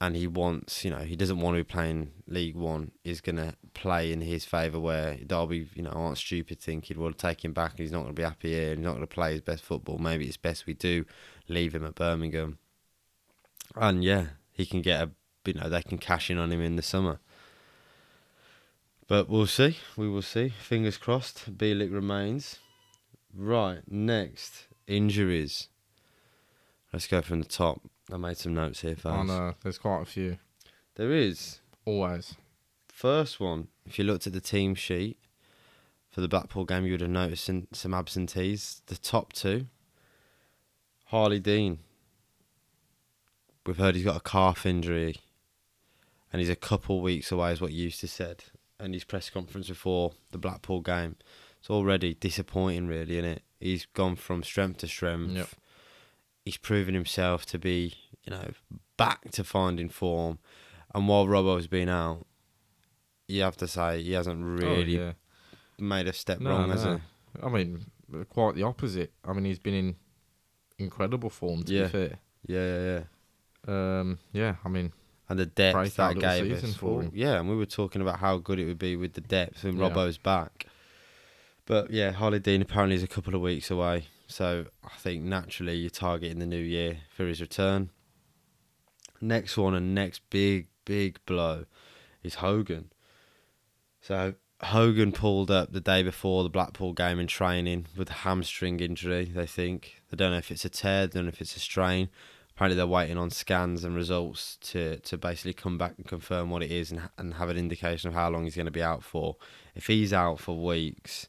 and 0.00 0.16
he 0.16 0.26
wants, 0.26 0.84
you 0.84 0.90
know, 0.90 0.98
he 0.98 1.16
doesn't 1.16 1.38
want 1.38 1.56
to 1.56 1.64
be 1.64 1.72
playing 1.72 2.10
League 2.26 2.56
One 2.56 2.90
is 3.04 3.20
going 3.20 3.36
to 3.36 3.54
play 3.72 4.12
in 4.12 4.20
his 4.20 4.44
favour 4.44 4.78
where 4.78 5.16
Derby, 5.16 5.68
you 5.74 5.82
know, 5.82 5.90
aren't 5.90 6.18
stupid 6.18 6.60
thinking, 6.60 7.00
well, 7.00 7.12
take 7.12 7.44
him 7.44 7.52
back 7.52 7.70
and 7.70 7.80
he's 7.80 7.92
not 7.92 8.02
going 8.02 8.14
to 8.14 8.20
be 8.20 8.24
happy 8.24 8.50
here 8.50 8.70
and 8.70 8.80
he's 8.80 8.84
not 8.84 8.94
going 8.94 9.06
to 9.06 9.14
play 9.14 9.32
his 9.32 9.40
best 9.40 9.62
football. 9.62 9.98
Maybe 9.98 10.26
it's 10.26 10.36
best 10.36 10.66
we 10.66 10.74
do 10.74 11.04
leave 11.48 11.74
him 11.74 11.84
at 11.86 11.94
Birmingham. 11.94 12.58
And 13.76 14.04
yeah, 14.04 14.26
he 14.50 14.66
can 14.66 14.82
get 14.82 15.02
a, 15.02 15.10
you 15.46 15.54
know, 15.54 15.68
they 15.68 15.82
can 15.82 15.98
cash 15.98 16.30
in 16.30 16.38
on 16.38 16.52
him 16.52 16.60
in 16.60 16.76
the 16.76 16.82
summer. 16.82 17.20
But 19.06 19.28
we'll 19.28 19.46
see. 19.46 19.76
We 19.96 20.08
will 20.08 20.22
see. 20.22 20.48
Fingers 20.48 20.96
crossed. 20.96 21.56
Bielik 21.58 21.92
remains. 21.92 22.58
Right, 23.36 23.80
next 23.88 24.68
injuries. 24.86 25.68
Let's 26.92 27.06
go 27.06 27.20
from 27.20 27.40
the 27.40 27.46
top. 27.48 27.80
I 28.12 28.16
made 28.16 28.36
some 28.38 28.54
notes 28.54 28.80
here 28.80 28.94
first. 28.96 29.06
I 29.06 29.22
know 29.24 29.54
there's 29.62 29.78
quite 29.78 30.02
a 30.02 30.06
few. 30.06 30.38
There 30.94 31.10
is 31.12 31.60
Always. 31.84 32.34
first 32.88 33.40
one. 33.40 33.68
If 33.84 33.98
you 33.98 34.04
looked 34.04 34.26
at 34.26 34.32
the 34.32 34.40
team 34.40 34.74
sheet 34.74 35.18
for 36.10 36.20
the 36.20 36.28
Blackpool 36.28 36.64
game, 36.64 36.84
you 36.86 36.92
would 36.92 37.00
have 37.00 37.10
noticed 37.10 37.44
some- 37.44 37.66
some 37.72 37.92
absentees. 37.92 38.82
The 38.86 38.96
top 38.96 39.32
two, 39.32 39.66
Harley 41.06 41.40
Dean. 41.40 41.80
We've 43.66 43.76
heard 43.78 43.96
he's 43.96 44.04
got 44.04 44.16
a 44.16 44.20
calf 44.20 44.64
injury, 44.64 45.16
and 46.32 46.40
he's 46.40 46.50
a 46.50 46.56
couple 46.56 47.00
weeks 47.00 47.32
away, 47.32 47.52
is 47.52 47.60
what 47.60 47.72
Eustace 47.72 48.12
said, 48.12 48.44
and 48.84 48.92
his 48.92 49.04
press 49.04 49.30
conference 49.30 49.68
before 49.68 50.12
the 50.30 50.38
Blackpool 50.38 50.80
game. 50.80 51.16
It's 51.58 51.70
already 51.70 52.14
disappointing, 52.14 52.86
really, 52.86 53.16
isn't 53.16 53.30
it? 53.30 53.42
He's 53.58 53.86
gone 53.86 54.16
from 54.16 54.42
strength 54.42 54.78
to 54.80 54.86
strength. 54.86 55.32
Yep. 55.32 55.48
He's 56.44 56.58
proven 56.58 56.92
himself 56.92 57.46
to 57.46 57.58
be, 57.58 57.94
you 58.24 58.30
know, 58.30 58.50
back 58.98 59.30
to 59.32 59.42
finding 59.44 59.88
form. 59.88 60.38
And 60.94 61.08
while 61.08 61.26
Robbo's 61.26 61.66
been 61.66 61.88
out, 61.88 62.26
you 63.26 63.40
have 63.40 63.56
to 63.56 63.66
say 63.66 64.02
he 64.02 64.12
hasn't 64.12 64.44
really 64.44 64.98
oh, 65.00 65.06
yeah. 65.06 65.12
made 65.78 66.06
a 66.06 66.12
step 66.12 66.40
No, 66.40 66.50
wrong, 66.50 66.70
has 66.70 66.84
he? 66.84 66.96
I 67.42 67.48
mean, 67.48 67.86
quite 68.28 68.54
the 68.54 68.64
opposite. 68.64 69.12
I 69.24 69.32
mean, 69.32 69.46
he's 69.46 69.58
been 69.58 69.74
in 69.74 69.96
incredible 70.78 71.30
form. 71.30 71.62
To 71.62 71.72
Yeah. 71.72 71.84
be 71.84 71.88
fair. 71.88 72.18
Yeah, 72.46 72.66
yeah, 72.66 73.00
yeah. 73.66 74.00
Um, 74.00 74.18
yeah. 74.32 74.56
I 74.62 74.68
mean, 74.68 74.92
And 75.28 75.38
the 75.38 75.46
depth 75.46 75.74
Breakout 75.74 76.14
that 76.16 76.20
gave 76.20 76.52
us. 76.64 76.74
for 76.74 76.86
Well, 76.96 77.00
him. 77.00 77.12
yeah, 77.14 77.38
and 77.40 77.48
we 77.48 77.56
were 77.56 77.64
talking 77.66 78.02
about 78.02 78.18
how 78.18 78.36
good 78.36 78.58
it 78.58 78.66
would 78.66 78.78
be 78.78 78.94
with 78.94 79.14
the 79.14 79.22
depth 79.22 79.64
when 79.64 79.76
Yeah. 79.78 79.88
Robbo's 79.88 80.18
back. 80.18 80.66
But 81.66 81.90
yeah, 81.90 82.10
Harley 82.10 82.40
Dean 82.40 82.60
apparently 82.60 82.96
is 82.96 83.02
a 83.02 83.06
couple 83.08 83.34
of 83.34 83.40
weeks 83.40 83.70
away. 83.70 84.08
So 84.26 84.66
I 84.84 84.96
think 84.98 85.22
naturally 85.22 85.76
you're 85.76 85.88
targeting 85.90 86.38
the 86.40 86.46
new 86.46 86.56
year 86.62 86.98
for 87.14 87.26
his 87.26 87.40
return. 87.40 87.90
Next 89.20 89.56
one 89.56 89.74
and 89.74 89.94
next 89.94 90.20
big 90.30 90.68
big 90.84 91.18
blow 91.24 91.64
is 92.22 92.36
Hogan. 92.36 92.90
So 94.02 94.34
Hogan 94.62 95.12
pulled 95.12 95.50
up 95.50 95.72
the 95.72 95.80
day 95.80 96.02
before 96.02 96.42
the 96.42 96.50
Blackpool 96.50 96.92
game 96.92 97.18
in 97.18 97.26
training 97.26 97.86
with 97.96 98.10
a 98.10 98.14
hamstring 98.14 98.80
injury. 98.80 99.24
They 99.34 99.46
think 99.46 100.02
they 100.10 100.16
don't 100.16 100.32
know 100.32 100.38
if 100.38 100.50
it's 100.50 100.64
a 100.66 100.68
tear, 100.68 101.06
they 101.06 101.14
don't 101.14 101.24
know 101.24 101.28
if 101.30 101.40
it's 101.40 101.56
a 101.56 101.60
strain. 101.60 102.10
Apparently, 102.54 102.76
they're 102.76 102.86
waiting 102.86 103.18
on 103.18 103.30
scans 103.30 103.82
and 103.82 103.96
results 103.96 104.56
to, 104.60 104.98
to 105.00 105.18
basically 105.18 105.54
come 105.54 105.76
back 105.76 105.94
and 105.96 106.06
confirm 106.06 106.50
what 106.50 106.62
it 106.62 106.70
is 106.70 106.92
and 106.92 107.08
and 107.18 107.34
have 107.34 107.48
an 107.48 107.56
indication 107.56 108.08
of 108.08 108.14
how 108.14 108.30
long 108.30 108.44
he's 108.44 108.54
going 108.54 108.66
to 108.66 108.70
be 108.72 108.82
out 108.82 109.02
for. 109.02 109.36
If 109.74 109.88
he's 109.88 110.12
out 110.12 110.38
for 110.38 110.56
weeks, 110.56 111.28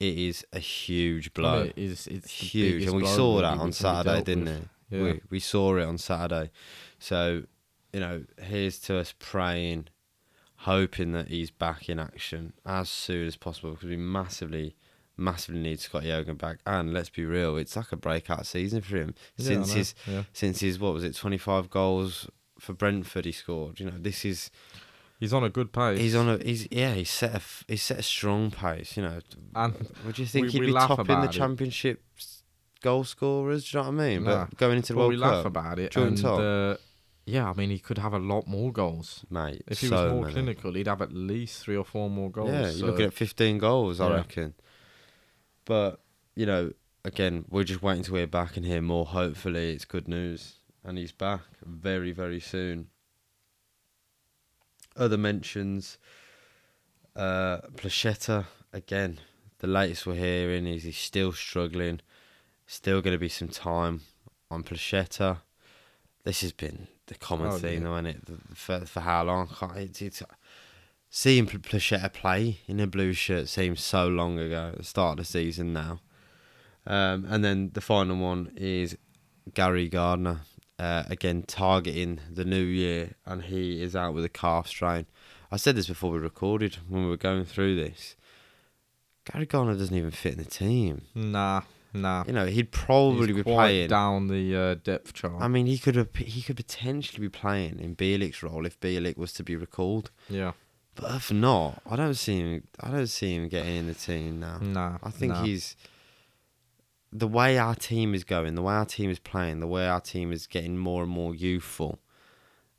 it 0.00 0.18
is 0.18 0.44
a 0.52 0.58
huge 0.58 1.32
blow. 1.32 1.52
Well, 1.52 1.62
it 1.62 1.78
is, 1.78 2.06
it's 2.06 2.30
huge, 2.30 2.84
and 2.84 2.96
we 2.96 3.06
saw 3.06 3.40
that 3.40 3.58
on 3.58 3.72
Saturday, 3.72 4.22
didn't 4.22 4.44
with. 4.44 4.68
we? 4.90 4.98
Yeah. 4.98 5.02
We 5.04 5.20
we 5.30 5.40
saw 5.40 5.76
it 5.76 5.84
on 5.84 5.98
Saturday. 5.98 6.50
So, 6.98 7.44
you 7.92 8.00
know, 8.00 8.24
here's 8.40 8.78
to 8.80 8.98
us 8.98 9.14
praying, 9.18 9.88
hoping 10.56 11.12
that 11.12 11.28
he's 11.28 11.50
back 11.50 11.88
in 11.88 11.98
action 11.98 12.52
as 12.66 12.90
soon 12.90 13.26
as 13.26 13.36
possible 13.36 13.72
because 13.72 13.88
we 13.88 13.96
massively, 13.96 14.76
massively 15.16 15.60
need 15.60 15.80
Scott 15.80 16.04
Hogan 16.04 16.36
back. 16.36 16.58
And 16.66 16.92
let's 16.92 17.10
be 17.10 17.24
real, 17.24 17.56
it's 17.56 17.76
like 17.76 17.92
a 17.92 17.96
breakout 17.96 18.46
season 18.46 18.80
for 18.80 18.96
him 18.96 19.14
Yeah, 19.36 19.46
since 19.46 19.72
his 19.72 19.94
yeah. 20.06 20.22
since 20.32 20.60
his 20.60 20.78
what 20.78 20.94
was 20.94 21.04
it, 21.04 21.14
twenty 21.16 21.38
five 21.38 21.70
goals 21.70 22.28
for 22.58 22.72
Brentford 22.72 23.24
he 23.24 23.32
scored. 23.32 23.80
You 23.80 23.86
know, 23.86 23.98
this 23.98 24.24
is 24.24 24.50
He's 25.20 25.32
on 25.32 25.44
a 25.44 25.48
good 25.48 25.72
pace. 25.72 25.98
he's 25.98 26.14
on 26.16 26.28
a 26.28 26.38
he's 26.44 26.66
yeah 26.70 26.92
he's 26.94 27.08
set 27.10 27.34
a 27.34 27.40
he's 27.68 27.82
set 27.82 27.98
a 28.00 28.02
strong 28.02 28.50
pace. 28.50 28.96
You 28.96 29.04
know, 29.04 29.20
and 29.54 29.88
would 30.04 30.18
you 30.18 30.26
think 30.26 30.46
We- 30.46 30.52
he'd 30.52 30.60
we 30.60 30.66
be 30.66 30.72
laugh 30.72 30.88
top 30.88 31.08
in 31.08 31.20
the 31.20 31.24
it. 31.28 31.30
championship 31.32 32.02
goal 32.82 33.04
scorers? 33.04 33.70
Do 33.70 33.78
you 33.78 33.84
know 33.84 33.90
what 33.90 34.02
I 34.02 34.08
mean? 34.08 34.24
Nah. 34.24 34.46
But 34.46 34.58
going 34.58 34.76
into 34.76 34.92
the 34.92 34.98
well, 34.98 35.08
World 35.08 35.18
we 35.20 35.24
Cup, 35.24 35.32
laugh 35.34 35.46
about 35.46 35.78
it. 35.78 35.96
And, 35.96 36.18
top. 36.18 36.40
uh, 36.40 36.76
yeah, 37.26 37.48
I 37.48 37.54
mean, 37.54 37.70
he 37.70 37.78
could 37.78 37.96
have 37.98 38.12
a 38.12 38.18
lot 38.18 38.46
more 38.46 38.70
goals. 38.72 39.24
mate. 39.30 39.62
If 39.66 39.80
he 39.80 39.86
so 39.86 39.94
was 40.04 40.12
more 40.12 40.20
many. 40.22 40.32
clinical, 40.34 40.72
he'd 40.74 40.88
have 40.88 41.00
at 41.00 41.12
least 41.12 41.62
three 41.62 41.76
or 41.76 41.84
four 41.84 42.10
more 42.10 42.30
goals. 42.30 42.50
Yeah, 42.50 42.68
you're 42.70 42.88
looking 42.88 43.06
at 43.06 43.14
15 43.14 43.56
goals, 43.58 44.00
I 44.00 44.12
reckon. 44.16 44.54
But, 45.64 46.00
you 46.34 46.46
know, 46.46 46.72
again, 47.04 47.44
we're 47.48 47.64
just 47.64 47.82
waiting 47.82 48.04
to 48.04 48.14
hear 48.14 48.26
back 48.26 48.56
and 48.56 48.66
hear 48.66 48.82
more. 48.82 49.06
Hopefully, 49.06 49.72
it's 49.72 49.84
good 49.84 50.08
news. 50.08 50.54
And 50.84 50.98
he's 50.98 51.12
back 51.12 51.40
very, 51.64 52.12
very 52.12 52.40
soon. 52.40 52.88
Other 54.96 55.16
mentions 55.16 55.98
uh, 57.16 57.58
Placheta, 57.76 58.46
again, 58.72 59.20
the 59.58 59.66
latest 59.66 60.06
we're 60.06 60.14
hearing 60.14 60.66
is 60.66 60.82
he's 60.82 60.96
still 60.98 61.32
struggling. 61.32 62.00
Still 62.66 63.00
going 63.02 63.14
to 63.14 63.18
be 63.18 63.28
some 63.28 63.48
time 63.48 64.00
on 64.50 64.62
Placheta. 64.62 65.38
This 66.24 66.40
has 66.40 66.52
been 66.52 66.88
the 67.06 67.14
common 67.14 67.48
Oh, 67.48 67.58
theme, 67.58 67.82
yeah. 67.82 67.88
though, 67.88 67.94
isn't 67.96 68.06
it? 68.06 68.22
For, 68.54 68.80
for 68.86 69.00
how 69.00 69.24
long? 69.24 69.48
It's, 69.76 70.00
it's, 70.00 70.22
seeing 71.16 71.46
Pl- 71.46 71.60
Placheta 71.60 72.12
play 72.12 72.58
in 72.66 72.80
a 72.80 72.88
blue 72.88 73.12
shirt 73.12 73.48
seems 73.48 73.80
so 73.80 74.08
long 74.08 74.36
ago 74.36 74.70
at 74.72 74.78
the 74.78 74.82
start 74.84 75.12
of 75.20 75.24
the 75.26 75.30
season 75.32 75.72
now. 75.72 76.00
Um, 76.86 77.24
and 77.28 77.44
then 77.44 77.70
the 77.72 77.80
final 77.80 78.16
one 78.16 78.50
is 78.56 78.96
Gary 79.54 79.88
Gardner, 79.88 80.40
uh, 80.76 81.04
again 81.08 81.44
targeting 81.46 82.18
the 82.28 82.44
new 82.44 82.64
year, 82.64 83.12
and 83.24 83.44
he 83.44 83.80
is 83.80 83.94
out 83.94 84.12
with 84.12 84.24
a 84.24 84.28
calf 84.28 84.66
strain. 84.66 85.06
I 85.52 85.56
said 85.56 85.76
this 85.76 85.86
before 85.86 86.10
we 86.10 86.18
recorded 86.18 86.78
when 86.88 87.04
we 87.04 87.08
were 87.10 87.16
going 87.16 87.44
through 87.44 87.76
this. 87.76 88.16
Gary 89.30 89.46
Gardner 89.46 89.74
doesn't 89.76 89.96
even 89.96 90.10
fit 90.10 90.32
in 90.32 90.38
the 90.40 90.44
team. 90.44 91.02
Nah, 91.14 91.62
nah. 91.94 92.24
You 92.26 92.32
know, 92.32 92.46
he'd 92.46 92.72
probably 92.72 93.28
He's 93.28 93.36
be 93.36 93.42
playing. 93.44 93.88
down 93.88 94.26
the 94.26 94.56
uh, 94.56 94.74
depth 94.82 95.14
chart. 95.14 95.40
I 95.40 95.46
mean, 95.46 95.66
he 95.66 95.78
could 95.78 95.94
have, 95.94 96.08
he 96.16 96.42
could 96.42 96.56
potentially 96.56 97.20
be 97.24 97.30
playing 97.30 97.78
in 97.78 97.94
Bielik's 97.94 98.42
role 98.42 98.66
if 98.66 98.78
Bielik 98.80 99.16
was 99.16 99.32
to 99.34 99.44
be 99.44 99.54
recalled. 99.54 100.10
yeah, 100.28 100.52
But 100.96 101.14
if 101.16 101.32
not, 101.32 101.82
I 101.88 101.96
don't 101.96 102.14
see 102.14 102.38
him. 102.38 102.68
I 102.80 102.90
don't 102.90 103.06
see 103.06 103.34
him 103.34 103.48
getting 103.48 103.76
in 103.76 103.86
the 103.86 103.94
team 103.94 104.40
now. 104.40 104.58
No, 104.58 104.98
I 105.02 105.10
think 105.10 105.32
nah. 105.32 105.42
he's 105.42 105.76
the 107.12 107.28
way 107.28 107.58
our 107.58 107.74
team 107.74 108.14
is 108.14 108.24
going, 108.24 108.54
the 108.56 108.62
way 108.62 108.74
our 108.74 108.84
team 108.84 109.08
is 109.08 109.20
playing, 109.20 109.60
the 109.60 109.68
way 109.68 109.86
our 109.86 110.00
team 110.00 110.32
is 110.32 110.46
getting 110.46 110.76
more 110.76 111.02
and 111.02 111.10
more 111.10 111.34
youthful. 111.34 112.00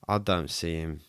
I 0.08 0.18
don't 0.18 0.50
see 0.50 0.76
him 0.76 1.02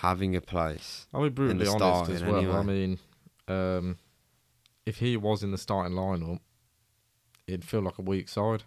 having 0.00 0.34
a 0.34 0.40
place. 0.40 1.06
I'll 1.14 1.22
be 1.22 1.28
brutally 1.28 1.68
honest 1.68 2.10
as 2.10 2.24
well. 2.24 2.52
I 2.52 2.62
mean, 2.62 2.98
um, 3.46 3.98
if 4.84 4.98
he 4.98 5.16
was 5.16 5.42
in 5.42 5.52
the 5.52 5.58
starting 5.58 5.96
lineup, 5.96 6.40
it'd 7.46 7.64
feel 7.64 7.80
like 7.80 7.98
a 7.98 8.02
weak 8.02 8.28
side. 8.28 8.64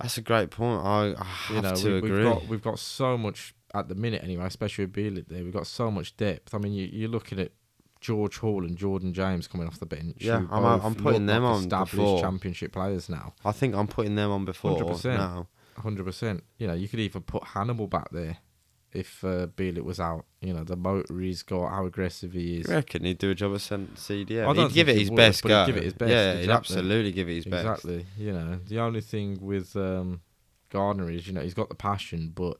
That's 0.00 0.18
a 0.18 0.22
great 0.22 0.50
point. 0.50 0.84
I, 0.84 1.14
I 1.16 1.24
have 1.24 1.56
you 1.56 1.62
know, 1.62 1.74
to 1.74 1.90
we, 1.92 1.98
agree. 1.98 2.10
we've 2.10 2.24
got 2.24 2.48
we've 2.48 2.62
got 2.62 2.78
so 2.78 3.16
much 3.16 3.54
at 3.74 3.88
the 3.88 3.94
minute 3.94 4.22
anyway, 4.22 4.44
especially 4.46 4.86
with 4.86 4.94
Bielik 4.94 5.28
there. 5.28 5.44
We've 5.44 5.52
got 5.52 5.66
so 5.66 5.90
much 5.90 6.16
depth. 6.16 6.54
I 6.54 6.58
mean, 6.58 6.72
you, 6.72 6.88
you're 6.92 7.08
looking 7.08 7.38
at 7.38 7.52
George 8.00 8.38
Hall 8.38 8.64
and 8.64 8.76
Jordan 8.76 9.12
James 9.12 9.46
coming 9.46 9.66
off 9.66 9.78
the 9.78 9.86
bench. 9.86 10.16
Yeah, 10.20 10.44
I'm- 10.50 10.80
I'm 10.82 10.94
putting 10.94 11.26
them 11.26 11.42
like 11.44 11.54
on 11.54 11.60
established 11.60 11.94
before. 11.96 12.20
championship 12.20 12.72
players 12.72 13.08
now. 13.08 13.34
I 13.44 13.52
think 13.52 13.74
I'm 13.74 13.86
putting 13.86 14.14
them 14.14 14.30
on 14.30 14.44
before 14.44 14.78
100%. 14.80 15.04
now. 15.16 15.48
Hundred 15.76 16.04
percent. 16.04 16.44
You 16.58 16.66
know, 16.66 16.74
you 16.74 16.88
could 16.88 17.00
even 17.00 17.22
put 17.22 17.42
Hannibal 17.44 17.86
back 17.86 18.10
there 18.10 18.38
if 18.92 19.22
uh, 19.24 19.46
was 19.82 20.00
out. 20.00 20.26
You 20.40 20.52
know, 20.52 20.64
the 20.64 20.76
motor 20.76 21.18
he's 21.20 21.42
got, 21.42 21.70
how 21.70 21.86
aggressive 21.86 22.32
he 22.32 22.58
is. 22.58 22.68
You 22.68 22.74
reckon 22.74 23.04
he'd 23.04 23.18
do 23.18 23.30
a 23.30 23.34
job 23.34 23.52
at 23.54 23.60
CDM? 23.60 24.46
I 24.48 24.52
don't 24.52 24.68
he'd 24.68 24.74
give 24.74 24.88
it 24.88 24.94
he 24.94 25.00
his 25.02 25.10
would, 25.10 25.16
best 25.16 25.42
go. 25.42 25.64
give 25.66 25.76
it 25.76 25.84
his 25.84 25.94
best, 25.94 26.10
Yeah, 26.10 26.34
he'd 26.36 26.50
absolutely 26.50 27.12
give 27.12 27.28
it 27.28 27.34
his 27.36 27.44
best. 27.46 27.66
Exactly. 27.84 28.06
You 28.18 28.32
know, 28.32 28.58
the 28.66 28.80
only 28.80 29.00
thing 29.00 29.38
with 29.40 29.76
um, 29.76 30.20
Gardner 30.70 31.10
is, 31.10 31.26
you 31.26 31.32
know, 31.32 31.40
he's 31.40 31.54
got 31.54 31.68
the 31.68 31.74
passion, 31.74 32.32
but 32.34 32.58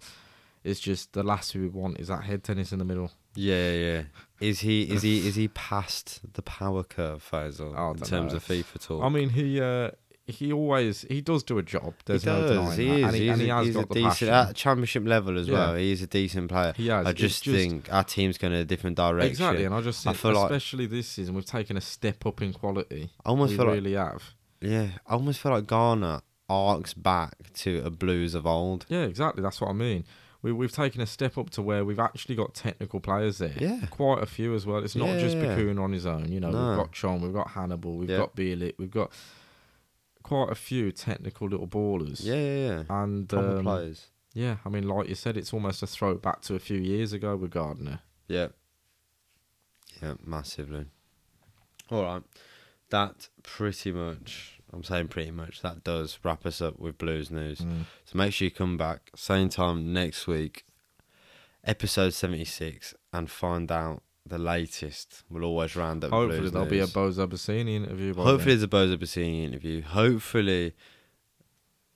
it's 0.65 0.81
just 0.81 1.13
the 1.13 1.23
last 1.23 1.53
thing 1.53 1.63
we 1.63 1.69
want 1.69 1.99
is 2.01 2.09
that 2.09 2.23
head 2.25 2.45
tennis 2.45 2.73
in 2.73 2.79
the 2.79 2.85
middle. 2.85 3.11
Yeah, 3.35 3.73
yeah. 3.73 4.03
Is 4.41 4.61
he 4.61 4.83
is 4.85 5.03
he 5.03 5.29
is 5.29 5.35
he 5.35 5.49
past 5.49 6.21
the 6.33 6.41
power 6.41 6.83
curve, 6.83 7.23
Faisal, 7.31 7.77
I 7.77 7.91
in 7.91 7.97
terms 7.99 8.33
know. 8.33 8.39
of 8.39 8.45
FIFA 8.45 8.81
talk? 8.87 9.05
I 9.05 9.09
mean, 9.11 9.29
he 9.29 9.61
uh, 9.61 9.91
he 10.27 10.51
always 10.51 11.03
he 11.03 11.21
does 11.21 11.43
do 11.43 11.59
a 11.59 11.63
job. 11.63 11.93
There's 12.07 12.25
he 12.25 12.31
no 12.31 12.41
does. 12.41 12.51
denying 12.77 12.79
he 12.79 13.03
is. 13.03 13.05
and 13.05 13.15
he, 13.15 13.21
he's 13.23 13.31
and 13.33 13.41
he 13.43 13.49
a, 13.51 13.55
has 13.55 13.67
he's 13.67 13.75
got 13.77 13.85
a 13.85 13.89
the 13.89 13.95
decent 13.95 14.31
at 14.31 14.57
championship 14.57 15.05
level 15.07 15.39
as 15.39 15.47
Yeah. 15.47 15.55
well. 15.59 15.75
He 15.75 15.93
is 15.93 16.03
a 16.03 16.07
decent 16.07 16.49
player. 16.49 16.73
he 16.75 16.89
has. 16.89 17.07
I 17.07 17.11
It's 17.11 17.21
just, 17.21 17.45
think 17.45 17.93
our 17.93 18.03
team's 18.03 18.39
going 18.39 18.55
in 18.55 18.61
a 18.61 18.65
different 18.65 18.97
direction. 18.97 19.31
exactly, 19.31 19.65
and 19.67 19.75
I 19.75 19.81
just 19.83 20.07
I 20.07 20.13
think, 20.13 20.23
feel 20.23 20.33
like- 20.33 20.45
especially 20.51 20.87
this 20.87 21.07
season, 21.09 21.35
we've 21.35 21.45
taken 21.45 21.77
a 21.77 21.81
step 21.83 22.25
up 22.25 22.41
in 22.41 22.55
quality. 22.55 23.11
I 23.25 23.29
almost 23.29 23.51
we 23.51 23.57
feel 23.59 23.67
really 23.67 23.93
have. 23.93 24.23
yeah, 24.63 24.89
I 25.07 25.13
almost 25.13 25.41
feel 25.41 25.53
like 25.53 25.67
Ghana 25.67 26.23
arcs 26.49 26.95
back 26.95 27.53
to 27.55 27.83
a 27.85 27.91
Blues 27.91 28.35
of 28.35 28.47
old. 28.47 28.87
Yeah, 28.89 29.03
exactly. 29.03 29.43
That's 29.43 29.61
what 29.61 29.69
I 29.69 29.75
mean. 29.75 30.05
We 30.43 30.53
we've 30.53 30.73
taken 30.73 31.01
a 31.01 31.07
step 31.07 31.37
up 31.37 31.51
to 31.51 31.63
where 31.63 31.85
we've 31.85 31.99
actually 31.99 32.35
got 32.35 32.55
technical 32.55 32.99
players 33.01 33.39
there. 33.39 33.55
Yeah. 33.59 33.87
quite 33.91 34.23
a 34.23 34.27
few 34.27 34.55
as 34.55 34.65
well. 34.67 34.79
It's 34.83 34.97
not 34.97 35.19
just 35.19 35.37
Yeah. 35.37 35.57
Bakun 35.57 35.79
on 35.83 35.93
his 35.93 36.07
own. 36.07 36.33
You 36.33 36.41
know, 36.41 36.51
No. 36.51 36.69
we've 36.71 36.79
got 36.79 36.93
Chong, 36.93 37.21
we've 37.21 37.33
got 37.33 37.51
Hannibal, 37.51 37.97
we've 37.97 38.09
Yeah. 38.11 38.19
got 38.19 38.35
Bielik, 38.37 38.75
we've 38.79 38.91
got 38.91 39.13
quite 40.23 40.51
a 40.51 40.55
few 40.55 40.93
technical 40.93 41.49
little 41.49 41.67
ballers. 41.69 42.25
Yeah, 42.25 42.35
yeah, 42.35 42.67
yeah. 42.89 43.03
and 43.03 43.33
um, 43.35 43.63
players. 43.65 44.07
yeah, 44.33 44.57
I 44.65 44.69
mean, 44.71 44.87
like 44.89 45.09
you 45.09 45.15
said, 45.15 45.37
it's 45.37 45.53
almost 45.53 45.83
a 45.83 45.87
throwback 45.87 46.41
to 46.43 46.55
a 46.55 46.59
few 46.59 46.79
years 46.79 47.13
ago 47.13 47.37
with 47.37 47.51
Gardner. 47.51 48.01
Yeah. 48.29 48.49
Yeah, 50.01 50.15
massively. 50.25 50.87
All 51.91 52.03
right. 52.05 52.23
That 52.91 53.29
pretty 53.43 53.93
much, 53.93 54.60
I'm 54.73 54.85
saying 54.85 55.09
pretty 55.09 55.31
much, 55.31 55.63
that 55.63 55.85
does 55.85 56.19
wrap 56.23 56.47
us 56.47 56.61
up 56.61 56.79
with 56.79 56.99
Blues 56.99 57.31
News. 57.31 57.61
Mm. 57.61 57.85
So 58.05 58.19
make 58.19 58.33
sure 58.33 58.47
you 58.47 58.51
come 58.51 58.77
back, 58.77 59.11
same 59.15 59.49
time 59.49 59.93
next 59.93 60.27
week, 60.27 60.65
episode 61.65 62.15
76, 62.15 62.95
and 63.13 63.31
find 63.31 63.71
out 63.71 64.03
the 64.25 64.39
latest. 64.39 65.25
We'll 65.29 65.45
always 65.45 65.77
round 65.77 66.05
up 66.05 66.11
Hopefully, 66.11 66.41
Blues 66.41 66.53
there'll 66.53 66.69
News. 66.69 66.93
be 66.93 66.99
a 66.99 67.03
Bozo 67.03 67.27
Bassini 67.27 67.77
interview. 67.77 68.15
Hopefully, 68.15 68.37
then. 68.37 68.47
there's 68.47 68.63
a 68.63 68.69
Bozo 68.69 68.97
Bassini 68.97 69.45
interview. 69.45 69.83
Hopefully, 69.83 70.75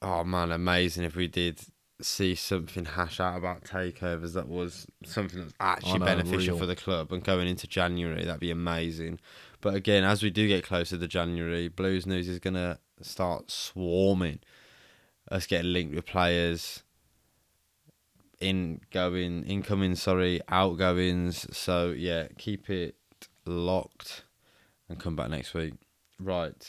oh 0.03 0.25
man, 0.25 0.51
amazing 0.51 1.05
if 1.05 1.17
we 1.17 1.29
did 1.29 1.61
see 2.01 2.35
something 2.35 2.85
hash 2.85 3.21
out 3.21 3.39
about 3.39 3.65
takeovers 3.65 4.35
that 4.35 4.49
was 4.49 4.87
something 5.05 5.41
that's 5.41 5.55
actually 5.61 6.01
know, 6.01 6.07
beneficial 6.07 6.55
real. 6.55 6.59
for 6.59 6.67
the 6.67 6.77
club 6.77 7.13
and 7.13 7.23
going 7.23 7.47
into 7.47 7.67
January, 7.67 8.25
that'd 8.25 8.41
be 8.41 8.51
amazing. 8.51 9.21
But 9.65 9.75
again, 9.77 10.05
as 10.05 10.23
we 10.23 10.29
do 10.29 10.47
get 10.47 10.63
closer 10.63 10.99
to 10.99 11.09
January, 11.09 11.69
Blues 11.69 12.05
News 12.07 12.29
is 12.29 12.39
gonna 12.39 12.79
start 13.01 13.51
swarming. 13.51 14.41
Us 15.31 15.47
getting 15.47 15.73
linked 15.73 15.95
with 15.95 16.05
players, 16.05 16.83
ingoing, 18.41 19.43
incoming, 19.45 19.95
sorry, 19.95 20.41
outgoings. 20.49 21.47
So 21.57 21.93
yeah, 21.97 22.29
keep 22.37 22.69
it 22.69 22.97
locked 23.47 24.25
and 24.89 25.01
come 25.01 25.17
back 25.17 25.31
next 25.31 25.55
week. 25.55 25.75
Right. 26.21 26.67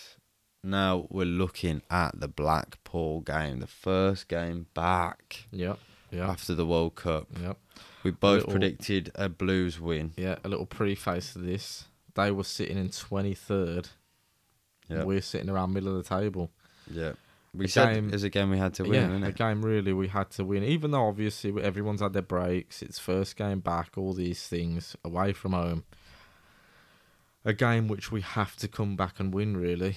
Now 0.63 1.08
we're 1.10 1.25
looking 1.25 1.81
at 1.91 2.17
the 2.19 2.29
Blackpool 2.29 3.19
game, 3.21 3.60
the 3.60 3.67
first 3.67 4.27
game 4.29 4.67
back 4.73 5.47
Yep. 5.51 5.79
Yeah. 6.12 6.29
after 6.29 6.55
the 6.55 6.65
World 6.65 6.95
Cup. 6.95 7.27
Yep. 7.41 7.58
We 8.03 8.12
both 8.12 8.38
Little- 8.45 8.51
predicted 8.51 9.12
a 9.15 9.27
Blues 9.29 9.79
win. 9.81 10.13
Yeah. 10.15 10.38
A 10.45 10.47
little 10.49 10.65
preface 10.65 11.34
to 11.34 11.39
this. 11.39 11.86
They 12.15 12.32
were 12.32 12.43
sitting 12.43 12.78
in 12.78 12.89
23rd. 12.89 13.88
Yeah. 14.89 15.04
We're 15.04 15.21
sitting 15.21 15.49
around 15.49 15.73
middle 15.73 15.95
of 15.97 16.04
the 16.04 16.15
table. 16.15 16.51
Yeah. 16.89 17.13
We 17.54 17.65
A 17.65 17.67
said 17.69 17.93
game- 17.95 18.10
it 18.10 18.13
was 18.13 18.23
a 18.23 18.30
game 18.30 18.49
we 18.49 18.58
had 18.58 18.73
to 18.75 18.84
win, 18.84 19.21
yeah, 19.21 19.28
a 19.28 19.32
game 19.32 19.63
really 19.63 19.93
we 19.93 20.10
had 20.10 20.30
to 20.32 20.43
win. 20.43 20.62
Even 20.63 20.91
though 20.91 21.08
obviously 21.08 21.54
everyone's 21.63 22.01
had 22.01 22.12
their 22.12 22.21
breaks, 22.21 22.82
it's 22.82 22.99
first 22.99 23.38
game 23.38 23.62
back, 23.62 23.97
all 23.97 24.13
these 24.13 24.45
things 24.45 24.95
away 25.06 25.32
from 25.32 25.54
home. 25.54 25.86
A 27.45 27.54
game 27.54 27.88
which 27.88 28.12
we 28.12 28.19
have 28.21 28.56
to 28.58 28.67
come 28.67 28.95
back 28.97 29.19
and 29.21 29.34
win 29.34 29.56
really, 29.56 29.95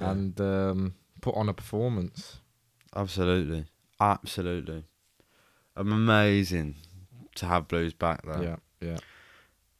Yeah. 0.00 0.10
and 0.12 0.40
um, 0.40 0.94
put 1.20 1.34
on 1.34 1.48
a 1.50 1.52
performance. 1.54 2.38
Absolutely, 2.96 3.66
absolutely. 4.00 4.84
Amazing 5.76 6.76
to 7.36 7.46
have 7.46 7.68
Blues 7.68 7.92
back 7.92 8.24
there. 8.24 8.42
Yeah, 8.42 8.56
yeah, 8.80 8.98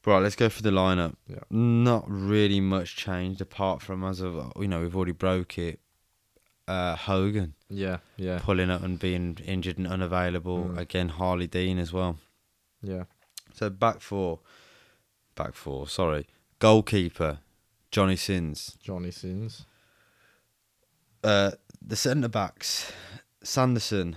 Right, 0.09 0.23
let's 0.23 0.37
go 0.37 0.49
for 0.49 0.63
the 0.63 0.71
lineup. 0.71 1.17
Yeah. 1.27 1.41
Not 1.51 2.05
really 2.09 2.61
much 2.61 2.97
changed 2.97 3.43
apart 3.43 3.83
from 3.83 4.03
as 4.03 4.21
of 4.23 4.53
you 4.59 4.67
know 4.67 4.81
we've 4.81 4.97
already 4.97 5.13
broke 5.13 5.59
it. 5.59 5.81
Uh, 6.67 6.97
Hogan 6.97 7.55
yeah, 7.69 7.99
yeah, 8.17 8.39
pulling 8.43 8.71
up 8.71 8.83
and 8.83 8.99
being 8.99 9.37
injured 9.45 9.77
and 9.79 9.87
unavailable 9.87 10.65
Mm. 10.65 10.79
again. 10.79 11.09
Harley 11.11 11.47
Dean 11.47 11.79
as 11.79 11.93
well. 11.93 12.19
yeah. 12.83 13.05
So 13.53 13.69
back 13.69 14.01
four, 14.01 14.41
back 15.35 15.55
four. 15.55 15.87
Sorry, 15.89 16.27
goalkeeper 16.59 17.41
Johnny 17.91 18.17
Sins. 18.17 18.79
Johnny 18.83 19.11
Sins. 19.11 19.67
Uh, 21.23 21.51
the 21.83 21.97
centre 21.97 22.29
backs 22.29 22.93
Sanderson, 23.43 24.17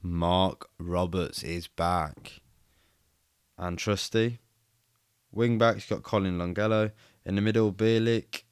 Mark 0.00 0.68
Roberts 0.78 1.42
is 1.42 1.66
back, 1.66 2.40
and 3.56 3.78
Trusty. 3.78 4.38
Wing 5.32 5.58
backs 5.58 5.86
got 5.88 6.02
Colin 6.02 6.38
Longelo 6.38 6.90
in 7.24 7.34
the 7.34 7.40
middle. 7.42 7.72
Bielik, 7.72 8.42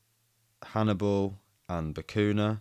Hannibal, 0.62 1.38
and 1.68 1.94
Bakuna, 1.94 2.60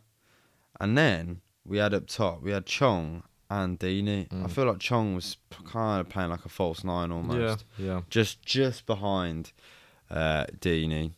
and 0.80 0.97
then 0.97 1.41
we 1.65 1.78
had 1.78 1.93
up 1.93 2.08
top 2.08 2.41
we 2.41 2.51
had 2.51 2.65
Chong 2.65 3.23
and 3.49 3.80
Deeney. 3.80 4.28
I 4.32 4.36
Mm. 4.47 4.51
feel 4.51 4.65
like 4.65 4.80
Chong 4.80 5.15
was 5.15 5.38
kind 5.65 6.01
of 6.01 6.10
playing 6.10 6.30
like 6.32 6.45
a 6.45 6.49
false 6.49 6.84
nine 6.84 7.12
almost, 7.12 7.65
Yeah, 7.78 7.86
yeah. 7.86 8.01
just 8.10 8.41
just 8.43 8.86
behind 8.86 9.51
uh, 10.10 10.45
Deeney. 10.60 11.13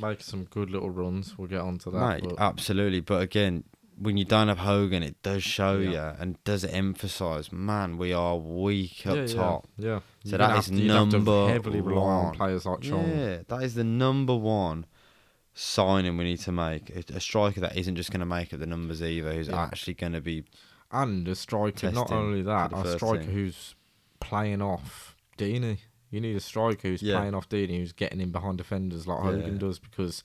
Make 0.00 0.22
some 0.22 0.44
good 0.44 0.70
little 0.70 0.90
runs. 0.90 1.38
We'll 1.38 1.48
get 1.48 1.60
onto 1.60 1.90
that. 1.90 2.22
Mate, 2.22 2.24
but 2.28 2.38
absolutely. 2.40 3.00
But 3.00 3.22
again, 3.22 3.64
when 4.00 4.16
you 4.16 4.24
don't 4.24 4.48
have 4.48 4.58
Hogan, 4.58 5.02
it 5.02 5.22
does 5.22 5.42
show 5.42 5.78
Yeah. 5.78 5.90
you 6.12 6.16
and 6.20 6.44
does 6.44 6.64
emphasise, 6.64 7.50
man, 7.52 7.98
we 7.98 8.12
are 8.12 8.36
weak 8.36 9.06
up 9.06 9.16
yeah, 9.16 9.26
top. 9.26 9.68
Yeah, 9.76 9.88
yeah. 9.88 9.98
So 10.24 10.28
You're 10.30 10.38
that 10.38 10.58
is 10.58 10.66
to- 10.68 10.74
you'd 10.74 10.90
have 10.90 11.08
to 11.10 11.16
number 11.16 11.48
heavily 11.48 11.80
rely 11.80 12.02
on 12.02 12.24
one. 12.26 12.34
players 12.34 12.64
like 12.66 12.80
Chong. 12.80 13.08
Yeah, 13.08 13.38
that 13.48 13.62
is 13.62 13.74
the 13.74 13.84
number 13.84 14.36
one 14.36 14.86
signing 15.54 16.16
we 16.16 16.24
need 16.24 16.40
to 16.40 16.52
make. 16.52 16.90
A, 16.90 17.16
a 17.16 17.20
striker 17.20 17.60
that 17.60 17.76
isn't 17.76 17.96
just 17.96 18.10
going 18.10 18.20
to 18.20 18.26
make 18.26 18.52
up 18.54 18.60
the 18.60 18.66
numbers 18.66 19.02
either, 19.02 19.32
who's 19.32 19.48
actually 19.48 19.94
going 19.94 20.12
to 20.12 20.20
be. 20.20 20.44
And 20.92 21.26
a 21.28 21.34
striker, 21.34 21.90
not 21.90 22.10
only 22.12 22.42
that, 22.42 22.72
a 22.72 22.96
striker 22.96 23.24
team. 23.24 23.32
who's 23.32 23.74
playing 24.20 24.62
off 24.62 25.16
Deeney. 25.36 25.78
You 26.10 26.20
need 26.20 26.36
a 26.36 26.40
striker 26.40 26.88
who's 26.88 27.02
playing 27.02 27.34
off 27.34 27.48
Deeney, 27.48 27.78
who's 27.78 27.92
getting 27.92 28.20
in 28.20 28.30
behind 28.30 28.56
defenders 28.58 29.06
like 29.06 29.20
Hogan 29.20 29.58
does, 29.58 29.78
because 29.78 30.22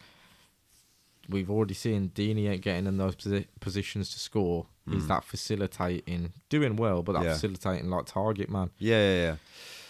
we've 1.30 1.50
already 1.50 1.74
seen 1.74 2.12
ain't 2.48 2.62
getting 2.62 2.86
in 2.88 2.98
those 2.98 3.16
posi- 3.16 3.48
positions 3.60 4.12
to 4.14 4.20
score. 4.20 4.68
He's 4.90 5.04
Mm. 5.04 5.08
that 5.08 5.24
facilitating, 5.24 6.34
doing 6.50 6.76
well, 6.76 7.04
but 7.04 7.14
that 7.14 7.24
Yeah. 7.24 7.34
facilitating 7.34 7.90
like 7.90 8.06
target 8.06 8.50
man. 8.50 8.72
Yeah, 8.78 8.98
yeah, 9.00 9.22
yeah. 9.22 9.36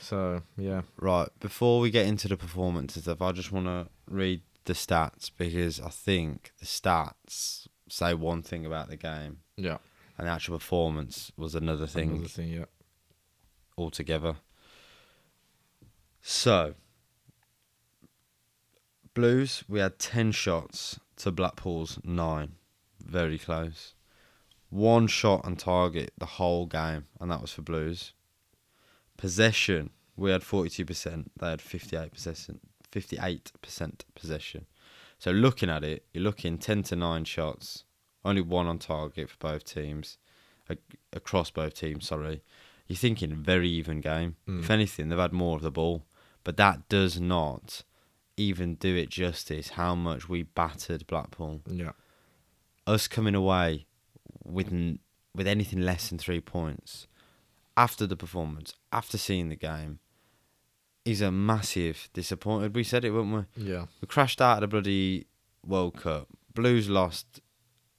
So 0.01 0.43
yeah, 0.57 0.81
Right, 0.97 1.29
before 1.39 1.79
we 1.79 1.89
get 1.89 2.05
into 2.05 2.27
the 2.27 2.37
performances, 2.37 3.03
stuff, 3.03 3.21
I 3.21 3.31
just 3.31 3.51
want 3.51 3.65
to 3.65 3.87
read 4.07 4.41
the 4.65 4.73
stats 4.73 5.31
because 5.35 5.79
I 5.79 5.89
think 5.89 6.51
the 6.59 6.65
stats 6.65 7.67
say 7.89 8.13
one 8.13 8.41
thing 8.43 8.65
about 8.65 8.89
the 8.89 8.97
game 8.97 9.39
yeah. 9.57 9.77
and 10.17 10.27
the 10.27 10.31
actual 10.31 10.57
performance 10.57 11.31
was 11.35 11.55
another 11.55 11.87
thing. 11.87 12.11
Another 12.11 12.27
thing, 12.27 12.49
yeah. 12.49 12.65
altogether. 13.77 14.35
So, 16.21 16.75
Blues, 19.13 19.63
we 19.67 19.79
had 19.79 19.99
10 19.99 20.31
shots 20.31 20.99
to 21.17 21.31
Blackpool's 21.31 21.99
9. 22.03 22.53
Very 23.03 23.37
close. 23.37 23.93
One 24.69 25.07
shot 25.07 25.45
on 25.45 25.55
target 25.55 26.13
the 26.17 26.25
whole 26.25 26.65
game, 26.65 27.05
and 27.19 27.29
that 27.29 27.41
was 27.41 27.51
for 27.51 27.61
Blues. 27.61 28.13
Possession, 29.17 29.91
we 30.15 30.31
had 30.31 30.41
42%, 30.41 31.25
they 31.39 31.49
had 31.49 31.59
58%, 31.59 32.59
58% 32.91 34.01
possession. 34.15 34.65
So, 35.19 35.31
looking 35.31 35.69
at 35.69 35.83
it, 35.83 36.05
you're 36.13 36.23
looking 36.23 36.57
10 36.57 36.83
to 36.83 36.95
9 36.95 37.23
shots, 37.25 37.83
only 38.25 38.41
one 38.41 38.67
on 38.67 38.79
target 38.79 39.29
for 39.29 39.37
both 39.39 39.63
teams, 39.63 40.17
across 41.13 41.51
both 41.51 41.75
teams, 41.75 42.07
sorry 42.07 42.41
you're 42.87 42.97
thinking 42.97 43.33
very 43.35 43.69
even 43.69 44.01
game. 44.01 44.35
Mm. 44.47 44.59
If 44.59 44.69
anything, 44.69 45.09
they've 45.09 45.19
had 45.19 45.33
more 45.33 45.55
of 45.55 45.61
the 45.61 45.71
ball, 45.71 46.03
but 46.43 46.57
that 46.57 46.87
does 46.89 47.19
not 47.19 47.83
even 48.37 48.75
do 48.75 48.95
it 48.95 49.09
justice. 49.09 49.69
How 49.69 49.95
much 49.95 50.27
we 50.29 50.43
battered 50.43 51.05
Blackpool. 51.07 51.61
Yeah. 51.67 51.91
Us 52.87 53.07
coming 53.07 53.35
away 53.35 53.85
with 54.43 54.67
n- 54.67 54.99
with 55.35 55.47
anything 55.47 55.81
less 55.81 56.09
than 56.09 56.17
three 56.17 56.41
points 56.41 57.07
after 57.75 58.05
the 58.05 58.15
performance, 58.15 58.75
after 58.91 59.17
seeing 59.17 59.49
the 59.49 59.55
game, 59.55 59.99
is 61.05 61.21
a 61.21 61.31
massive 61.31 62.09
disappointment. 62.13 62.73
We 62.75 62.83
said 62.83 63.03
it, 63.05 63.11
weren't 63.11 63.47
we? 63.57 63.63
Yeah. 63.71 63.85
We 64.01 64.07
crashed 64.07 64.41
out 64.41 64.57
of 64.57 64.61
the 64.61 64.67
bloody 64.67 65.27
World 65.65 65.97
Cup. 65.97 66.27
Blues 66.53 66.89
lost. 66.89 67.39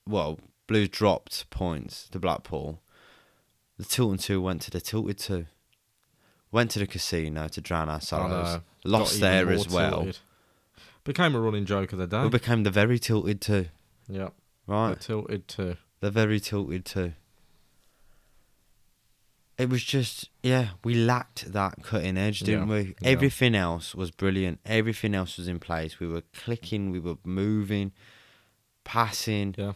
Well, 0.07 0.39
Blues 0.67 0.89
dropped 0.91 1.49
points 1.51 2.09
to 2.11 2.19
Blackpool. 2.19 2.81
The 3.79 3.85
Tilton 3.85 4.19
two 4.19 4.41
went 4.41 4.63
to 4.63 4.71
the 4.71 4.81
Tilted 4.81 5.19
two. 5.19 5.47
Went 6.55 6.71
to 6.71 6.79
the 6.79 6.87
casino 6.87 7.49
to 7.49 7.61
drown 7.61 7.89
our 7.89 8.01
sorrows. 8.01 8.55
know. 8.55 8.63
Lost 8.85 9.21
there 9.21 9.51
as 9.51 9.69
well. 9.69 10.03
tilted. 10.05 10.19
Became 11.03 11.35
a 11.35 11.41
running 11.41 11.65
joke 11.65 11.93
of 11.93 11.99
the 11.99 12.07
day. 12.07 12.23
We 12.23 12.29
became 12.29 12.63
the 12.63 12.71
very 12.71 13.01
tilted 13.01 13.41
two. 13.41 13.67
yeah. 14.09 14.29
Right. 14.69 14.95
The 14.97 15.05
tilted 15.05 15.49
too. 15.49 15.77
The 15.99 16.13
very 16.13 16.39
tilted 16.39 16.85
two. 16.85 17.15
It 19.59 19.69
was 19.69 19.83
just 19.83 20.31
yeah, 20.45 20.69
we 20.85 20.95
lacked 20.95 21.53
that 21.53 21.83
cutting 21.83 22.17
edge, 22.17 22.41
didn't 22.41 22.69
Yeah, 22.69 22.75
we? 22.75 22.81
yeah. 23.01 23.09
Everything 23.09 23.57
else 23.57 23.93
was 23.95 24.13
brilliant. 24.13 24.61
Everything 24.65 25.13
else 25.13 25.37
was 25.37 25.49
in 25.49 25.59
place. 25.59 25.99
We 25.99 26.07
were 26.07 26.23
clicking, 26.35 26.93
we 26.93 27.01
were 27.01 27.17
moving, 27.25 27.91
passing. 28.85 29.57
Yeah. 29.59 29.73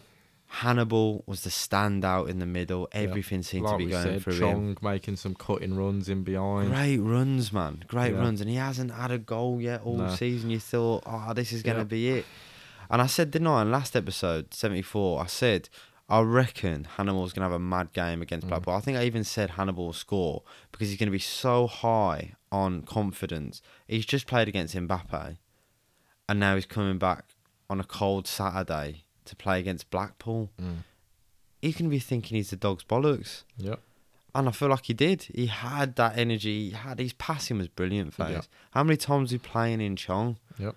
Hannibal 0.51 1.23
was 1.27 1.43
the 1.43 1.51
standout 1.51 2.29
in 2.29 2.39
the 2.39 2.47
middle. 2.47 2.89
Yeah. 2.93 3.01
Everything 3.01 3.43
seemed 3.43 3.65
like 3.67 3.79
to 3.79 3.85
be 3.85 3.91
going 3.91 4.03
said, 4.03 4.23
through 4.23 4.33
him. 4.35 4.41
Chong 4.41 4.77
making 4.81 5.17
some 5.17 5.35
cutting 5.35 5.77
runs 5.77 6.09
in 6.09 6.25
behind. 6.25 6.71
Great 6.71 6.99
runs, 6.99 7.53
man. 7.53 7.85
Great 7.87 8.13
Yeah. 8.15 8.21
runs. 8.21 8.41
And 8.41 8.49
he 8.49 8.57
hasn't 8.57 8.93
had 8.93 9.11
a 9.11 9.19
goal 9.19 9.61
yet 9.61 9.83
all 9.83 9.99
No. 9.99 10.15
season. 10.15 10.49
You 10.51 10.59
thought, 10.59 11.03
oh, 11.07 11.35
this 11.35 11.53
is 11.53 11.63
going 11.63 11.77
to 11.77 11.81
Yeah. 11.83 11.85
be 11.85 12.09
it. 12.11 12.27
And 12.91 13.03
I 13.03 13.07
said, 13.07 13.31
didn't 13.31 13.49
I, 13.49 13.61
in 13.63 13.71
last 13.71 13.95
episode, 13.95 14.55
74, 14.55 15.21
I 15.23 15.27
said, 15.27 15.69
I 16.09 16.21
reckon 16.23 16.85
Hannibal's 16.97 17.35
going 17.35 17.43
to 17.47 17.53
have 17.53 17.53
a 17.53 17.59
mad 17.63 17.93
game 17.93 18.23
against 18.23 18.47
Mm. 18.47 18.49
Blackpool. 18.49 18.73
I 18.75 18.81
think 18.81 18.97
I 18.97 19.05
even 19.05 19.25
said 19.25 19.51
Hannibal 19.51 19.85
will 19.87 19.93
score 19.93 20.43
because 20.73 20.89
he's 20.89 20.97
going 20.99 21.09
to 21.09 21.13
be 21.13 21.19
so 21.19 21.67
high 21.67 22.33
on 22.51 22.81
confidence. 22.83 23.61
He's 23.87 24.07
just 24.07 24.27
played 24.27 24.49
against 24.49 24.75
Mbappe. 24.75 25.37
And 26.27 26.41
now 26.41 26.55
he's 26.55 26.65
coming 26.65 26.97
back 26.97 27.35
on 27.69 27.79
a 27.81 27.85
cold 27.85 28.27
Saturday 28.27 29.05
to 29.29 29.37
play 29.37 29.61
against 29.61 29.91
Blackpool. 29.91 30.51
Mm. 30.61 30.79
He's 31.62 31.77
going 31.77 31.91
to 31.91 31.95
be 31.95 31.99
thinking 31.99 32.37
he's 32.37 32.51
the 32.51 32.57
dog's 32.57 32.85
bollocks. 32.85 33.45
Yep. 33.57 33.81
And 34.35 34.49
I 34.49 34.53
feel 34.53 34.69
like 34.69 34.87
he 34.87 34.95
did. 34.95 35.23
He 35.23 35.47
had 35.47 35.97
that 35.97 36.17
energy. 36.17 36.71
He 36.71 36.77
had 36.77 36.99
his 36.99 37.12
passing 37.14 37.59
was 37.59 37.69
brilliant, 37.69 38.14
face. 38.14 38.31
Yeah. 38.31 38.41
How 38.73 38.85
many 38.85 38.97
times 38.97 39.31
he 39.31 39.38
playing 39.38 39.81
in 39.81 39.97
Chong? 39.97 40.37
Yep. 40.59 40.77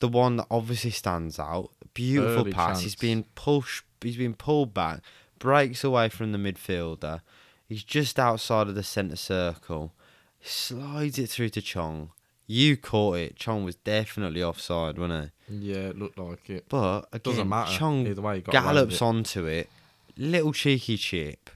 The 0.00 0.08
one 0.08 0.36
that 0.36 0.46
obviously 0.50 0.90
stands 0.90 1.38
out. 1.38 1.70
Beautiful 1.92 2.40
Early 2.40 2.52
pass. 2.52 2.80
He's 2.80 2.92
chance. 2.92 3.00
being 3.00 3.24
pushed. 3.34 3.84
He's 4.02 4.16
being 4.16 4.34
pulled 4.34 4.74
back. 4.74 5.00
Breaks 5.38 5.84
away 5.84 6.08
from 6.08 6.32
the 6.32 6.38
midfielder. 6.38 7.20
He's 7.68 7.84
just 7.84 8.18
outside 8.18 8.68
of 8.68 8.74
the 8.74 8.82
centre 8.82 9.16
circle. 9.16 9.92
Slides 10.40 11.18
it 11.18 11.30
through 11.30 11.50
to 11.50 11.62
Chong. 11.62 12.10
You 12.46 12.76
caught 12.76 13.16
it. 13.18 13.36
Chong 13.36 13.64
was 13.64 13.76
definitely 13.76 14.42
offside, 14.42 14.98
wasn't 14.98 15.24
he? 15.24 15.30
Yeah, 15.48 15.88
it 15.90 15.98
looked 15.98 16.18
like 16.18 16.48
it. 16.50 16.64
But 16.68 17.06
again, 17.12 17.20
Doesn't 17.34 17.48
matter. 17.48 17.72
Chong 17.72 18.06
Either 18.06 18.22
way, 18.22 18.36
you 18.36 18.42
got 18.42 18.52
gallops 18.52 18.96
it. 18.96 19.02
onto 19.02 19.44
it, 19.46 19.68
little 20.16 20.52
cheeky 20.52 20.96
chip, 20.96 21.50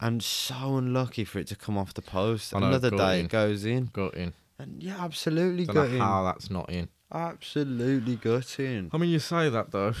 and 0.00 0.22
so 0.22 0.76
unlucky 0.78 1.24
for 1.24 1.38
it 1.38 1.46
to 1.48 1.56
come 1.56 1.76
off 1.76 1.94
the 1.94 2.02
post. 2.02 2.54
I 2.54 2.60
know, 2.60 2.68
Another 2.68 2.90
day 2.90 2.96
gutting. 2.96 3.24
it 3.26 3.30
goes 3.30 3.64
in, 3.64 3.90
Gutting. 3.92 4.32
and 4.58 4.82
yeah, 4.82 4.96
absolutely 5.04 5.64
Don't 5.66 5.74
know 5.74 5.82
gutting, 5.82 5.98
how 5.98 6.24
that's 6.24 6.50
not 6.50 6.70
in. 6.70 6.88
absolutely 7.12 8.16
gutting. 8.16 8.90
I 8.92 8.98
mean, 8.98 9.10
you 9.10 9.18
say 9.18 9.48
that 9.48 9.70
though. 9.72 9.94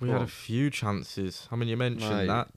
We 0.00 0.08
had 0.10 0.16
a 0.18 0.20
What? 0.20 0.30
few 0.30 0.70
chances. 0.70 1.48
I 1.50 1.56
mean, 1.56 1.68
you 1.68 1.76
mentioned 1.76 2.10
Mate. 2.16 2.26
that 2.26 2.48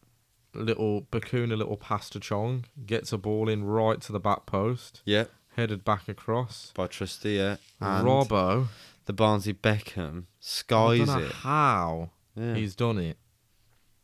little 0.53 1.03
Bakuna, 1.11 1.57
little 1.57 1.77
pass 1.77 2.09
to 2.11 2.19
Chong, 2.19 2.65
gets 2.85 3.13
a 3.13 3.17
ball 3.17 3.47
in 3.49 3.63
right 3.63 3.99
to 4.01 4.11
the 4.11 4.19
back 4.19 4.45
post, 4.45 5.01
Yeah, 5.05 5.25
headed 5.55 5.85
back 5.85 6.09
across. 6.09 6.71
by 6.75 6.87
Trusty, 6.87 7.33
yeah, 7.33 7.57
and 7.79 8.05
Robbo, 8.05 8.67
the 9.05 9.13
Barnsley 9.13 9.53
Beckham 9.53 10.23
I 10.23 10.25
skies 10.39 11.07
don't 11.07 11.19
know 11.21 11.25
it. 11.25 11.31
how 11.31 12.09
Yeah. 12.35 12.55
he's 12.55 12.75
done 12.75 12.97
it. 12.99 13.17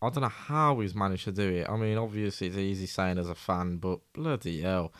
I 0.01 0.10
don't 0.10 0.21
know 0.21 0.27
how 0.29 0.79
he's 0.81 0.93
managed 0.95 1.23
to 1.25 1.31
do 1.31 1.49
it. 1.49 1.67
I 1.69 1.75
mean, 1.77 1.97
obviously 1.97 2.47
it's 2.47 2.58
easy 2.58 2.86
saying 2.86 3.17
as 3.17 3.29
a 3.29 3.36
fan, 3.36 3.77
but 3.77 3.99
bloody 4.13 4.62
hell, 4.62 4.93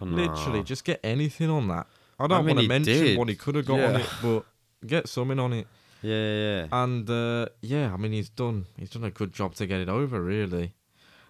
Oh, 0.00 0.04
no. 0.04 0.16
literally 0.16 0.62
just 0.62 0.84
get 0.84 1.00
anything 1.02 1.48
on 1.50 1.68
that. 1.68 1.86
I 2.18 2.26
don't 2.26 2.44
mean, 2.44 2.56
want 2.56 2.64
to 2.64 2.68
mention 2.68 2.94
did. 3.04 3.18
what 3.18 3.28
he 3.28 3.34
could 3.34 3.54
have 3.56 3.66
got 3.66 3.80
on 3.80 4.00
it, 4.00 4.08
but 4.22 4.44
get 4.86 5.08
something 5.08 5.38
on 5.38 5.52
it. 5.52 5.66
Yeah, 6.02 6.14
yeah, 6.16 6.34
yeah. 6.62 6.66
And 6.72 7.08
uh, 7.08 7.46
yeah, 7.60 7.92
I 7.92 7.96
mean 7.96 8.12
he's 8.12 8.28
done 8.28 8.66
he's 8.76 8.90
done 8.90 9.04
a 9.04 9.10
good 9.10 9.32
job 9.32 9.54
to 9.56 9.66
get 9.66 9.80
it 9.80 9.88
over. 9.88 10.20
Really, 10.20 10.74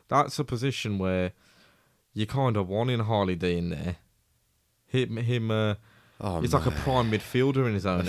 that's 0.09 0.39
a 0.39 0.45
position 0.45 0.99
where 0.99 1.33
you 2.15 2.27
kind 2.27 2.57
of 2.57 2.69
want 2.69 2.91
in 2.91 3.01
Harley 3.01 3.37
D 3.37 3.57
in 3.59 3.71
there. 3.71 3.97
Him, 4.87 5.17
him. 5.19 5.51
Uh, 5.51 5.75
Oh, 6.25 6.41
he's 6.41 6.55
like 6.55 6.67
a 6.67 6.71
prime 6.71 7.11
midfielder 7.11 7.67
in 7.67 7.75
his 7.75 7.85
own 7.85 8.07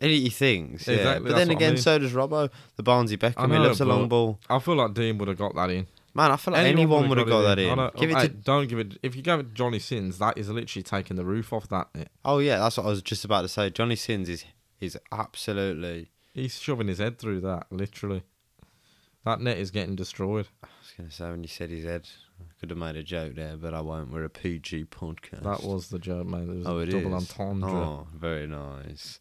he 0.00 0.30
thinks, 0.30 0.88
yeah. 0.88 0.94
Exactly, 0.94 1.28
But 1.30 1.36
then 1.36 1.48
what 1.48 1.54
I 1.54 1.56
again, 1.58 1.74
mean. 1.74 1.82
so 1.82 1.98
does 1.98 2.12
Robbo, 2.12 2.50
the 2.76 2.82
Barnsley 2.82 3.18
Beckham. 3.18 3.34
I 3.36 3.42
he 3.46 3.52
know, 3.52 3.62
loves 3.62 3.80
a 3.80 3.84
long 3.84 4.08
ball. 4.08 4.40
I 4.48 4.58
feel 4.60 4.76
like 4.76 4.94
Dean 4.94 5.18
would 5.18 5.28
have 5.28 5.36
got 5.36 5.54
that 5.54 5.68
in. 5.70 5.86
Man, 6.14 6.30
I 6.32 6.36
feel 6.36 6.54
like 6.54 6.66
anyone, 6.66 7.08
would 7.08 7.18
have 7.18 7.28
got 7.28 7.42
that 7.42 7.58
in. 7.58 7.76
Know- 7.76 7.90
Give 7.96 8.10
it 8.10 8.18
to. 8.20 8.28
Don't 8.28 8.66
give 8.68 8.78
it. 8.78 8.98
If 9.02 9.14
you 9.14 9.22
give 9.22 9.38
it 9.40 9.42
to 9.50 9.54
Johnny 9.54 9.78
Sins, 9.78 10.18
that 10.18 10.38
is 10.38 10.48
literally 10.48 10.82
taking 10.82 11.16
the 11.16 11.24
roof 11.24 11.52
off 11.52 11.68
that 11.68 11.88
net. 11.94 12.08
Oh 12.24 12.38
yeah, 12.38 12.58
that's 12.58 12.78
what 12.78 12.86
I 12.86 12.88
was 12.88 13.02
just 13.02 13.24
about 13.24 13.42
to 13.42 13.48
say. 13.48 13.68
Johnny 13.70 13.94
Sins 13.96 14.28
is 14.28 14.44
is 14.80 14.98
absolutely. 15.12 16.10
He's 16.32 16.58
shoving 16.58 16.88
his 16.88 16.98
head 16.98 17.18
through 17.18 17.40
that, 17.42 17.66
literally. 17.70 18.22
That 19.24 19.40
net 19.40 19.58
is 19.58 19.70
getting 19.70 19.96
destroyed. 19.96 20.48
I 20.64 20.68
was 20.80 20.92
gonna 20.96 21.10
say 21.10 21.30
when 21.30 21.42
you 21.42 21.48
said 21.48 21.70
his 21.70 21.84
head, 21.84 22.08
I 22.48 22.52
could 22.60 22.70
have 22.70 22.78
made 22.78 22.96
a 22.96 23.02
joke 23.02 23.34
there, 23.34 23.56
but 23.56 23.74
I 23.74 23.80
won't. 23.80 24.10
We're 24.12 24.24
a 24.24 24.30
PG 24.30 24.86
podcast. 24.86 25.42
That 25.42 25.62
was 25.62 25.88
the 25.88 25.98
joke, 25.98 26.26
mate. 26.26 26.48
It 26.48 26.56
was 26.58 26.66
Oh, 26.66 26.78
a 26.78 26.82
it 26.82 26.86
double 26.90 27.16
is. 27.16 27.30
entendre. 27.30 27.70
Oh, 27.70 28.06
very 28.14 28.46
nice. 28.46 29.18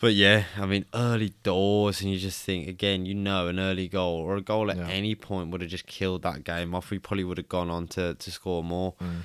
But 0.00 0.14
yeah, 0.14 0.44
I 0.56 0.64
mean, 0.64 0.86
early 0.94 1.34
doors, 1.42 2.00
and 2.00 2.10
you 2.10 2.18
just 2.18 2.42
think 2.42 2.66
again, 2.68 3.04
you 3.04 3.14
know, 3.14 3.48
an 3.48 3.58
early 3.60 3.86
goal 3.86 4.16
or 4.16 4.36
a 4.36 4.40
goal 4.40 4.70
at 4.70 4.78
Yeah. 4.78 4.86
any 4.88 5.14
point 5.14 5.50
would 5.50 5.60
have 5.60 5.68
just 5.70 5.86
killed 5.86 6.22
that 6.22 6.42
game 6.42 6.74
off. 6.74 6.90
We 6.90 6.98
probably 6.98 7.24
would 7.24 7.36
have 7.36 7.50
gone 7.50 7.68
on 7.68 7.86
to, 7.88 8.14
to 8.14 8.30
score 8.30 8.64
more. 8.64 8.94
Mm. 8.94 9.24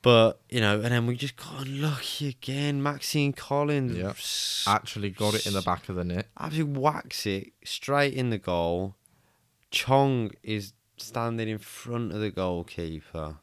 But 0.00 0.40
you 0.48 0.60
know, 0.60 0.76
and 0.80 0.92
then 0.92 1.06
we 1.06 1.16
just 1.16 1.36
got 1.36 1.66
unlucky 1.66 2.28
again. 2.28 2.82
Maxime 2.82 3.32
Colin, 3.32 3.94
Yep. 3.94 4.16
Actually 4.66 5.10
got 5.10 5.34
it 5.34 5.46
in 5.46 5.52
the 5.54 5.62
back 5.62 5.88
of 5.88 5.94
the 5.96 6.04
net. 6.04 6.26
absolutely 6.38 6.80
whacks 6.80 7.26
it 7.26 7.52
straight 7.64 8.14
in 8.14 8.30
the 8.30 8.38
goal. 8.38 8.96
Chong 9.70 10.32
is 10.42 10.72
standing 11.02 11.48
in 11.48 11.58
front 11.58 12.12
of 12.12 12.20
the 12.20 12.30
goalkeeper, 12.30 13.36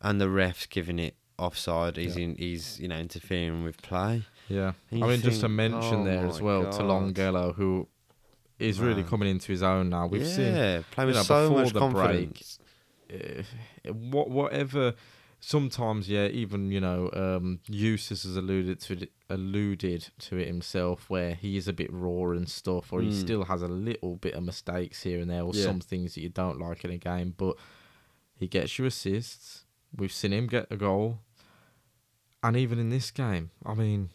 and 0.00 0.20
the 0.20 0.28
ref's 0.28 0.66
giving 0.66 0.98
it 0.98 1.14
offside. 1.38 1.96
He's 1.96 2.16
Yeah. 2.16 2.24
in. 2.24 2.36
He's 2.36 2.78
you 2.80 2.88
know 2.88 2.98
interfering 2.98 3.64
with 3.64 3.80
play. 3.82 4.22
Yeah. 4.48 4.72
I 4.90 4.94
mean, 4.96 5.20
just 5.22 5.40
to 5.40 5.48
mention 5.48 6.00
oh 6.00 6.04
there 6.04 6.26
as 6.26 6.40
well, 6.40 6.64
God. 6.64 6.72
to 6.72 6.82
Longelo, 6.82 7.54
who 7.54 7.88
is 8.58 8.80
really 8.80 9.02
coming 9.02 9.28
into 9.28 9.50
his 9.52 9.62
own 9.62 9.88
now. 9.88 10.06
We've 10.06 10.22
yeah, 10.22 10.28
seen 10.78 10.84
playing 10.90 11.08
you 11.10 11.14
know, 11.16 11.22
so 11.22 11.48
before 11.48 11.62
much 11.64 11.72
the 11.72 11.78
confidence. 11.80 12.58
uh, 13.12 13.92
what 13.92 14.30
whatever. 14.30 14.94
Sometimes, 15.44 16.08
yeah, 16.08 16.28
even 16.28 16.70
you 16.70 16.80
know, 16.80 17.10
um, 17.12 17.58
Eustace 17.68 18.22
has 18.22 18.36
alluded 18.36 18.78
to 18.82 18.92
it, 19.02 19.10
alluded 19.28 20.08
to 20.20 20.36
it 20.36 20.46
himself, 20.46 21.10
where 21.10 21.34
he 21.34 21.56
is 21.56 21.66
a 21.66 21.72
bit 21.72 21.90
raw 21.92 22.30
and 22.30 22.48
stuff, 22.48 22.92
or 22.92 23.02
he 23.02 23.08
Mm. 23.08 23.12
still 23.12 23.44
has 23.46 23.60
a 23.60 23.66
little 23.66 24.14
bit 24.14 24.34
of 24.34 24.44
mistakes 24.44 25.02
here 25.02 25.20
and 25.20 25.28
there, 25.28 25.42
or 25.42 25.52
Yeah. 25.52 25.64
some 25.64 25.80
things 25.80 26.14
that 26.14 26.20
you 26.20 26.28
don't 26.28 26.60
like 26.60 26.84
in 26.84 26.92
a 26.92 26.96
game. 26.96 27.34
But 27.36 27.56
he 28.36 28.46
gets 28.46 28.78
you 28.78 28.84
assists. 28.86 29.64
We've 29.92 30.12
seen 30.12 30.32
him 30.32 30.46
get 30.46 30.68
a 30.70 30.76
goal, 30.76 31.18
and 32.40 32.56
even 32.56 32.78
in 32.78 32.90
this 32.90 33.10
game, 33.10 33.50
I 33.66 33.74
mean, 33.74 34.10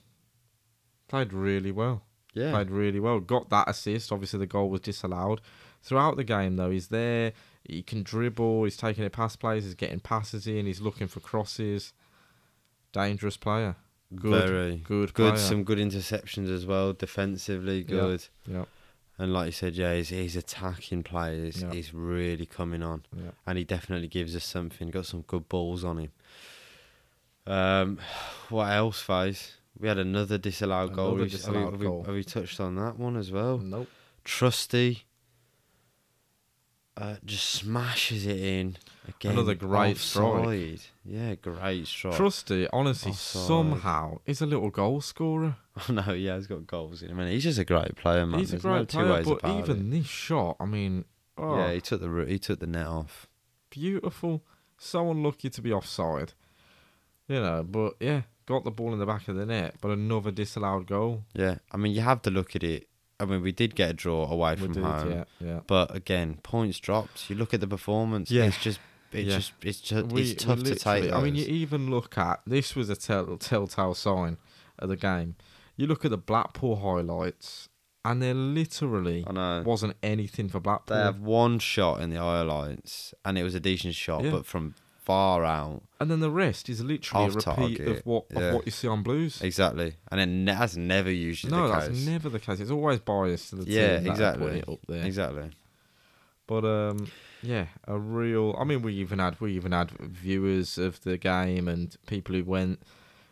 played 1.09 1.33
really 1.33 1.73
well 1.73 2.03
Yeah, 2.33 2.51
played 2.51 2.69
really 2.71 2.99
well. 2.99 3.19
Got 3.19 3.49
that 3.49 3.69
assist. 3.69 4.11
Obviously, 4.11 4.39
the 4.39 4.47
goal 4.47 4.69
was 4.69 4.81
disallowed. 4.81 5.41
Throughout 5.81 6.17
the 6.17 6.23
game, 6.23 6.55
though, 6.55 6.69
he's 6.71 6.87
there. 6.89 7.33
He 7.63 7.81
can 7.83 8.03
dribble. 8.03 8.63
He's 8.63 8.77
taking 8.77 9.03
it 9.03 9.11
past 9.11 9.39
players. 9.39 9.63
He's 9.63 9.75
getting 9.75 9.99
passes 9.99 10.47
in. 10.47 10.65
He's 10.65 10.81
looking 10.81 11.07
for 11.07 11.19
crosses. 11.19 11.93
Dangerous 12.91 13.37
player. 13.37 13.75
Good. 14.15 14.47
very 14.47 14.77
Good. 14.77 15.13
good. 15.13 15.33
player. 15.33 15.37
Some 15.37 15.63
good 15.63 15.77
interceptions 15.77 16.49
as 16.49 16.65
well. 16.65 16.93
Defensively, 16.93 17.83
good. 17.83 18.25
Yeah. 18.45 18.65
And 19.19 19.33
like 19.33 19.47
you 19.47 19.51
said, 19.51 19.75
yeah, 19.75 19.95
he's, 19.95 20.09
he's 20.09 20.35
attacking 20.35 21.03
players. 21.03 21.61
Yeah. 21.61 21.73
He's 21.73 21.93
really 21.93 22.45
coming 22.45 22.83
on. 22.83 23.03
Yeah. 23.15 23.31
and 23.45 23.57
he 23.57 23.63
definitely 23.63 24.07
gives 24.07 24.35
us 24.35 24.45
something. 24.45 24.89
Got 24.89 25.07
some 25.07 25.21
good 25.21 25.49
balls 25.49 25.83
on 25.83 25.97
him. 25.97 26.11
Um, 27.45 27.99
what 28.49 28.71
else, 28.71 29.01
Faze? 29.01 29.56
We 29.79 29.87
had 29.87 29.97
another 29.99 30.37
disallowed 30.37 30.93
goal. 30.93 31.09
Another 31.15 31.23
Have 31.23 31.31
we- 31.31 31.37
disallowed 31.37 31.71
have, 31.73 31.79
we, 31.81 31.87
have 32.05 32.15
we 32.15 32.23
touched 32.23 32.59
on 32.59 32.75
that 32.75 32.97
one 32.97 33.15
as 33.17 33.31
well? 33.31 33.57
Nope. 33.59 33.87
Trusty 34.23 35.03
uh, 36.97 37.15
just 37.23 37.45
smashes 37.45 38.25
it 38.25 38.39
in 38.39 38.75
again. 39.07 39.33
Another 39.33 39.53
great 39.53 39.97
strike. 39.97 40.79
Yeah, 41.05 41.35
great 41.35 41.85
strike. 41.85 42.15
Trusty, 42.15 42.67
honestly, 42.73 43.11
Offside. 43.11 43.47
somehow 43.47 44.17
is 44.25 44.41
a 44.41 44.45
little 44.47 44.69
goal 44.69 45.01
scorer. 45.01 45.55
Oh 45.89 45.93
no, 45.93 46.11
yeah, 46.13 46.35
he's 46.37 46.47
got 46.47 46.65
goals 46.65 47.03
in 47.03 47.11
him. 47.11 47.19
and 47.19 47.31
he's 47.31 47.43
just 47.43 47.59
a 47.59 47.63
great 47.63 47.95
player, 47.95 48.25
man. 48.25 48.39
He's 48.39 48.49
a 48.49 48.53
There's 48.53 48.63
no 48.63 48.77
great 48.77 48.89
two 48.89 48.97
player, 48.97 49.23
but 49.39 49.59
even 49.59 49.91
this 49.91 50.07
shot, 50.07 50.55
I 50.59 50.65
mean, 50.65 51.05
oh, 51.37 51.55
yeah, 51.55 51.71
he 51.73 51.81
took 51.81 52.01
the 52.01 52.25
he 52.27 52.39
took 52.39 52.59
the 52.59 52.65
net 52.65 52.87
off. 52.87 53.27
beautiful. 53.69 54.43
So 54.79 55.11
unlucky 55.11 55.51
to 55.51 55.61
be 55.61 55.71
offside. 55.71 56.33
You 57.27 57.41
know, 57.41 57.63
but 57.63 57.93
yeah, 57.99 58.21
got 58.47 58.63
the 58.63 58.71
ball 58.71 58.93
in 58.93 58.99
the 58.99 59.05
back 59.05 59.27
of 59.27 59.35
the 59.35 59.45
net, 59.45 59.75
but 59.81 59.89
another 59.91 60.31
disallowed 60.31 60.87
goal. 60.87 61.23
Yeah, 61.33 61.57
I 61.71 61.77
mean, 61.77 61.93
you 61.93 62.01
have 62.01 62.21
to 62.23 62.31
look 62.31 62.55
at 62.55 62.63
it. 62.63 62.87
I 63.19 63.25
mean, 63.25 63.41
we 63.41 63.51
did 63.51 63.75
get 63.75 63.89
a 63.89 63.93
draw 63.93 64.25
away 64.31 64.51
We 64.55 64.57
from 64.61 64.71
did, 64.73 64.83
home. 64.83 65.11
yeah, 65.11 65.23
yeah. 65.39 65.59
But 65.67 65.95
again, 65.95 66.39
points 66.43 66.79
dropped. 66.79 67.29
You 67.29 67.35
look 67.35 67.53
at 67.53 67.59
the 67.61 67.67
performance. 67.67 68.29
Yeah. 68.31 68.45
it's 68.45 68.61
just, 68.61 68.79
it's 69.11 69.27
Yeah. 69.27 69.35
just, 69.37 69.53
it's 69.63 69.81
just, 69.81 70.07
We- 70.11 70.21
it's 70.31 70.43
tough 70.43 70.59
to 70.63 70.75
take. 70.75 71.03
literally- 71.05 71.13
I 71.13 71.21
mean, 71.23 71.35
you 71.35 71.45
even 71.45 71.89
look 71.89 72.17
at 72.17 72.41
this 72.45 72.75
was 72.75 72.89
a 72.89 72.95
tell, 72.95 73.37
telltale 73.37 73.95
sign 73.95 74.37
of 74.79 74.89
the 74.89 74.95
game. 74.97 75.35
You 75.75 75.87
look 75.87 76.05
at 76.05 76.11
the 76.11 76.17
Blackpool 76.17 76.75
highlights, 76.77 77.69
and 78.05 78.21
there 78.21 78.33
literally 78.33 79.23
I 79.27 79.31
know 79.31 79.63
wasn't 79.65 79.95
anything 80.03 80.47
for 80.49 80.59
Blackpool. 80.59 80.95
they 80.97 81.03
have 81.03 81.19
one 81.19 81.57
shot 81.59 82.01
in 82.01 82.11
the 82.11 82.17
highlights, 82.19 83.13
and 83.25 83.37
it 83.37 83.43
was 83.43 83.55
a 83.55 83.59
decent 83.59 83.95
shot, 83.95 84.23
Yeah. 84.23 84.31
but 84.31 84.45
from 84.45 84.75
far 85.07 85.43
out, 85.45 85.81
and 85.99 86.11
then 86.11 86.19
the 86.19 86.29
rest 86.29 86.67
is 86.69 86.83
literally 86.83 87.25
a 87.25 87.29
repeat 87.29 87.43
target, 87.43 87.87
of 87.87 88.05
what 88.05 88.25
yeah. 88.29 88.39
of 88.39 88.55
what 88.55 88.65
you 88.65 88.71
see 88.71 88.87
on 88.89 89.01
Blues. 89.03 89.41
exactly. 89.41 89.95
And 90.11 90.19
it 90.21 90.25
ne- 90.27 90.53
that's 90.53 90.75
never 90.75 91.09
usually 91.11 91.51
No, 91.51 91.67
the 91.67 91.73
that's 91.73 92.05
never 92.05 92.27
the 92.29 92.39
case. 92.39 92.59
It's 92.59 92.69
always 92.71 92.99
biased 92.99 93.49
to 93.51 93.55
the 93.55 93.71
Yeah, 93.71 93.99
team. 93.99 94.11
exactly. 94.11 94.63
up 94.67 94.79
there. 94.87 95.05
Exactly. 95.05 95.49
But 96.45 96.63
um, 96.65 97.07
yeah, 97.41 97.67
a 97.87 97.97
real. 97.97 98.55
I 98.59 98.63
mean, 98.65 98.81
we 98.81 98.93
even 98.95 99.19
had 99.19 99.39
we 99.41 99.53
even 99.53 99.71
had 99.71 99.91
viewers 99.91 100.77
of 100.77 101.01
the 101.01 101.17
game 101.17 101.67
and 101.67 101.95
people 102.05 102.35
who 102.35 102.43
went 102.43 102.81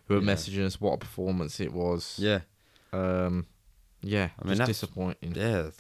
who 0.08 0.16
were 0.16 0.22
Yeah. 0.22 0.34
messaging 0.34 0.66
us 0.66 0.80
what 0.82 0.94
a 0.94 0.98
performance 0.98 1.60
it 1.60 1.74
was. 1.74 2.16
Yeah. 2.18 2.40
Um, 2.94 3.48
yeah, 4.02 4.30
I 4.42 4.48
mean, 4.48 4.58
that's- 4.58 4.68
disappointing. 4.80 5.34
Yeah. 5.36 5.72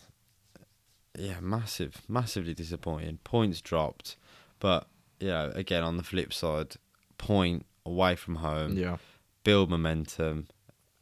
Yeah, 1.17 1.39
massive, 1.39 2.01
massively 2.09 2.53
disappointing. 2.53 3.19
Points 3.23 3.61
dropped, 3.61 4.17
but 4.59 4.87
you 5.19 5.27
know, 5.29 5.51
again 5.55 5.83
on 5.83 5.97
the 5.97 6.03
flip 6.03 6.33
side, 6.33 6.75
point 7.17 7.65
away 7.85 8.15
from 8.15 8.35
home. 8.35 8.77
Yeah, 8.77 8.97
build 9.43 9.69
momentum. 9.69 10.47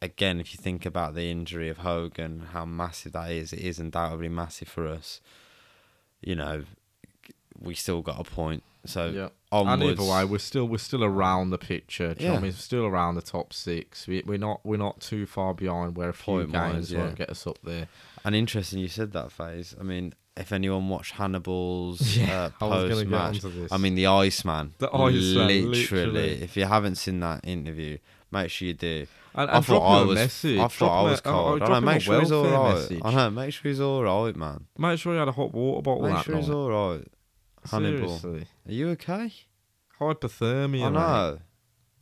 Again, 0.02 0.38
if 0.38 0.52
you 0.52 0.58
think 0.58 0.84
about 0.84 1.14
the 1.14 1.30
injury 1.30 1.70
of 1.70 1.78
Hogan, 1.78 2.48
how 2.52 2.66
massive 2.66 3.12
that 3.12 3.30
is, 3.30 3.52
it 3.54 3.60
is 3.60 3.78
undoubtedly 3.78 4.28
massive 4.28 4.68
for 4.68 4.86
us. 4.86 5.20
You 6.20 6.34
know, 6.34 6.64
we 7.58 7.74
still 7.74 8.02
got 8.02 8.20
a 8.20 8.24
point. 8.24 8.62
So 8.86 9.06
yeah. 9.06 9.28
onwards. 9.50 9.82
And 9.82 9.90
either 10.00 10.10
way, 10.10 10.24
we're 10.26 10.38
still 10.38 10.66
we're 10.66 10.76
still 10.76 11.04
around 11.04 11.50
the 11.50 11.58
picture. 11.58 12.12
Do 12.12 12.22
you 12.22 12.28
know 12.28 12.34
what 12.34 12.38
I 12.38 12.40
Yeah. 12.40 12.42
mean? 12.48 12.52
We're 12.52 12.58
still 12.58 12.84
around 12.84 13.14
the 13.14 13.22
top 13.22 13.54
six. 13.54 14.06
We, 14.06 14.22
we're 14.26 14.36
not 14.36 14.60
we're 14.62 14.76
not 14.76 15.00
too 15.00 15.24
far 15.24 15.54
behind 15.54 15.96
where 15.96 16.10
a 16.10 16.12
few 16.12 16.24
Point-wise, 16.24 16.72
games 16.72 16.92
yeah. 16.92 16.98
won't 16.98 17.14
get 17.16 17.30
us 17.30 17.46
up 17.46 17.58
there. 17.64 17.88
And 18.24 18.34
interesting, 18.34 18.78
you 18.78 18.88
said 18.88 19.12
that 19.12 19.30
phase. 19.32 19.74
I 19.78 19.82
mean, 19.82 20.14
if 20.36 20.52
anyone 20.52 20.88
watched 20.88 21.12
Hannibal's 21.14 22.16
Yeah, 22.18 22.50
uh, 22.60 22.66
I 22.66 22.88
post 22.88 23.06
match. 23.06 23.40
I 23.70 23.76
mean, 23.76 23.94
the 23.94 24.06
Iceman. 24.06 24.74
The 24.78 24.88
Iceman, 24.88 25.10
literally, 25.10 25.62
literally. 25.62 26.42
If 26.42 26.56
you 26.56 26.64
haven't 26.64 26.96
seen 26.96 27.20
that 27.20 27.46
interview, 27.46 27.98
make 28.32 28.50
sure 28.50 28.68
you 28.68 28.74
do. 28.74 29.06
and, 29.34 29.50
I 29.50 29.60
thought 29.60 29.80
I 29.82 30.02
was. 30.04 30.18
a 30.18 30.22
message. 30.22 30.54
I 30.56 30.60
drop 30.60 30.72
thought 30.72 30.90
I 30.96 31.00
him 31.02 31.06
a- 31.06 31.10
was 31.10 31.20
oh, 31.24 31.30
cold. 31.32 31.54
I 31.54 31.58
drop 31.58 31.68
know. 31.70 31.76
him 31.76 31.84
Make 31.84 32.00
sure 32.02 32.20
he's 32.20 32.32
all 32.32 32.44
right. 32.46 32.74
message. 32.74 33.00
I 33.04 33.14
know. 33.14 33.30
Make 33.30 33.52
sure 33.52 33.68
he's 33.70 33.80
all 33.80 34.02
right, 34.02 34.36
man. 34.36 34.66
Make 34.78 34.98
sure 34.98 35.12
he 35.12 35.18
had 35.18 35.28
a 35.28 35.32
hot 35.32 35.52
water 35.52 35.82
bottle 35.82 36.02
Make 36.04 36.14
that 36.14 36.24
sure 36.24 36.36
he's 36.36 36.48
night. 36.48 36.54
all 36.54 36.70
right. 36.94 37.06
Hannibal. 37.70 38.18
Seriously. 38.18 38.46
Are 38.66 38.72
you 38.72 38.88
okay? 38.90 39.32
Hypothermia. 40.00 40.86
I 40.86 40.90
know. 40.90 41.38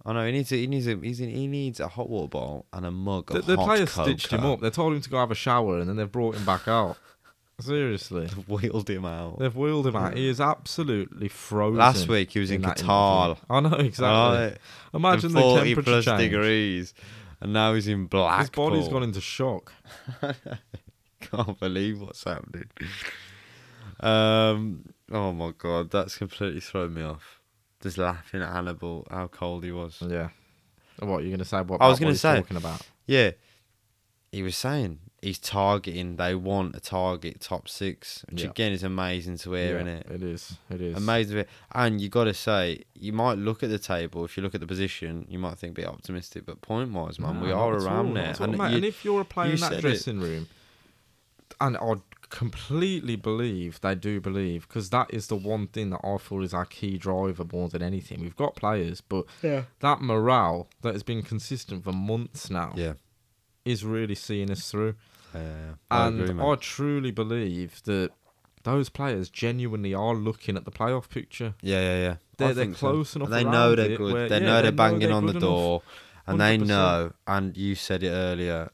I 0.05 0.13
know. 0.13 0.27
He 0.27 0.33
needs. 0.33 0.51
A, 0.53 0.57
he 0.57 0.67
needs. 0.67 0.87
A, 0.89 0.97
he's 0.97 1.21
in, 1.21 1.31
He 1.31 1.47
needs 1.47 1.79
a 1.81 1.89
hot 1.89 2.09
water 2.09 2.29
bottle 2.29 2.67
and 2.73 2.85
a 2.87 2.91
mug 2.91 3.29
The, 3.31 3.39
of 3.39 3.47
the 3.47 3.57
hot 3.57 3.67
players 3.67 3.93
cocoa. 3.93 4.05
stitched 4.11 4.33
him 4.33 4.45
up. 4.45 4.61
They 4.61 4.71
told 4.71 4.95
him 4.95 5.01
to 5.01 5.09
go 5.11 5.19
have 5.19 5.31
a 5.31 5.35
shower, 5.37 5.79
and 5.79 5.89
then 5.89 5.97
they've 5.97 6.11
brought 6.11 6.35
him 6.35 6.45
back 6.45 6.67
out. 6.69 6.97
Seriously, 7.61 8.27
Wheeled 8.49 8.91
him 8.91 9.05
out. 9.05 9.39
they've 9.39 9.55
wheeled 9.55 9.87
him 9.87 9.95
out. 9.95 10.17
He 10.17 10.27
is 10.29 10.41
absolutely 10.41 11.29
frozen. 11.29 11.79
Last 11.79 12.09
week 12.09 12.33
he 12.33 12.41
was 12.41 12.51
in, 12.51 12.63
that 12.63 12.79
Qatar. 12.79 13.27
interview. 13.37 13.45
I 13.51 13.61
know 13.61 13.77
exactly. 13.77 14.39
Right? 14.49 14.59
Imagine 14.95 15.33
the 15.33 15.41
40 15.41 15.65
temperature 15.75 15.83
plus 15.91 16.05
change. 16.07 16.19
degrees, 16.19 16.95
and 17.41 17.53
now 17.53 17.75
he's 17.75 17.87
in 17.87 18.07
black. 18.07 18.41
His 18.41 18.51
body's 18.51 18.89
gone 18.89 19.05
into 19.05 19.21
shock. 19.21 19.73
Can't 21.21 21.61
believe 21.61 22.01
what's 22.01 22.25
happening. 22.25 22.69
Um. 24.01 24.87
Oh 25.13 25.33
my 25.33 25.53
god, 25.57 25.91
that's 25.91 26.17
completely 26.17 26.61
thrown 26.61 26.95
me 26.95 27.03
off. 27.03 27.39
Just 27.83 27.99
laughing 27.99 28.43
at 28.43 28.53
Hannibal, 28.53 29.07
how 29.11 29.27
cold 29.29 29.65
he 29.65 29.73
was. 29.73 29.99
Yeah. 30.07 30.29
What 31.01 31.19
are 31.19 31.23
you 31.23 31.29
going 31.31 31.39
to 31.41 31.45
say? 31.45 31.61
What 31.63 31.81
I 31.83 31.89
was 31.89 31.99
gonna 31.99 32.15
say- 32.15 32.37
talking 32.37 32.57
about? 32.57 32.83
Yeah. 33.07 33.33
He 34.31 34.43
was 34.43 34.57
saying 34.57 35.01
he's 35.21 35.39
targeting. 35.39 36.17
They 36.17 36.35
want 36.35 36.75
a 36.77 36.81
target 36.81 37.41
top 37.41 37.69
six, 37.69 38.25
which 38.31 38.45
Yeah. 38.45 38.51
again 38.51 38.73
is 38.73 38.83
amazing 38.83 39.37
to 39.39 39.53
hear, 39.53 39.73
yeah, 39.75 39.75
isn't 39.77 39.89
it? 39.89 40.07
It 40.11 40.23
is. 40.23 40.57
It 40.71 40.81
is. 40.81 40.97
Amazing. 40.97 41.45
And 41.73 42.01
you 42.01 42.09
got 42.09 42.25
to 42.25 42.35
say, 42.35 42.85
you 42.95 43.13
might 43.13 43.37
look 43.37 43.63
at 43.63 43.69
the 43.71 43.79
table. 43.79 44.25
If 44.25 44.37
you 44.37 44.43
look 44.43 44.55
at 44.55 44.61
the 44.61 44.67
position, 44.67 45.27
you 45.29 45.39
might 45.39 45.59
think 45.59 45.75
be 45.75 45.85
optimistic, 45.85 46.47
but 46.47 46.61
point 46.63 46.93
wise, 46.93 47.19
man, 47.19 47.41
we 47.41 47.51
are 47.51 47.55
all, 47.61 47.71
around 47.73 48.15
not 48.15 48.39
there. 48.39 48.47
all, 48.49 48.55
And 48.55 48.71
you- 48.71 48.77
and 48.77 48.85
if 48.87 49.05
you're 49.05 49.21
a 49.21 49.25
player 49.25 49.49
you 49.49 49.55
in 49.55 49.61
that 49.61 49.69
said 49.71 49.79
it. 49.79 49.83
dressing 49.83 50.21
room, 50.21 50.49
and 51.61 51.77
I 51.77 51.95
completely 52.33 53.15
believe 53.15 53.79
they 53.83 53.95
do 53.95 54.19
believe, 54.21 54.67
because 54.67 54.89
that 54.91 55.13
is 55.13 55.27
the 55.27 55.37
one 55.37 55.67
thing 55.69 55.91
that 55.91 56.01
I 56.03 56.17
feel 56.17 56.43
is 56.43 56.55
our 56.55 56.65
key 56.65 56.97
driver 56.97 57.45
more 57.53 57.69
than 57.69 57.83
anything. 57.83 58.23
We've 58.23 58.35
got 58.35 58.57
players, 58.57 59.03
but 59.03 59.27
yeah. 59.43 59.65
that 59.81 60.01
morale 60.01 60.67
that 60.81 60.95
has 60.95 61.03
been 61.03 61.23
consistent 61.23 61.85
for 61.85 61.93
months 61.93 62.49
now 62.51 62.73
yeah. 62.75 62.95
is 63.67 63.85
really 63.85 64.15
seeing 64.15 64.51
us 64.51 64.71
through. 64.71 64.95
Uh, 65.35 65.75
I 65.91 66.07
And 66.07 66.21
agree, 66.23 66.43
I 66.43 66.55
truly 66.57 67.11
believe 67.11 67.83
that 67.85 68.11
those 68.65 68.89
players 68.89 69.29
genuinely 69.29 69.93
are 69.93 70.15
looking 70.15 70.57
at 70.57 70.65
the 70.65 70.71
playoff 70.71 71.11
picture. 71.11 71.55
Yeah, 71.61 71.81
yeah, 71.81 71.99
yeah. 72.03 72.17
They're, 72.39 72.55
they're 72.55 72.65
think 72.65 72.77
so. 72.77 72.91
close 72.93 73.15
enough. 73.15 73.27
And 73.29 73.35
they 73.35 73.45
know 73.45 73.75
they're 73.75 73.97
good. 73.97 74.13
where- 74.15 74.29
they 74.29 74.41
yeah, 74.41 74.47
know 74.47 74.63
they're 74.63 74.71
know 74.73 74.77
banging 74.77 75.01
they're 75.01 75.13
on 75.13 75.27
the 75.27 75.33
good 75.35 75.43
enough. 75.43 75.51
door, 75.57 75.83
and 76.27 76.41
they 76.41 76.57
100%. 76.57 76.67
know. 76.67 77.13
And 77.27 77.57
you 77.59 77.75
said 77.75 78.03
it 78.03 78.11
earlier. 78.11 78.71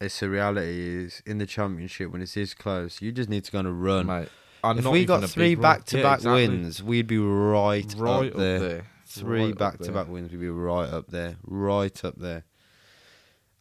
It's 0.00 0.20
the 0.20 0.28
reality 0.28 1.04
is 1.04 1.22
in 1.24 1.38
the 1.38 1.46
championship 1.46 2.12
when 2.12 2.20
it's 2.20 2.34
this 2.34 2.52
close, 2.52 3.00
you 3.00 3.12
just 3.12 3.30
need 3.30 3.44
to 3.44 3.52
go 3.52 3.60
on 3.60 3.66
a 3.66 3.72
run. 3.72 4.06
Mate, 4.06 4.28
and 4.62 4.78
if 4.78 4.86
we 4.86 5.04
got 5.06 5.28
three 5.30 5.54
back 5.54 5.84
to 5.86 6.02
back 6.02 6.22
wins, 6.22 6.82
we'd 6.82 7.06
be 7.06 7.18
right, 7.18 7.94
right 7.96 8.30
up 8.30 8.36
there. 8.36 8.86
Three 9.06 9.44
Right 9.44 9.52
up 9.52 9.58
back 9.58 9.78
to 9.78 9.92
back 9.92 10.06
there. 10.06 10.12
wins, 10.12 10.30
we'd 10.32 10.40
be 10.40 10.50
right 10.50 10.88
up 10.90 11.06
there, 11.08 11.36
right 11.44 12.04
up 12.04 12.18
there. 12.18 12.44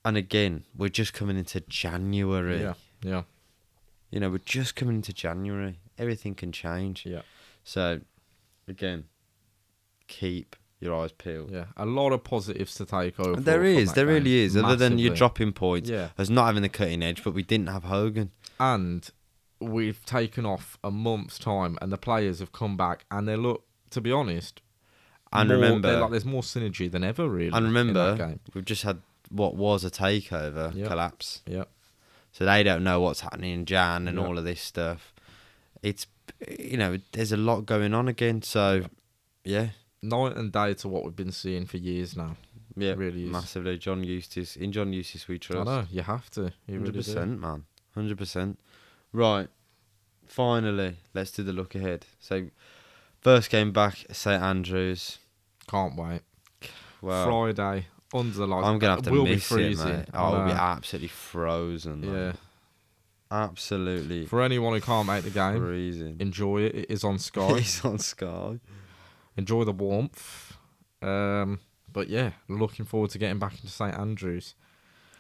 And 0.04 0.18
again, 0.18 0.64
we're 0.76 0.90
just 0.90 1.14
coming 1.14 1.38
into 1.38 1.62
January. 1.62 2.62
Yeah, 2.62 2.74
yeah, 3.02 3.22
You 4.12 4.20
know, 4.20 4.30
we're 4.30 4.40
just 4.40 4.76
coming 4.76 4.96
into 4.98 5.14
January. 5.14 5.80
Everything 5.98 6.36
can 6.36 6.52
change. 6.52 7.06
yeah, 7.06 7.22
So, 7.64 8.02
again, 8.68 9.06
keep 10.08 10.56
your 10.86 10.96
eyes 11.04 11.12
peeled. 11.12 11.52
yeah. 11.52 11.66
A 11.76 11.86
lot 11.86 12.14
of 12.14 12.24
positives 12.24 12.76
to 12.76 12.86
take 12.86 13.20
over. 13.20 13.42
There 13.42 13.64
is, 13.66 13.92
there 13.94 14.06
game. 14.06 14.14
really 14.16 14.36
is. 14.36 14.56
Other 14.56 14.76
than 14.78 14.98
you 14.98 15.10
Massively. 15.10 15.18
dropping 15.18 15.52
points, 15.54 15.90
Yeah, 15.90 16.10
as 16.18 16.30
not 16.30 16.46
having 16.46 16.62
the 16.62 16.70
cutting 16.70 17.04
edge, 17.04 17.24
but 17.24 17.34
we 17.34 17.44
didn't 17.44 17.68
have 17.68 17.84
Hogan. 17.86 18.32
and 18.60 19.10
we've 19.60 20.06
taken 20.06 20.46
off 20.46 20.78
a 20.84 20.92
month's 20.92 21.38
time, 21.40 21.78
and 21.82 21.92
the 21.92 21.98
players 21.98 22.40
have 22.40 22.52
come 22.52 22.78
back, 22.78 23.06
and 23.12 23.28
they 23.28 23.36
look. 23.36 23.64
To 23.92 24.02
be 24.02 24.12
honest, 24.12 24.62
And 25.32 25.48
more- 25.50 25.58
remember- 25.58 26.00
like 26.00 26.12
there's 26.12 26.26
more 26.26 26.42
synergy 26.42 26.92
than 26.92 27.04
ever. 27.04 27.30
Really, 27.30 27.52
And 27.56 27.66
remember, 27.66 28.38
we've 28.54 28.66
just 28.66 28.84
had 28.84 29.02
what 29.30 29.56
was 29.56 29.84
a 29.86 29.90
takeover 29.92 30.76
Yep. 30.76 30.88
collapse. 30.88 31.42
Yep. 31.48 31.70
So 32.32 32.46
they 32.46 32.62
don't 32.64 32.84
know 32.84 33.00
what's 33.00 33.22
happening 33.22 33.54
in 33.54 33.66
Jan 33.66 34.08
and 34.08 34.18
Yep. 34.18 34.28
all 34.28 34.38
of 34.38 34.44
this 34.44 34.60
stuff. 34.62 35.14
It's, 35.82 36.08
you 36.60 36.76
know, 36.78 36.98
there's 37.14 37.32
a 37.32 37.38
lot 37.38 37.62
going 37.66 37.94
on 37.94 38.08
again. 38.10 38.42
So, 38.42 38.86
yeah, 39.46 39.70
night 40.06 40.36
and 40.38 40.52
day 40.52 40.74
to 40.76 40.88
what 40.88 41.04
we've 41.04 41.16
been 41.16 41.32
seeing 41.32 41.66
for 41.66 41.78
years 41.78 42.16
now. 42.16 42.38
yeah, 42.76 42.92
It 42.92 42.98
really 42.98 43.24
is. 43.26 43.30
massively. 43.32 43.78
John 43.78 44.04
Eustace, 44.04 44.56
in 44.56 44.72
John 44.72 44.94
Eustace 44.94 45.28
we 45.28 45.40
trust. 45.40 45.68
I 45.68 45.82
know 45.82 45.88
you 45.92 46.02
have 46.04 46.30
to. 46.32 46.52
Hundred 46.68 46.82
really 46.82 46.92
percent, 46.94 47.40
man. 47.40 47.66
Hundred 47.94 48.18
percent. 48.18 48.60
Right. 49.14 49.48
Finally, 50.26 50.98
let's 51.14 51.32
do 51.32 51.44
the 51.44 51.54
look 51.54 51.76
ahead. 51.76 52.06
So, 52.20 52.48
first 53.22 53.50
game 53.50 53.72
back, 53.72 54.06
St 54.12 54.42
Andrews. 54.42 55.20
Can't 55.68 55.96
wait. 55.96 56.22
Well, 57.02 57.26
Friday 57.26 57.86
under 58.14 58.36
the 58.38 58.48
lights. 58.48 58.66
I'm 58.68 58.80
gonna 58.80 58.96
have 58.96 59.04
to 59.04 59.12
we'll 59.12 59.24
miss 59.26 59.36
be 59.50 59.56
freezing. 59.56 59.88
it, 59.88 59.98
mate. 59.98 60.08
Oh, 60.14 60.20
I'll 60.36 60.46
be 60.46 60.52
absolutely 60.52 61.10
frozen. 61.10 62.02
man. 62.02 62.14
yeah. 62.14 62.34
absolutely 63.32 64.26
For 64.26 64.42
anyone 64.42 64.74
who 64.74 64.82
can't 64.82 65.08
make 65.08 65.24
the 65.24 65.30
game, 65.30 65.58
freezing. 65.60 66.18
enjoy 66.20 66.62
it. 66.64 66.76
It 66.76 66.92
is 66.92 67.04
on 67.04 67.20
Sky. 67.30 67.58
It's 67.58 67.84
on 67.86 68.00
Sky. 68.00 68.60
Enjoy 69.38 69.64
the 69.64 69.72
warmth. 69.72 70.58
Um, 71.02 71.60
but 71.92 72.10
yeah, 72.10 72.32
looking 72.48 72.86
forward 72.86 73.12
to 73.12 73.18
getting 73.18 73.40
back 73.40 73.54
into 73.54 73.68
St 73.70 73.94
Andrews. 73.98 74.56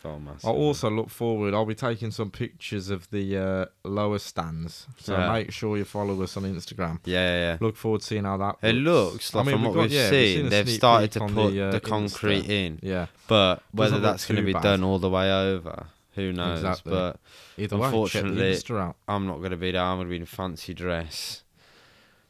Oh, 0.03 0.19
massive. 0.19 0.47
I 0.47 0.53
also 0.53 0.89
look 0.91 1.09
forward. 1.09 1.55
I'll 1.55 1.65
be 1.65 1.73
taking 1.73 2.11
some 2.11 2.29
pictures 2.29 2.91
of 2.91 3.09
the 3.09 3.37
uh, 3.37 3.65
lower 3.83 4.19
stands, 4.19 4.85
so 4.99 5.17
Yeah. 5.17 5.31
make 5.31 5.51
sure 5.51 5.77
you 5.77 5.83
follow 5.85 6.21
us 6.21 6.37
on 6.37 6.43
Instagram. 6.43 6.99
Yeah, 7.05 7.17
yeah, 7.17 7.37
yeah. 7.53 7.57
Look 7.59 7.75
forward 7.75 8.01
to 8.01 8.05
seeing 8.07 8.23
how 8.23 8.37
that. 8.37 8.57
It 8.61 8.73
looks 8.75 9.33
like 9.33 9.45
from 9.49 9.61
we've 9.63 9.69
what 9.69 9.73
got- 9.75 9.81
we've 9.83 9.91
yeah, 9.93 10.09
seen, 10.11 10.45
a 10.45 10.49
they've 10.49 10.69
started 10.69 11.11
to 11.13 11.21
put 11.21 11.57
uh, 11.57 11.71
the 11.71 11.79
Insta. 11.79 11.81
concrete 11.81 12.47
in. 12.49 12.79
Yeah, 12.83 13.07
But 13.27 13.63
whether 13.71 13.99
that's 13.99 14.27
going 14.27 14.35
to 14.35 14.43
be 14.43 14.53
bad. 14.53 14.61
done 14.61 14.83
all 14.83 14.99
the 14.99 15.09
way 15.09 15.31
over, 15.31 15.87
who 16.13 16.31
knows? 16.33 16.59
Exactly. 16.59 16.91
But 16.91 17.19
either 17.57 17.75
way, 17.75 17.81
the 17.81 17.85
Unfortunately- 17.87 18.51
Insta 18.53 18.79
out. 18.79 18.97
I'm 19.07 19.25
not 19.25 19.39
going 19.39 19.51
to 19.51 19.57
be 19.57 19.71
there. 19.71 19.81
I'm 19.81 19.97
going 19.97 20.07
to 20.07 20.11
be 20.11 20.17
in 20.17 20.25
fancy 20.27 20.75
dress. 20.75 21.41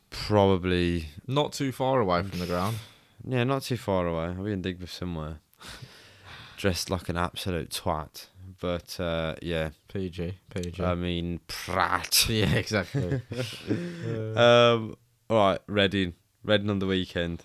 Probably, 0.10 1.08
Not 1.28 1.54
too 1.54 1.72
far 1.72 2.00
away 2.00 2.24
from 2.24 2.40
the 2.40 2.46
ground. 2.46 2.78
yeah, 3.28 3.44
not 3.44 3.64
too 3.64 3.78
far 3.78 4.08
away. 4.08 4.26
I'll 4.36 4.44
be 4.44 4.52
in 4.54 4.62
Digbeth 4.62 4.90
somewhere. 4.90 5.40
Dressed 6.58 6.90
like 6.90 7.10
an 7.10 7.18
absolute 7.18 7.70
twat. 7.70 8.28
But 8.62 8.98
uh, 9.00 9.36
yeah, 9.42 9.72
PG, 9.90 10.38
PG. 10.54 10.82
I 10.84 10.96
mean, 10.96 11.42
Pratt. 11.48 12.26
yeah, 12.30 12.54
exactly. 12.56 13.22
Um, 14.38 14.96
all 15.30 15.38
right, 15.50 15.60
Reading. 15.68 16.14
Reading 16.44 16.70
on 16.70 16.80
the 16.80 16.88
weekend. 16.88 17.44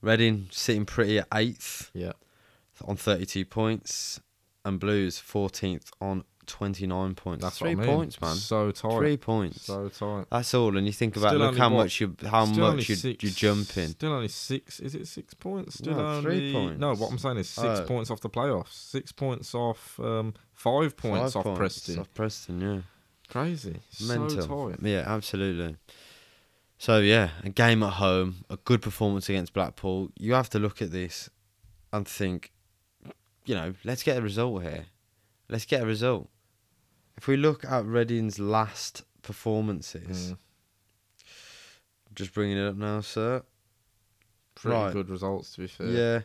Reading 0.00 0.48
sitting 0.50 0.84
pretty 0.84 1.18
at 1.18 1.28
eighth 1.32 1.90
yeah, 1.94 2.12
on 2.84 2.96
32 2.96 3.44
points, 3.44 4.20
and 4.64 4.80
Blues 4.80 5.20
14th 5.24 5.90
on 6.00 6.24
29 6.46 7.14
points. 7.14 7.42
that's 7.44 7.58
three 7.58 7.74
what 7.74 7.84
I 7.84 7.86
mean. 7.86 7.96
points, 7.96 8.20
man. 8.20 8.34
So 8.34 8.70
tight. 8.70 8.96
Three 8.98 9.16
points. 9.16 9.62
So 9.62 9.88
tight. 9.88 10.26
That's 10.30 10.52
all, 10.54 10.76
and 10.76 10.86
you 10.86 10.92
think 10.92 11.16
about 11.16 11.30
Still 11.30 11.38
look 11.40 11.56
how 11.56 11.68
much 11.68 12.00
you 12.00 12.16
how 12.26 12.44
much 12.46 12.88
you 12.88 12.96
you 13.20 13.30
jumping. 13.30 13.88
Still 13.88 14.12
only 14.12 14.28
six. 14.28 14.80
Is 14.80 14.94
it 14.94 15.06
six 15.06 15.34
points? 15.34 15.78
Still 15.78 15.96
No, 15.96 16.06
only 16.06 16.22
three 16.22 16.52
points. 16.52 16.80
No, 16.80 16.94
what 16.94 17.10
I'm 17.10 17.18
saying 17.18 17.36
is 17.38 17.48
six 17.48 17.80
Oh. 17.80 17.84
points 17.86 18.10
off 18.10 18.20
the 18.20 18.30
playoffs. 18.30 18.72
Six 18.72 19.12
points 19.12 19.54
off. 19.54 19.98
Um, 20.00 20.34
five 20.52 20.96
points 20.96 21.34
Five 21.34 21.46
off 21.46 21.56
Preston. 21.56 21.98
Off 22.00 22.12
Preston, 22.14 22.60
yeah. 22.60 22.80
Crazy. 23.28 23.80
Mental. 24.06 24.30
So 24.42 24.70
tight. 24.70 24.78
Yeah, 24.82 25.04
absolutely. 25.06 25.76
So 26.78 26.98
yeah, 26.98 27.30
a 27.44 27.48
game 27.50 27.82
at 27.84 27.94
home, 27.94 28.44
a 28.50 28.56
good 28.56 28.82
performance 28.82 29.28
against 29.28 29.52
Blackpool. 29.52 30.10
You 30.18 30.34
have 30.34 30.50
to 30.50 30.58
look 30.58 30.82
at 30.82 30.90
this 30.90 31.30
and 31.92 32.08
think, 32.08 32.50
you 33.46 33.54
know, 33.54 33.74
let's 33.84 34.02
get 34.02 34.16
a 34.16 34.20
result 34.22 34.62
here. 34.62 34.86
Let's 35.52 35.66
get 35.66 35.82
a 35.82 35.86
result. 35.86 36.30
If 37.18 37.28
we 37.28 37.36
look 37.36 37.62
at 37.64 37.84
Reading's 37.84 38.38
last 38.38 39.02
performances, 39.20 40.32
Mm. 40.32 40.36
just 42.14 42.32
bringing 42.32 42.56
it 42.56 42.66
up 42.66 42.76
now, 42.76 43.02
sir. 43.02 43.42
Pretty 44.54 44.74
Right. 44.76 44.92
good 44.92 45.10
results 45.10 45.52
to 45.54 45.60
be 45.60 45.66
fair. 45.66 45.86
Yeah, 45.88 46.22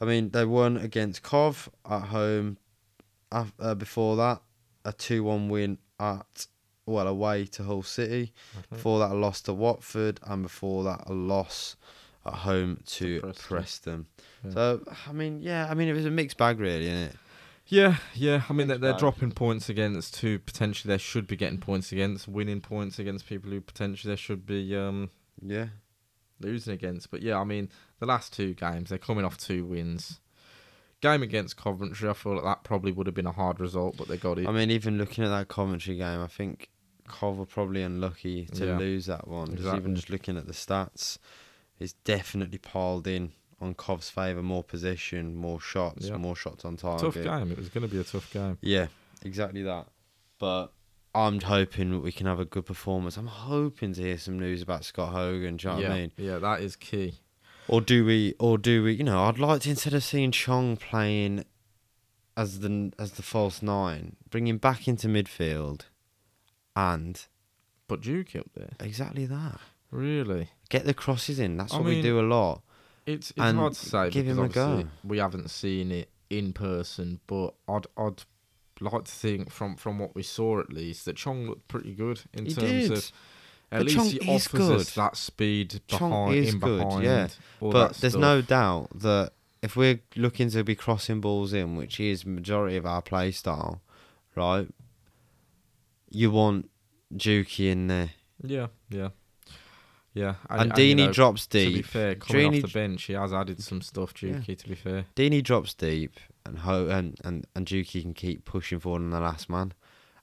I 0.00 0.04
mean 0.04 0.30
they 0.30 0.44
won 0.44 0.76
against 0.76 1.22
Cov 1.22 1.70
at 1.84 2.08
home. 2.08 2.58
Uh, 3.32 3.74
before 3.74 4.16
that, 4.16 4.42
a 4.84 4.92
two-one 4.92 5.48
win 5.48 5.78
at 5.98 6.46
well 6.86 7.08
away 7.08 7.46
to 7.46 7.64
Hull 7.64 7.82
City. 7.82 8.32
Mhm. 8.56 8.68
Before 8.70 8.98
that, 9.00 9.10
a 9.10 9.14
loss 9.14 9.40
to 9.42 9.52
Watford, 9.54 10.20
and 10.22 10.42
before 10.42 10.84
that, 10.84 11.02
a 11.06 11.12
loss 11.14 11.76
at 12.24 12.34
home 12.34 12.82
to, 12.86 13.20
To 13.20 13.26
Preston. 13.26 13.46
Preston. 13.48 14.06
Yeah. 14.44 14.50
So 14.52 14.84
I 15.08 15.12
mean, 15.12 15.40
yeah, 15.40 15.66
I 15.70 15.74
mean 15.74 15.88
it 15.88 15.92
was 15.94 16.04
a 16.04 16.10
mixed 16.10 16.36
bag, 16.36 16.60
really, 16.60 16.86
isn't 16.86 17.10
it? 17.14 17.16
Yeah, 17.68 17.96
yeah. 18.14 18.42
I 18.48 18.52
mean, 18.52 18.68
they're, 18.68 18.78
they're 18.78 18.92
dropping 18.96 19.32
points 19.32 19.68
against 19.68 20.16
who 20.20 20.38
potentially 20.38 20.92
they 20.92 20.98
should 20.98 21.26
be 21.26 21.36
getting 21.36 21.58
points 21.58 21.90
against, 21.92 22.28
winning 22.28 22.60
points 22.60 22.98
against 22.98 23.26
people 23.26 23.50
who 23.50 23.60
potentially 23.60 24.12
they 24.12 24.16
should 24.16 24.46
be 24.46 24.76
um, 24.76 25.10
Yeah, 25.42 25.68
losing 26.40 26.74
against. 26.74 27.10
But 27.10 27.22
yeah, 27.22 27.38
I 27.40 27.44
mean, 27.44 27.68
the 27.98 28.06
last 28.06 28.32
two 28.32 28.54
games 28.54 28.90
they're 28.90 28.98
coming 28.98 29.24
off 29.24 29.36
two 29.36 29.64
wins. 29.64 30.20
Game 31.02 31.22
against 31.22 31.56
Coventry, 31.56 32.08
I 32.08 32.14
feel 32.14 32.34
like 32.36 32.44
that 32.44 32.64
probably 32.64 32.90
would 32.92 33.06
have 33.06 33.14
been 33.14 33.26
a 33.26 33.32
hard 33.32 33.60
result, 33.60 33.96
but 33.98 34.08
they 34.08 34.16
got 34.16 34.38
it. 34.38 34.48
I 34.48 34.52
mean, 34.52 34.70
even 34.70 34.96
looking 34.96 35.24
at 35.24 35.28
that 35.28 35.48
Coventry 35.48 35.96
game, 35.96 36.20
I 36.22 36.26
think 36.26 36.70
Cov 37.06 37.36
were 37.38 37.46
probably 37.46 37.82
unlucky 37.82 38.46
to 38.46 38.64
Yeah. 38.66 38.78
lose 38.78 39.06
that 39.06 39.28
one. 39.28 39.56
Just 39.56 39.74
even 39.76 39.94
just 39.94 40.08
looking 40.08 40.36
at 40.38 40.46
the 40.46 40.52
stats, 40.54 41.18
it's 41.78 41.92
definitely 42.04 42.58
piled 42.58 43.06
in 43.06 43.32
on 43.60 43.74
Cov's 43.74 44.10
favour. 44.10 44.42
More 44.42 44.62
possession, 44.64 45.34
more 45.34 45.60
shots, 45.60 46.06
Yeah. 46.08 46.16
more 46.16 46.36
shots 46.36 46.64
on 46.64 46.76
target. 46.76 47.14
tough 47.14 47.22
game. 47.24 47.50
It 47.52 47.58
was 47.58 47.68
going 47.68 47.88
to 47.88 47.92
be 47.92 48.00
a 48.00 48.04
tough 48.04 48.30
game. 48.32 48.58
Yeah, 48.60 48.88
exactly 49.22 49.62
that. 49.62 49.86
But 50.38 50.72
I'm 51.14 51.40
hoping 51.40 52.02
we 52.02 52.12
can 52.12 52.26
have 52.26 52.38
a 52.40 52.44
good 52.44 52.66
performance. 52.66 53.16
I'm 53.16 53.26
hoping 53.28 53.94
to 53.94 54.00
hear 54.02 54.18
some 54.18 54.38
news 54.38 54.60
about 54.62 54.84
Scott 54.84 55.12
Hogan. 55.12 55.56
Do 55.56 55.68
you 55.68 55.74
know 55.74 55.80
yeah, 55.80 55.88
what 55.88 55.94
I 55.94 55.98
mean? 56.00 56.12
yeah, 56.18 56.38
that 56.38 56.60
is 56.60 56.76
key. 56.76 57.20
Or 57.68 57.80
do 57.80 58.04
we? 58.04 58.34
Or 58.38 58.58
do 58.58 58.82
we? 58.84 58.92
You 58.92 59.04
know, 59.04 59.24
I'd 59.24 59.38
like 59.38 59.62
to 59.62 59.70
instead 59.70 59.94
of 59.94 60.04
seeing 60.04 60.30
Chong 60.30 60.76
playing 60.76 61.44
as 62.36 62.60
the 62.60 62.92
as 62.98 63.12
the 63.12 63.22
false 63.22 63.62
nine, 63.62 64.16
bring 64.30 64.46
him 64.46 64.58
back 64.58 64.86
into 64.86 65.08
midfield, 65.08 65.82
and 66.76 67.26
But 67.88 68.02
Juki 68.02 68.38
up 68.38 68.50
there, 68.54 68.72
exactly 68.80 69.26
that. 69.26 69.60
really? 69.90 70.50
Get 70.68 70.84
the 70.84 70.94
crosses 70.94 71.38
in. 71.38 71.56
That's 71.56 71.72
I 71.72 71.76
what 71.78 71.86
we 71.86 72.02
do 72.02 72.20
a 72.20 72.22
lot. 72.22 72.62
It's 73.06 73.30
it's 73.30 73.38
hard 73.38 73.72
to 73.74 73.78
say 73.78 74.10
give 74.10 74.26
because 74.26 74.38
him 74.38 74.44
a 74.44 74.48
go. 74.48 74.84
we 75.04 75.18
haven't 75.18 75.48
seen 75.50 75.92
it 75.92 76.10
in 76.28 76.52
person, 76.52 77.20
but 77.26 77.54
I'd 77.68 77.86
I'd 77.96 78.22
like 78.80 79.04
to 79.04 79.12
think 79.12 79.50
from 79.50 79.76
from 79.76 79.98
what 79.98 80.14
we 80.14 80.22
saw 80.22 80.60
at 80.60 80.72
least 80.72 81.04
that 81.06 81.16
Chong 81.16 81.46
looked 81.48 81.68
pretty 81.68 81.94
good 81.94 82.22
in 82.34 82.46
He 82.46 82.52
terms 82.54 82.88
did. 82.88 82.92
of 82.92 83.12
at 83.70 83.78
But 83.78 83.86
least 83.86 83.96
Chong 83.96 84.06
he 84.06 84.20
offers 84.34 84.70
us 84.70 84.94
that 84.94 85.16
speed 85.16 85.80
Chong 85.88 86.10
behind 86.10 86.34
is 86.34 86.54
in 86.54 86.60
good, 86.60 86.78
behind. 86.80 87.04
yeah. 87.04 87.28
but 87.60 87.94
there's 87.96 88.12
stuff. 88.12 88.20
no 88.20 88.42
doubt 88.42 88.88
that 89.00 89.32
if 89.62 89.76
we're 89.76 90.00
looking 90.14 90.50
to 90.50 90.62
be 90.62 90.74
crossing 90.74 91.20
balls 91.20 91.52
in, 91.52 91.76
which 91.76 91.98
is 91.98 92.26
majority 92.26 92.76
of 92.76 92.84
our 92.86 93.02
play 93.02 93.30
style, 93.32 93.80
right? 94.36 94.68
You 96.10 96.30
want 96.30 96.70
Juki 97.14 97.70
in 97.70 97.86
there, 97.88 98.10
yeah 98.42 98.66
yeah 98.90 99.08
yeah 100.16 100.34
and, 100.50 100.70
you 100.76 100.94
Deeney 100.96 101.06
know, 101.06 101.12
drops 101.12 101.46
To 101.48 101.58
be 101.58 101.74
deep. 101.76 101.86
fair, 101.86 102.14
coming 102.16 102.50
Deeney- 102.52 102.64
off 102.64 102.70
the 102.72 102.78
bench, 102.80 103.02
he 103.04 103.12
has 103.12 103.32
added 103.32 103.62
some 103.62 103.80
stuff. 103.82 104.12
Yeah. 104.22 104.30
Juki, 104.40 104.56
to 104.58 104.68
be 104.68 104.74
fair, 104.74 105.04
Deeney 105.14 105.42
drops 105.42 105.74
deep, 105.74 106.18
and 106.44 106.58
Ho 106.60 106.88
and, 106.88 107.20
and 107.24 107.46
and 107.54 107.66
Juki 107.66 108.02
can 108.02 108.14
keep 108.14 108.44
pushing 108.44 108.80
forward 108.80 109.02
on 109.02 109.10
the 109.10 109.20
last 109.20 109.48
man. 109.50 109.72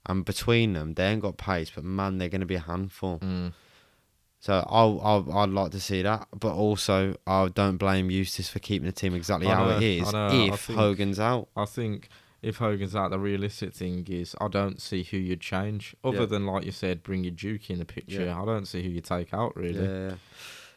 And 0.06 0.24
between 0.24 0.74
them, 0.74 0.94
they 0.94 1.06
ain't 1.06 1.22
got 1.22 1.38
pace, 1.38 1.70
but 1.74 1.82
man, 1.84 2.18
they're 2.18 2.28
going 2.28 2.42
to 2.42 2.46
be 2.46 2.56
a 2.56 2.60
handful. 2.60 3.20
mm. 3.20 3.52
So 4.40 4.62
I'll 4.68 5.00
I'd 5.32 5.48
like 5.48 5.70
to 5.70 5.80
see 5.80 6.02
that, 6.02 6.28
but 6.38 6.52
also 6.54 7.14
I 7.26 7.48
don't 7.48 7.78
blame 7.78 8.10
Eustace 8.10 8.50
for 8.50 8.58
keeping 8.58 8.84
the 8.84 8.92
team 8.92 9.14
exactly 9.14 9.46
I 9.48 9.54
how 9.54 9.70
it 9.78 9.82
is 9.82 10.12
know, 10.12 10.28
if 10.52 10.60
think- 10.60 10.78
Hogan's 10.78 11.18
out. 11.18 11.48
I 11.56 11.64
think 11.64 12.10
if 12.44 12.58
Hogan's 12.58 12.94
out, 12.94 13.10
the 13.10 13.18
realistic 13.18 13.72
thing 13.74 14.06
is 14.08 14.34
I 14.40 14.48
don't 14.48 14.80
see 14.80 15.02
who 15.02 15.16
you'd 15.16 15.40
change 15.40 15.94
other 16.04 16.20
Yeah. 16.20 16.26
than 16.26 16.46
like 16.46 16.64
you 16.64 16.72
said, 16.72 17.02
bring 17.02 17.24
your 17.24 17.32
Juki 17.34 17.70
in 17.70 17.78
the 17.78 17.84
picture. 17.84 18.24
Yeah. 18.26 18.40
I 18.40 18.44
don't 18.44 18.66
see 18.66 18.82
who 18.82 18.88
you 18.90 19.00
take 19.00 19.32
out 19.34 19.56
really. 19.56 19.84
Yeah, 19.84 20.14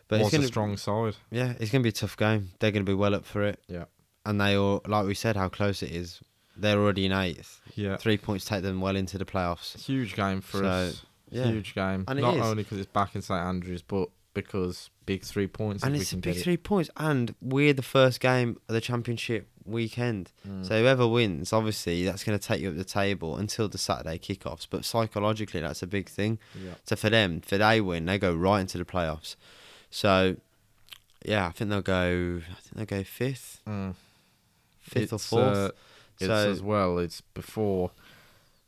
but 0.08 0.22
What's 0.22 0.28
it's 0.28 0.32
gonna 0.38 0.46
a 0.46 0.48
strong 0.48 0.78
side? 0.78 1.16
yeah, 1.32 1.54
it's 1.60 1.72
gonna 1.72 1.84
be 1.84 1.90
a 1.90 1.94
tough 1.94 2.16
game. 2.18 2.52
They're 2.60 2.72
gonna 2.72 2.86
be 2.86 2.94
well 2.94 3.14
up 3.16 3.26
for 3.26 3.44
it. 3.44 3.60
Yeah. 3.68 3.86
and 4.26 4.42
they 4.42 4.56
all 4.58 4.82
like 4.88 5.06
we 5.06 5.14
said 5.14 5.36
how 5.36 5.48
close 5.50 5.82
it 5.84 5.92
is. 5.92 6.22
They're 6.60 6.80
already 6.80 7.06
in 7.06 7.12
eighth. 7.12 7.62
Yeah, 7.76 7.98
Three 7.98 8.18
points 8.18 8.44
take 8.46 8.64
them 8.64 8.82
well 8.82 8.96
into 8.96 9.18
the 9.20 9.26
playoffs. 9.26 9.80
huge 9.86 10.16
game 10.16 10.42
for 10.42 10.58
So, 10.60 10.66
us. 10.66 11.06
Yeah, 11.30 11.46
Huge 11.52 11.76
game, 11.76 12.04
And 12.08 12.20
not 12.22 12.38
only 12.40 12.64
because 12.64 12.80
it's 12.80 12.92
back 12.92 13.14
in 13.14 13.22
St 13.22 13.40
Andrews, 13.40 13.82
but 13.84 14.10
because 14.34 14.90
big 15.06 15.24
three 15.24 15.46
points. 15.48 15.84
and 15.84 15.96
it's 15.96 16.14
a 16.14 16.18
big 16.18 16.38
it. 16.38 16.42
three 16.42 16.58
points, 16.58 16.90
and 16.98 17.36
we're 17.42 17.74
the 17.74 17.82
first 17.84 18.20
game 18.20 18.58
of 18.70 18.74
the 18.74 18.82
championship 18.82 19.48
weekend. 19.68 20.32
Mm. 20.48 20.66
So 20.66 20.80
whoever 20.82 21.08
wins, 21.08 21.52
obviously, 21.54 22.06
that's 22.06 22.24
going 22.24 22.38
to 22.38 22.44
take 22.48 22.62
you 22.62 22.70
up 22.70 22.78
the 22.78 22.84
table 22.84 23.36
until 23.38 23.68
the 23.68 23.78
Saturday 23.78 24.18
kickoffs. 24.18 24.68
But 24.70 24.86
psychologically, 24.86 25.62
that's 25.62 25.84
a 25.84 25.88
big 25.88 26.10
thing. 26.10 26.40
yeah. 26.56 26.74
So 26.86 26.96
for 26.96 27.10
them, 27.10 27.42
if 27.44 27.50
they 27.50 27.82
win, 27.82 28.06
they 28.06 28.18
go 28.20 28.34
right 28.34 28.62
into 28.62 28.78
the 28.78 28.86
playoffs. 28.86 29.36
So 29.90 30.38
yeah, 31.26 31.48
I 31.48 31.52
think 31.52 31.70
they'll 31.70 31.82
go. 31.82 32.42
I 32.50 32.54
think 32.62 32.76
they'll 32.90 33.00
go 33.00 33.04
fifth, 33.04 33.62
Mm. 33.68 33.96
fifth 34.80 35.14
or 35.14 35.20
fourth. 35.20 35.58
uh, 35.58 35.72
it's 36.20 36.28
So- 36.28 36.52
as 36.52 36.62
well. 36.62 36.98
It's 37.00 37.22
before 37.22 37.92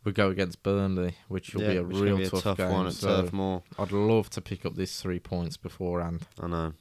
we 0.03 0.11
go 0.11 0.29
against 0.29 0.63
Burnley, 0.63 1.15
which 1.27 1.53
will 1.53 1.61
yeah, 1.63 1.69
be 1.71 1.77
a 1.77 1.83
real 1.83 2.17
be 2.17 2.29
tough, 2.29 2.57
game. 2.57 2.71
one 2.71 2.87
at 2.87 2.93
so 2.93 3.21
Turf 3.23 3.33
Moor. 3.33 3.63
I'd 3.77 3.91
love 3.91 4.29
to 4.31 4.41
pick 4.41 4.65
up 4.65 4.75
these 4.75 4.99
three 5.01 5.19
points 5.19 5.57
beforehand. 5.57 6.25
I 6.39 6.47
know. 6.47 6.73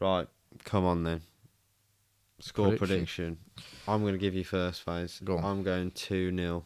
Right, 0.00 0.26
come 0.64 0.84
on 0.84 1.04
then. 1.04 1.22
Score 2.42 2.76
Prediction. 2.76 3.36
prediction. 3.36 3.38
I'm 3.86 4.00
going 4.02 4.14
to 4.14 4.18
give 4.18 4.34
you 4.34 4.42
first 4.44 4.82
phase. 4.82 5.20
Go 5.22 5.38
on. 5.38 5.44
I'm 5.44 5.62
going 5.62 5.92
2 5.92 6.36
0 6.36 6.64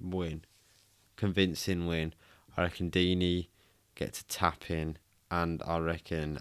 win. 0.00 0.44
Convincing 1.16 1.86
win. 1.86 2.12
I 2.56 2.62
reckon 2.62 2.90
Deeney 2.90 3.48
get 3.94 4.12
to 4.14 4.26
tap 4.26 4.70
in, 4.70 4.98
and 5.30 5.62
I 5.66 5.78
reckon 5.78 6.40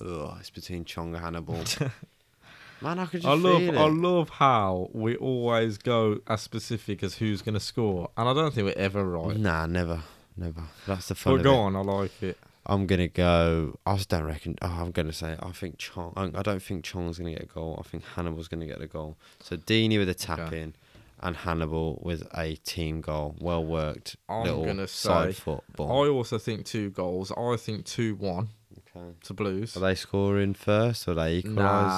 ugh, 0.00 0.36
it's 0.38 0.50
between 0.50 0.84
Chong 0.84 1.14
and 1.14 1.22
Hannibal. 1.24 1.64
Man, 2.82 2.98
I 2.98 3.04
could 3.06 3.22
just 3.22 3.26
I 3.26 3.34
love, 3.34 3.58
feel 3.58 3.78
I 3.78 3.88
love 3.88 4.28
how 4.30 4.88
we 4.92 5.16
always 5.16 5.76
go 5.76 6.20
as 6.28 6.40
specific 6.40 7.02
as 7.02 7.16
who's 7.16 7.42
going 7.42 7.54
to 7.54 7.60
score, 7.60 8.10
and 8.16 8.28
I 8.28 8.32
don't 8.32 8.54
think 8.54 8.66
we're 8.66 8.82
ever 8.82 9.04
right. 9.04 9.36
Nah, 9.36 9.66
never. 9.66 10.02
Never. 10.36 10.62
That's 10.86 11.08
the 11.08 11.14
fun 11.14 11.34
But 11.34 11.38
of 11.40 11.44
go 11.44 11.52
it. 11.54 11.58
on, 11.58 11.76
I 11.76 11.80
like 11.80 12.22
it. 12.22 12.38
I'm 12.66 12.86
gonna 12.86 13.08
go. 13.08 13.78
I 13.86 13.96
just 13.96 14.08
don't 14.10 14.24
reckon. 14.24 14.56
Oh, 14.62 14.66
I'm 14.68 14.90
gonna 14.90 15.12
say. 15.12 15.36
I 15.40 15.50
think 15.52 15.78
Chong. 15.78 16.12
I 16.16 16.24
I 16.38 16.42
don't 16.42 16.62
think 16.62 16.84
Chong's 16.84 17.18
gonna 17.18 17.30
get 17.32 17.42
a 17.42 17.46
goal. 17.46 17.76
I 17.84 17.88
think 17.88 18.04
Hannibal's 18.04 18.48
gonna 18.48 18.66
get 18.66 18.80
a 18.80 18.86
goal. 18.86 19.16
So 19.42 19.56
Deeney 19.56 19.98
with 19.98 20.08
a 20.08 20.14
tap 20.14 20.38
Okay. 20.40 20.60
in, 20.62 20.74
and 21.20 21.36
Hannibal 21.36 22.00
with 22.02 22.26
a 22.36 22.56
team 22.56 23.00
goal. 23.00 23.34
Well 23.40 23.64
worked. 23.64 24.16
I'm 24.28 24.44
little 24.44 24.64
gonna 24.66 24.86
side 24.86 25.34
say 25.34 25.40
football. 25.40 26.04
I 26.04 26.08
also 26.08 26.38
think 26.38 26.66
two 26.66 26.90
goals. 26.90 27.32
I 27.32 27.56
think 27.56 27.86
two 27.86 28.14
one 28.16 28.50
okay. 28.94 29.14
to 29.24 29.34
Blues. 29.34 29.76
Are 29.76 29.80
they 29.80 29.94
scoring 29.94 30.54
first 30.54 31.08
or 31.08 31.12
are 31.12 31.14
they 31.14 31.42
Nah, 31.44 31.50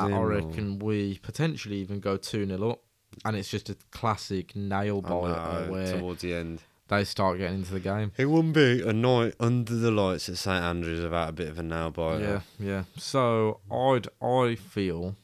equalising? 0.06 0.14
I 0.14 0.18
or- 0.18 0.28
reckon 0.28 0.78
we 0.78 1.18
potentially 1.18 1.76
even 1.78 1.98
go 2.00 2.16
two 2.16 2.46
0 2.46 2.70
up, 2.70 2.82
and 3.24 3.36
it's 3.36 3.48
just 3.50 3.68
a 3.68 3.76
classic 3.90 4.54
nail 4.54 5.02
I 5.04 5.08
biter 5.10 5.70
where 5.72 5.98
towards 5.98 6.22
the 6.22 6.34
end. 6.34 6.62
They 6.92 7.04
start 7.04 7.38
getting 7.38 7.60
into 7.60 7.72
the 7.72 7.80
game. 7.80 8.12
It 8.18 8.26
wouldn't 8.26 8.52
be 8.54 8.82
a 8.86 8.92
night 8.92 9.34
under 9.40 9.74
the 9.74 9.90
lights 9.90 10.28
at 10.28 10.36
St 10.36 10.62
Andrews 10.62 11.00
without 11.02 11.30
a 11.30 11.32
bit 11.32 11.48
of 11.48 11.58
a 11.58 11.62
nail 11.62 11.90
biter. 11.90 12.42
Yeah, 12.60 12.66
yeah. 12.66 12.84
So 12.98 13.60
I'd 13.70 14.08
I 14.20 14.56
feel 14.56 15.16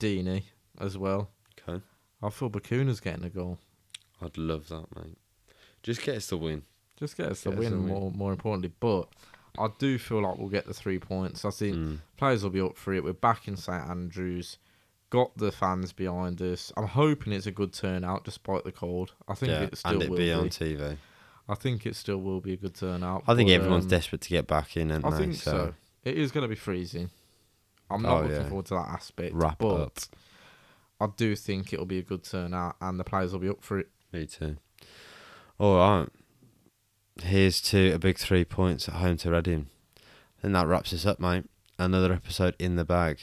Deeney 0.00 0.44
as 0.80 0.96
well. 0.96 1.28
Okay. 1.68 1.82
I 2.22 2.30
feel 2.30 2.48
Bacuna's 2.48 3.00
getting 3.00 3.24
a 3.24 3.28
goal. 3.28 3.58
I'd 4.22 4.38
love 4.38 4.68
that, 4.68 4.86
mate. 4.96 5.18
Just 5.82 6.02
get 6.02 6.16
us 6.16 6.28
the 6.28 6.36
win. 6.38 6.62
Just 6.96 7.16
get 7.18 7.26
us 7.26 7.42
the 7.42 7.50
Get 7.50 7.58
win, 7.58 7.72
win. 7.84 7.88
more 7.88 8.10
more 8.10 8.32
importantly. 8.32 8.72
But 8.80 9.08
I 9.58 9.68
do 9.78 9.98
feel 9.98 10.22
like 10.22 10.38
we'll 10.38 10.48
get 10.48 10.66
the 10.66 10.72
three 10.74 10.98
points. 10.98 11.44
I 11.44 11.50
think 11.50 11.76
Mm. 11.76 11.98
players 12.16 12.42
will 12.42 12.50
be 12.50 12.60
up 12.62 12.78
for 12.78 12.94
it. 12.94 13.04
We're 13.04 13.12
back 13.12 13.46
in 13.46 13.56
St 13.58 13.86
Andrews. 13.90 14.56
Got 15.12 15.36
the 15.36 15.52
fans 15.52 15.92
behind 15.92 16.40
us. 16.40 16.72
I'm 16.74 16.86
hoping 16.86 17.34
it's 17.34 17.44
a 17.46 17.50
good 17.52 17.74
turnout 17.74 18.24
despite 18.24 18.64
the 18.64 18.72
cold. 18.72 19.12
I 19.28 19.34
think 19.34 19.50
Yeah, 19.52 19.62
it 19.64 19.76
still 19.76 19.92
and 19.92 20.02
it 20.02 20.08
will 20.08 20.16
be 20.16 20.24
be. 20.24 20.32
on 20.32 20.48
TV. 20.48 20.96
I 21.46 21.54
think 21.54 21.84
it 21.84 21.96
still 21.96 22.16
will 22.16 22.40
be 22.40 22.54
a 22.54 22.56
good 22.56 22.74
turnout. 22.74 23.24
I 23.28 23.34
think 23.34 23.50
but, 23.50 23.54
everyone's 23.56 23.84
um, 23.84 23.90
desperate 23.90 24.22
to 24.22 24.30
get 24.30 24.46
back 24.46 24.74
in, 24.78 24.90
and 24.90 25.04
I 25.04 25.10
think 25.18 25.34
so. 25.34 25.50
so. 25.50 25.74
It 26.02 26.16
is 26.16 26.32
going 26.32 26.42
to 26.42 26.48
be 26.48 26.54
freezing. 26.54 27.10
I'm 27.90 28.06
Oh, 28.06 28.08
not 28.08 28.22
looking 28.22 28.36
yeah. 28.38 28.48
forward 28.48 28.66
to 28.66 28.74
that 28.74 28.88
aspect. 28.88 29.34
Wrap 29.34 29.58
but 29.58 29.74
up. 29.82 29.98
I 30.98 31.08
do 31.14 31.36
think 31.36 31.74
it'll 31.74 31.84
be 31.84 31.98
a 31.98 32.02
good 32.02 32.24
turnout 32.24 32.76
and 32.80 32.98
the 32.98 33.04
players 33.04 33.32
will 33.34 33.40
be 33.40 33.50
up 33.50 33.62
for 33.62 33.78
it. 33.80 33.90
Me 34.14 34.24
too. 34.24 34.56
All 35.58 35.76
right. 35.76 36.08
Here's 37.22 37.60
to 37.62 37.92
a 37.92 37.98
big 37.98 38.16
three 38.16 38.44
points 38.44 38.88
at 38.88 38.94
home 38.94 39.18
to 39.18 39.30
Reading. 39.30 39.66
Think 40.40 40.54
that 40.54 40.66
wraps 40.66 40.94
us 40.94 41.04
up, 41.04 41.20
mate. 41.20 41.44
Another 41.78 42.12
episode 42.14 42.56
in 42.58 42.76
the 42.76 42.84
bag. 42.84 43.18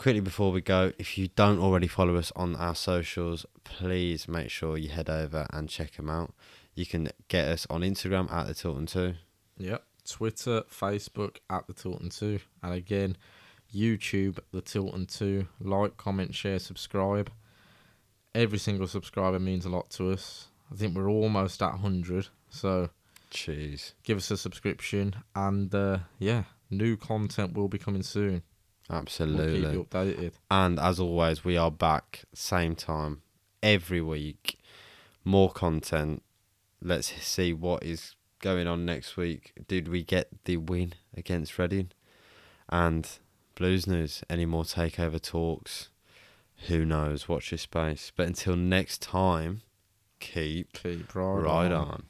Quickly 0.00 0.20
before 0.20 0.50
we 0.50 0.62
go, 0.62 0.92
if 0.98 1.18
you 1.18 1.28
don't 1.36 1.58
already 1.58 1.86
follow 1.86 2.16
us 2.16 2.32
on 2.34 2.56
our 2.56 2.74
socials, 2.74 3.44
please 3.64 4.26
make 4.28 4.48
sure 4.48 4.78
you 4.78 4.88
head 4.88 5.10
over 5.10 5.46
and 5.52 5.68
check 5.68 5.92
them 5.96 6.08
out. 6.08 6.32
You 6.74 6.86
can 6.86 7.10
get 7.28 7.46
us 7.46 7.66
on 7.68 7.82
Instagram 7.82 8.32
at 8.32 8.46
the 8.46 8.54
Tilton 8.54 8.86
2. 8.86 9.12
Yep. 9.58 9.84
Twitter, 10.08 10.62
Facebook 10.62 11.36
at 11.50 11.66
the 11.66 11.74
Tilton 11.74 12.08
2. 12.08 12.40
And 12.62 12.72
again, 12.72 13.18
YouTube, 13.74 14.38
the 14.52 14.62
Tilton 14.62 15.04
2. 15.04 15.46
Like, 15.60 15.98
comment, 15.98 16.34
share, 16.34 16.60
subscribe. 16.60 17.30
Every 18.34 18.58
single 18.58 18.86
subscriber 18.86 19.38
means 19.38 19.66
a 19.66 19.68
lot 19.68 19.90
to 19.90 20.12
us. 20.12 20.46
I 20.72 20.76
think 20.76 20.96
we're 20.96 21.10
almost 21.10 21.60
at 21.60 21.72
100. 21.72 22.28
So 22.48 22.88
Jeez. 23.30 23.92
give 24.02 24.16
us 24.16 24.30
a 24.30 24.38
subscription. 24.38 25.16
And 25.34 25.74
uh, 25.74 25.98
yeah, 26.18 26.44
new 26.70 26.96
content 26.96 27.52
will 27.52 27.68
be 27.68 27.76
coming 27.76 28.02
soon. 28.02 28.44
Absolutely. 28.90 29.60
We'll 29.60 29.84
keep 29.84 29.94
you 29.94 29.98
updated. 29.98 30.32
And 30.50 30.78
as 30.78 30.98
always, 30.98 31.44
we 31.44 31.56
are 31.56 31.70
back 31.70 32.24
same 32.34 32.74
time 32.74 33.22
every 33.62 34.00
week. 34.00 34.58
More 35.24 35.50
content. 35.50 36.22
Let's 36.82 37.12
see 37.22 37.52
what 37.52 37.82
is 37.82 38.14
going 38.40 38.66
on 38.66 38.84
next 38.84 39.16
week. 39.16 39.52
Did 39.68 39.88
we 39.88 40.02
get 40.02 40.28
the 40.44 40.56
win 40.56 40.94
against 41.16 41.58
Reading? 41.58 41.90
And 42.68 43.08
Blues 43.54 43.86
news. 43.86 44.22
Any 44.30 44.46
more 44.46 44.64
takeover 44.64 45.20
talks? 45.20 45.90
Who 46.68 46.84
knows? 46.84 47.28
Watch 47.28 47.50
your 47.52 47.58
space. 47.58 48.10
But 48.16 48.26
until 48.26 48.56
next 48.56 49.02
time, 49.02 49.60
keep 50.18 50.72
Keep 50.72 51.14
right, 51.14 51.42
right 51.42 51.72
on. 51.72 51.88
on. 51.88 52.02